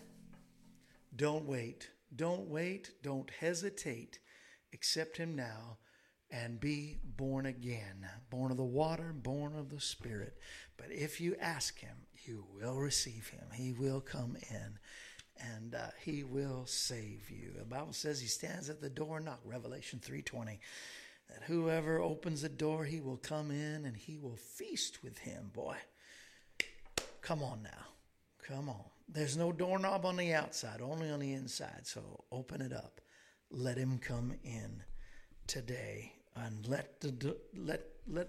Don't 1.18 1.46
wait. 1.46 1.90
Don't 2.16 2.48
wait. 2.48 2.92
Don't 3.02 3.30
hesitate. 3.40 4.20
Accept 4.74 5.18
Him 5.18 5.36
now 5.36 5.78
and 6.30 6.60
be 6.60 6.98
born 7.04 7.46
again. 7.46 8.08
Born 8.30 8.52
of 8.52 8.58
the 8.58 8.64
water, 8.64 9.14
born 9.14 9.56
of 9.56 9.70
the 9.70 9.80
Spirit. 9.80 10.38
But 10.78 10.88
if 10.92 11.20
you 11.20 11.36
ask 11.42 11.80
Him, 11.80 11.98
you 12.26 12.46
will 12.54 12.76
receive 12.76 13.30
Him. 13.30 13.48
He 13.54 13.74
will 13.74 14.02
come 14.02 14.38
in 14.50 14.80
and 15.40 15.76
uh, 15.76 15.88
He 16.04 16.24
will 16.24 16.66
save 16.66 17.30
you. 17.30 17.52
The 17.58 17.66
Bible 17.66 17.94
says 17.94 18.22
He 18.22 18.28
stands 18.28 18.70
at 18.70 18.82
the 18.82 18.90
door 18.90 19.18
and 19.18 19.26
knock. 19.26 19.40
Revelation 19.44 20.00
3.20. 20.06 20.60
That 21.30 21.44
whoever 21.48 22.00
opens 22.00 22.42
the 22.42 22.50
door, 22.50 22.86
He 22.86 23.02
will 23.02 23.18
come 23.18 23.52
in 23.52 23.86
and 23.86 23.98
He 23.98 24.18
will 24.18 24.38
feast 24.38 25.04
with 25.04 25.18
Him. 25.20 25.52
Boy, 25.54 25.78
come 27.22 27.42
on 27.42 27.64
now. 27.64 27.88
Come 28.48 28.70
on. 28.70 28.86
There's 29.08 29.38
no 29.38 29.52
doorknob 29.52 30.06
on 30.06 30.18
the 30.18 30.34
outside, 30.34 30.82
only 30.82 31.10
on 31.10 31.20
the 31.20 31.34
inside. 31.34 31.88
So 31.88 32.26
open 32.32 32.62
it 32.62 32.74
up. 32.74 33.00
Let 33.50 33.78
him 33.78 34.00
come 34.00 34.34
in 34.44 34.84
today 35.48 36.14
and 36.36 36.68
let 36.68 37.00
the 37.00 37.38
let 37.56 37.84
let 38.08 38.28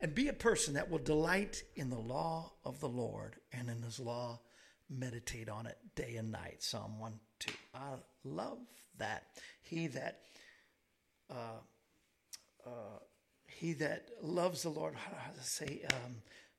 and 0.00 0.14
be 0.14 0.28
a 0.28 0.32
person 0.32 0.74
that 0.74 0.90
will 0.90 0.98
delight 0.98 1.62
in 1.76 1.90
the 1.90 1.98
law 1.98 2.52
of 2.64 2.80
the 2.80 2.88
Lord 2.88 3.36
and 3.52 3.68
in 3.68 3.82
his 3.82 4.00
law 4.00 4.40
meditate 4.88 5.48
on 5.48 5.66
it 5.66 5.76
day 5.94 6.16
and 6.16 6.32
night. 6.32 6.62
Psalm 6.62 6.98
1 6.98 7.12
2. 7.40 7.52
I 7.74 7.94
love 8.24 8.58
that. 8.96 9.24
He 9.60 9.88
that 9.88 10.20
uh, 11.30 11.60
uh, 12.64 12.98
he 13.46 13.72
that 13.74 14.08
loves 14.22 14.62
the 14.62 14.68
Lord, 14.70 14.94
how 14.94 15.32
does 15.34 15.46
say? 15.46 15.82
Um, 15.92 16.16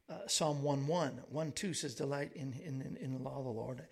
uh, 0.09 0.27
Psalm 0.27 0.63
1 0.63 0.87
1, 0.87 1.21
1 1.29 1.51
2 1.51 1.73
says, 1.73 1.95
Delight 1.95 2.31
in, 2.35 2.53
in, 2.65 2.97
in 2.99 3.13
the 3.13 3.23
law 3.23 3.39
of 3.39 3.45
the 3.45 3.51
Lord, 3.51 3.85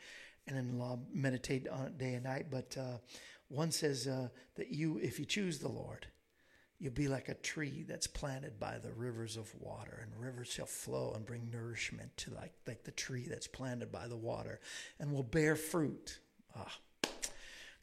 and 0.47 0.57
in 0.57 0.71
the 0.71 0.83
law 0.83 0.99
meditate 1.13 1.67
on 1.67 1.87
it 1.87 1.97
day 1.97 2.15
and 2.15 2.23
night. 2.23 2.47
But 2.49 2.75
uh, 2.79 2.97
one 3.49 3.71
says 3.71 4.07
uh, 4.07 4.29
that 4.55 4.69
you, 4.69 4.97
if 4.97 5.19
you 5.19 5.25
choose 5.25 5.59
the 5.59 5.67
Lord, 5.67 6.07
you'll 6.79 6.93
be 6.93 7.07
like 7.07 7.29
a 7.29 7.33
tree 7.35 7.85
that's 7.87 8.07
planted 8.07 8.59
by 8.59 8.77
the 8.77 8.91
rivers 8.91 9.37
of 9.37 9.53
water, 9.59 9.99
and 10.03 10.23
rivers 10.23 10.47
shall 10.47 10.65
flow 10.65 11.13
and 11.15 11.25
bring 11.25 11.49
nourishment 11.51 12.15
to 12.17 12.33
like, 12.33 12.53
like 12.67 12.83
the 12.83 12.91
tree 12.91 13.27
that's 13.29 13.47
planted 13.47 13.91
by 13.91 14.07
the 14.07 14.17
water, 14.17 14.59
and 14.99 15.11
will 15.11 15.23
bear 15.23 15.55
fruit. 15.55 16.19
Ah. 16.55 16.77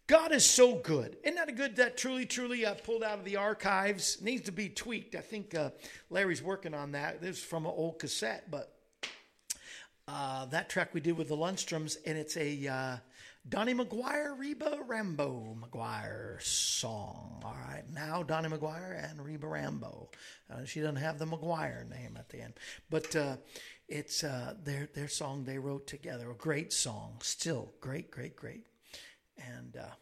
God 0.06 0.32
is 0.32 0.44
so 0.44 0.74
good. 0.74 1.16
Isn't 1.22 1.36
that 1.36 1.48
a 1.48 1.52
good, 1.52 1.76
that 1.76 1.96
truly, 1.96 2.26
truly 2.26 2.66
uh, 2.66 2.74
pulled 2.74 3.02
out 3.02 3.18
of 3.18 3.24
the 3.24 3.36
archives? 3.36 4.20
Needs 4.20 4.42
to 4.42 4.52
be 4.52 4.68
tweaked. 4.68 5.14
I 5.14 5.20
think 5.20 5.54
uh, 5.54 5.70
Larry's 6.10 6.42
working 6.42 6.74
on 6.74 6.92
that. 6.92 7.22
This 7.22 7.38
is 7.38 7.42
from 7.42 7.64
an 7.64 7.72
old 7.74 7.98
cassette, 7.98 8.50
but 8.50 8.74
uh, 10.06 10.44
that 10.46 10.68
track 10.68 10.92
we 10.92 11.00
did 11.00 11.16
with 11.16 11.28
the 11.28 11.36
Lundstroms, 11.36 11.96
and 12.04 12.18
it's 12.18 12.36
a 12.36 12.68
uh, 12.68 12.96
Dony 13.48 13.74
McGuire, 13.74 14.38
Reba 14.38 14.80
Rambo 14.86 15.56
McGuire 15.60 16.42
song. 16.42 17.40
All 17.42 17.56
right, 17.66 17.84
now 17.90 18.22
Dony 18.22 18.50
McGuire 18.50 19.10
and 19.10 19.24
Reba 19.24 19.46
Rambo. 19.46 20.10
Uh, 20.50 20.64
she 20.66 20.80
doesn't 20.80 20.96
have 20.96 21.18
the 21.18 21.26
McGuire 21.26 21.88
name 21.88 22.16
at 22.18 22.28
the 22.28 22.42
end, 22.42 22.54
but 22.90 23.16
uh, 23.16 23.36
it's 23.88 24.22
uh, 24.22 24.54
their 24.62 24.88
their 24.94 25.08
song 25.08 25.44
they 25.44 25.58
wrote 25.58 25.86
together. 25.86 26.30
A 26.30 26.34
great 26.34 26.72
song, 26.72 27.16
still 27.22 27.72
great, 27.80 28.10
great, 28.10 28.36
great, 28.36 28.64
and 29.38 29.76
uh, 29.76 29.94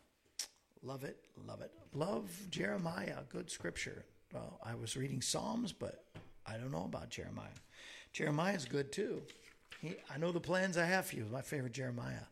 love 0.83 1.05
it, 1.05 1.17
love 1.47 1.61
it. 1.61 1.71
Love 1.95 2.31
Jeremiah, 2.51 3.19
good 3.29 3.51
scripture. 3.51 4.05
Well, 4.33 4.59
I 4.65 4.75
was 4.75 4.97
reading 4.97 5.21
Psalms, 5.21 5.73
but 5.73 6.05
I 6.47 6.57
don't 6.57 6.73
know 6.73 6.85
about 6.85 7.11
Jeremiah. 7.11 7.49
Jeremiah's 8.13 8.65
good 8.65 8.93
too. 8.93 9.23
He, 9.81 9.95
I 10.13 10.19
know 10.19 10.33
the 10.33 10.41
plans 10.41 10.77
I 10.77 10.85
have 10.85 11.07
for 11.07 11.17
you. 11.17 11.27
My 11.31 11.43
favorite 11.43 11.73
Jeremiah 11.73 12.27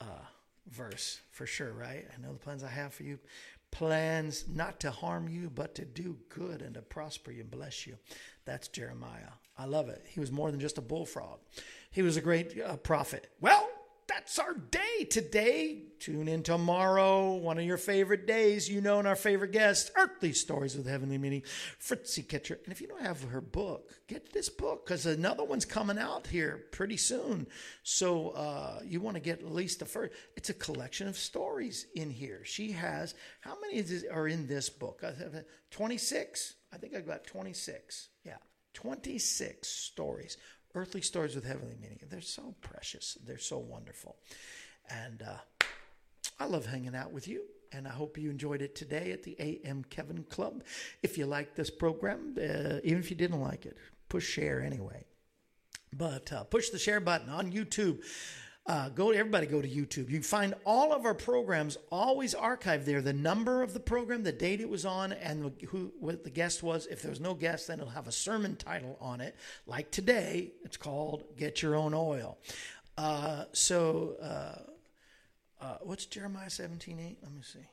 uh, 0.00 0.24
verse 0.70 1.20
for 1.30 1.46
sure, 1.46 1.72
right? 1.72 2.06
I 2.16 2.20
know 2.20 2.32
the 2.32 2.38
plans 2.38 2.62
I 2.62 2.68
have 2.70 2.94
for 2.94 3.02
you. 3.02 3.18
Plans 3.70 4.44
not 4.48 4.80
to 4.80 4.90
harm 4.90 5.28
you, 5.28 5.50
but 5.50 5.74
to 5.74 5.84
do 5.84 6.16
good 6.28 6.62
and 6.62 6.74
to 6.74 6.82
prosper 6.82 7.30
you 7.30 7.42
and 7.42 7.50
bless 7.50 7.86
you. 7.86 7.96
That's 8.44 8.68
Jeremiah. 8.68 9.32
I 9.58 9.66
love 9.66 9.88
it. 9.88 10.06
He 10.08 10.20
was 10.20 10.32
more 10.32 10.50
than 10.50 10.60
just 10.60 10.78
a 10.78 10.82
bullfrog. 10.82 11.40
He 11.90 12.02
was 12.02 12.16
a 12.16 12.20
great 12.20 12.58
uh, 12.60 12.76
prophet. 12.76 13.28
Well, 13.40 13.67
that's 14.08 14.38
our 14.38 14.54
day 14.54 15.04
today. 15.10 15.82
Tune 16.00 16.28
in 16.28 16.42
tomorrow, 16.42 17.34
one 17.34 17.58
of 17.58 17.64
your 17.64 17.76
favorite 17.76 18.26
days, 18.26 18.68
you 18.68 18.80
know, 18.80 18.98
and 18.98 19.06
our 19.06 19.16
favorite 19.16 19.52
guest, 19.52 19.90
Earthly 19.96 20.32
Stories 20.32 20.76
with 20.76 20.86
Heavenly 20.86 21.18
Meaning, 21.18 21.42
Fritzy 21.78 22.22
Kitcher. 22.22 22.58
And 22.64 22.72
if 22.72 22.80
you 22.80 22.86
don't 22.88 23.02
have 23.02 23.22
her 23.24 23.40
book, 23.40 23.90
get 24.06 24.32
this 24.32 24.48
book 24.48 24.86
because 24.86 25.06
another 25.06 25.44
one's 25.44 25.64
coming 25.64 25.98
out 25.98 26.26
here 26.26 26.64
pretty 26.72 26.96
soon. 26.96 27.46
So 27.82 28.30
uh, 28.30 28.80
you 28.84 29.00
want 29.00 29.16
to 29.16 29.20
get 29.20 29.40
at 29.40 29.52
least 29.52 29.80
the 29.80 29.84
first. 29.84 30.14
It's 30.36 30.50
a 30.50 30.54
collection 30.54 31.06
of 31.08 31.18
stories 31.18 31.86
in 31.94 32.10
here. 32.10 32.40
She 32.44 32.72
has, 32.72 33.14
how 33.40 33.56
many 33.60 33.84
are 34.10 34.28
in 34.28 34.46
this 34.46 34.70
book? 34.70 35.02
26. 35.70 36.54
I 36.72 36.76
think 36.78 36.94
I've 36.94 37.06
got 37.06 37.24
26. 37.24 38.08
Yeah, 38.24 38.36
26 38.74 39.68
stories 39.68 40.38
earthly 40.74 41.00
stories 41.00 41.34
with 41.34 41.44
heavenly 41.44 41.76
meaning. 41.80 41.98
They're 42.08 42.20
so 42.20 42.54
precious. 42.60 43.18
They're 43.26 43.38
so 43.38 43.58
wonderful. 43.58 44.16
And 44.90 45.22
uh, 45.22 45.66
I 46.38 46.46
love 46.46 46.66
hanging 46.66 46.94
out 46.94 47.12
with 47.12 47.28
you. 47.28 47.42
And 47.72 47.86
I 47.86 47.90
hope 47.90 48.16
you 48.16 48.30
enjoyed 48.30 48.62
it 48.62 48.74
today 48.74 49.12
at 49.12 49.22
the 49.22 49.36
AM 49.38 49.84
Kevin 49.90 50.24
Club. 50.24 50.62
If 51.02 51.18
you 51.18 51.26
like 51.26 51.54
this 51.54 51.68
program, 51.68 52.34
uh, 52.38 52.78
even 52.82 52.98
if 52.98 53.10
you 53.10 53.16
didn't 53.16 53.40
like 53.40 53.66
it, 53.66 53.76
push 54.08 54.26
share 54.26 54.62
anyway. 54.62 55.04
But 55.92 56.32
uh, 56.32 56.44
push 56.44 56.70
the 56.70 56.78
share 56.78 57.00
button 57.00 57.28
on 57.28 57.52
YouTube. 57.52 58.02
Uh, 58.68 58.90
go 58.90 59.12
everybody 59.12 59.46
go 59.46 59.62
to 59.62 59.68
YouTube. 59.68 60.10
You 60.10 60.22
find 60.22 60.54
all 60.66 60.92
of 60.92 61.06
our 61.06 61.14
programs 61.14 61.78
always 61.90 62.34
archived 62.34 62.84
there. 62.84 63.00
The 63.00 63.14
number 63.14 63.62
of 63.62 63.72
the 63.72 63.80
program, 63.80 64.22
the 64.22 64.30
date 64.30 64.60
it 64.60 64.68
was 64.68 64.84
on, 64.84 65.14
and 65.14 65.50
who 65.68 65.90
what 65.98 66.22
the 66.22 66.28
guest 66.28 66.62
was. 66.62 66.86
If 66.86 67.00
there's 67.00 67.18
no 67.18 67.32
guest, 67.32 67.68
then 67.68 67.80
it'll 67.80 67.90
have 67.90 68.08
a 68.08 68.12
sermon 68.12 68.56
title 68.56 68.98
on 69.00 69.22
it. 69.22 69.36
Like 69.66 69.90
today, 69.90 70.52
it's 70.64 70.76
called 70.76 71.24
"Get 71.38 71.62
Your 71.62 71.76
Own 71.76 71.94
Oil." 71.94 72.36
Uh, 72.98 73.44
so, 73.52 74.16
uh, 74.20 75.64
uh 75.64 75.78
what's 75.80 76.04
Jeremiah 76.04 76.50
seventeen 76.50 77.00
eight? 77.00 77.16
Let 77.22 77.32
me 77.32 77.40
see. 77.42 77.66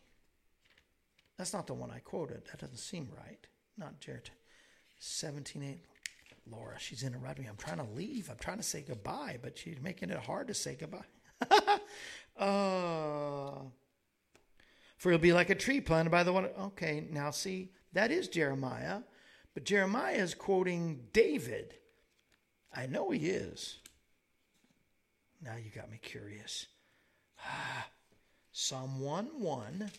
That's 1.37 1.51
not 1.51 1.67
the 1.67 1.73
one 1.73 1.91
I 1.91 1.99
quoted. 1.99 2.43
That 2.45 2.61
doesn't 2.61 2.77
seem 2.77 3.09
right. 3.17 3.45
Not 3.77 3.99
Jared. 3.99 4.29
Seventeen 4.97 5.61
eight. 5.61 5.94
Laura, 6.49 6.75
she's 6.77 7.03
interrupting 7.03 7.45
me. 7.45 7.49
I'm 7.49 7.57
trying 7.57 7.77
to 7.77 7.93
leave. 7.95 8.29
I'm 8.29 8.37
trying 8.37 8.57
to 8.57 8.63
say 8.63 8.83
goodbye, 8.87 9.39
but 9.41 9.57
she's 9.57 9.81
making 9.81 10.11
it 10.11 10.19
hard 10.19 10.47
to 10.47 10.53
say 10.53 10.77
goodbye. 10.79 11.05
uh, 12.37 13.61
for 14.97 15.09
he'll 15.09 15.17
be 15.17 15.33
like 15.33 15.49
a 15.49 15.55
tree 15.55 15.81
planted 15.81 16.11
by 16.11 16.23
the 16.23 16.33
water. 16.33 16.51
Okay, 16.59 17.07
now 17.11 17.31
see, 17.31 17.71
that 17.93 18.11
is 18.11 18.27
Jeremiah, 18.27 18.99
but 19.53 19.65
Jeremiah 19.65 20.15
is 20.15 20.35
quoting 20.35 21.07
David. 21.13 21.75
I 22.73 22.85
know 22.85 23.09
he 23.09 23.27
is. 23.27 23.77
Now 25.43 25.55
you 25.55 25.71
got 25.73 25.89
me 25.91 25.99
curious. 26.01 26.67
Ah, 27.43 27.87
Psalm 28.51 28.99
1 28.99 29.25
1. 29.39 29.91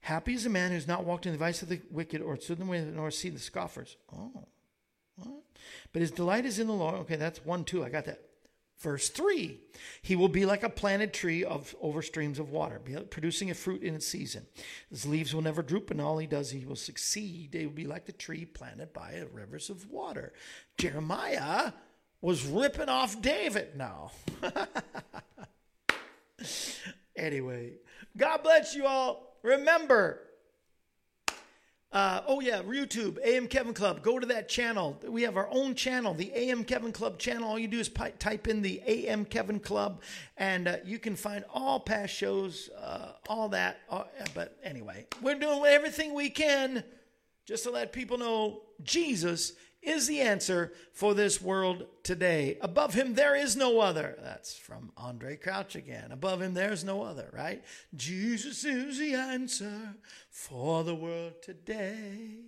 Happy 0.00 0.34
is 0.34 0.44
the 0.44 0.50
man 0.50 0.70
who's 0.70 0.86
not 0.86 1.04
walked 1.04 1.26
in 1.26 1.32
the 1.32 1.38
vice 1.38 1.62
of 1.62 1.68
the 1.68 1.80
wicked 1.90 2.20
or 2.20 2.36
stood 2.36 2.60
in 2.60 2.66
the 2.66 2.70
way 2.70 2.80
nor 2.84 3.10
see 3.10 3.28
the 3.28 3.40
scoffers. 3.40 3.96
Oh. 4.14 4.46
But 5.92 6.02
his 6.02 6.10
delight 6.10 6.44
is 6.44 6.58
in 6.58 6.66
the 6.66 6.72
Lord. 6.72 6.96
Okay, 6.96 7.16
that's 7.16 7.44
1 7.44 7.64
2. 7.64 7.84
I 7.84 7.88
got 7.88 8.04
that. 8.04 8.20
Verse 8.78 9.08
3 9.08 9.58
He 10.02 10.16
will 10.16 10.28
be 10.28 10.44
like 10.44 10.62
a 10.62 10.68
planted 10.68 11.14
tree 11.14 11.44
of 11.44 11.74
over 11.80 12.02
streams 12.02 12.38
of 12.38 12.50
water, 12.50 12.80
producing 13.10 13.50
a 13.50 13.54
fruit 13.54 13.82
in 13.82 13.94
its 13.94 14.06
season. 14.06 14.46
His 14.90 15.06
leaves 15.06 15.34
will 15.34 15.42
never 15.42 15.62
droop, 15.62 15.90
and 15.90 16.00
all 16.00 16.18
he 16.18 16.26
does, 16.26 16.50
he 16.50 16.66
will 16.66 16.76
succeed. 16.76 17.54
He 17.54 17.66
will 17.66 17.72
be 17.72 17.86
like 17.86 18.04
the 18.04 18.12
tree 18.12 18.44
planted 18.44 18.92
by 18.92 19.24
rivers 19.32 19.70
of 19.70 19.90
water. 19.90 20.34
Jeremiah 20.76 21.72
was 22.20 22.44
ripping 22.44 22.88
off 22.88 23.20
David 23.22 23.76
now. 23.76 24.10
anyway, 27.16 27.72
God 28.16 28.42
bless 28.42 28.74
you 28.74 28.84
all. 28.84 29.38
Remember, 29.42 30.20
Uh, 31.92 32.20
oh 32.26 32.40
yeah, 32.40 32.62
YouTube, 32.62 33.16
AM 33.24 33.46
Kevin 33.46 33.72
Club. 33.72 34.02
Go 34.02 34.18
to 34.18 34.26
that 34.26 34.48
channel. 34.48 35.00
We 35.06 35.22
have 35.22 35.36
our 35.36 35.48
own 35.50 35.74
channel, 35.74 36.14
the 36.14 36.32
AM 36.34 36.64
Kevin 36.64 36.92
Club 36.92 37.18
channel. 37.18 37.48
All 37.48 37.58
you 37.58 37.68
do 37.68 37.78
is 37.78 37.88
pi- 37.88 38.10
type 38.18 38.48
in 38.48 38.60
the 38.60 38.82
AM 38.86 39.24
Kevin 39.24 39.60
Club, 39.60 40.02
and 40.36 40.66
uh, 40.66 40.76
you 40.84 40.98
can 40.98 41.14
find 41.14 41.44
all 41.54 41.78
past 41.78 42.12
shows, 42.12 42.68
uh, 42.78 43.12
all 43.28 43.48
that. 43.50 43.78
Uh, 43.88 44.04
but 44.34 44.58
anyway, 44.64 45.06
we're 45.22 45.38
doing 45.38 45.64
everything 45.64 46.12
we 46.12 46.28
can 46.28 46.82
just 47.46 47.62
to 47.64 47.70
let 47.70 47.92
people 47.92 48.18
know 48.18 48.62
Jesus 48.82 49.52
is 49.86 50.06
the 50.06 50.20
answer 50.20 50.72
for 50.92 51.14
this 51.14 51.40
world 51.40 51.86
today. 52.02 52.58
Above 52.60 52.94
him, 52.94 53.14
there 53.14 53.36
is 53.36 53.56
no 53.56 53.80
other. 53.80 54.16
That's 54.22 54.56
from 54.56 54.92
Andre 54.96 55.36
Crouch 55.36 55.76
again. 55.76 56.10
Above 56.12 56.42
him, 56.42 56.54
there's 56.54 56.84
no 56.84 57.02
other, 57.02 57.30
right? 57.32 57.64
Jesus 57.94 58.64
is 58.64 58.98
the 58.98 59.14
answer 59.14 59.94
for 60.28 60.82
the 60.84 60.94
world 60.94 61.34
today. 61.42 62.40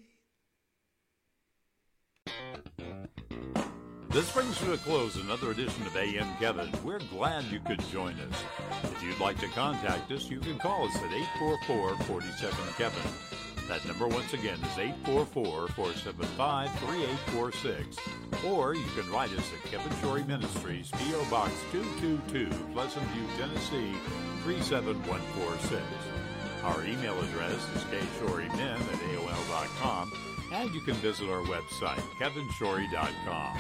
This 4.11 4.33
brings 4.33 4.59
to 4.61 4.73
a 4.73 4.79
close 4.79 5.17
another 5.17 5.51
edition 5.51 5.87
of 5.87 5.95
AM 5.97 6.35
Kevin. 6.39 6.71
We're 6.83 6.99
glad 6.99 7.45
you 7.45 7.61
could 7.61 7.81
join 7.91 8.15
us. 8.15 8.43
If 8.85 9.03
you'd 9.03 9.21
like 9.21 9.39
to 9.41 9.49
contact 9.49 10.11
us, 10.11 10.31
you 10.31 10.41
can 10.41 10.59
call 10.59 10.87
us 10.89 10.97
at 10.97 11.13
844 11.13 11.97
47 12.07 12.57
Kevin. 12.77 13.48
That 13.69 13.85
number 13.85 14.09
once 14.09 14.33
again 14.33 14.59
is 14.65 14.79
844 14.79 15.69
475 15.69 16.71
3846. 16.81 17.99
Or 18.47 18.75
you 18.75 18.87
can 18.97 19.11
write 19.13 19.31
us 19.33 19.45
at 19.53 19.71
Kevin 19.71 19.93
Shorey 20.01 20.27
Ministries, 20.27 20.91
P.O. 20.93 21.23
Box 21.31 21.53
222, 21.73 22.49
Pleasant 22.73 23.05
View, 23.09 23.27
Tennessee 23.37 23.93
37146. 24.43 25.83
Our 26.65 26.83
email 26.85 27.21
address 27.21 27.61
is 27.77 27.85
kshorymen 27.85 28.81
at 28.81 29.01
AOL.com, 29.13 30.13
and 30.55 30.75
you 30.75 30.81
can 30.81 30.95
visit 30.95 31.29
our 31.29 31.43
website, 31.43 32.01
kevinshorey.com. 32.19 33.59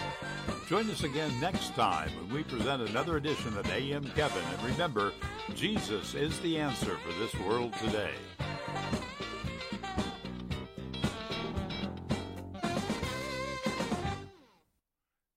Join 0.71 0.91
us 0.91 1.05
again 1.05 1.39
next 1.39 1.75
time 1.75 2.11
when 2.17 2.35
we 2.35 2.43
present 2.45 2.89
another 2.89 3.19
edition 3.19 3.59
of 3.59 3.71
AM 3.71 4.05
Kevin. 4.17 4.43
And 4.55 4.73
remember, 4.73 5.13
Jesus 5.55 6.15
is 6.15 6.41
the 6.41 6.57
answer 6.57 6.97
for 6.97 7.13
this 7.19 7.35
world 7.47 7.75
today. 7.75 8.15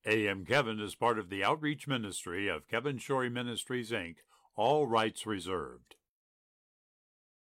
AM 0.06 0.46
Kevin 0.46 0.80
is 0.80 0.96
part 0.96 1.20
of 1.20 1.30
the 1.30 1.44
outreach 1.44 1.88
ministry 1.88 2.48
of 2.48 2.68
Kevin 2.68 2.98
Shorey 2.98 3.30
Ministries, 3.30 3.92
Inc., 3.92 4.16
all 4.56 4.88
rights 4.88 5.28
reserved. 5.28 5.96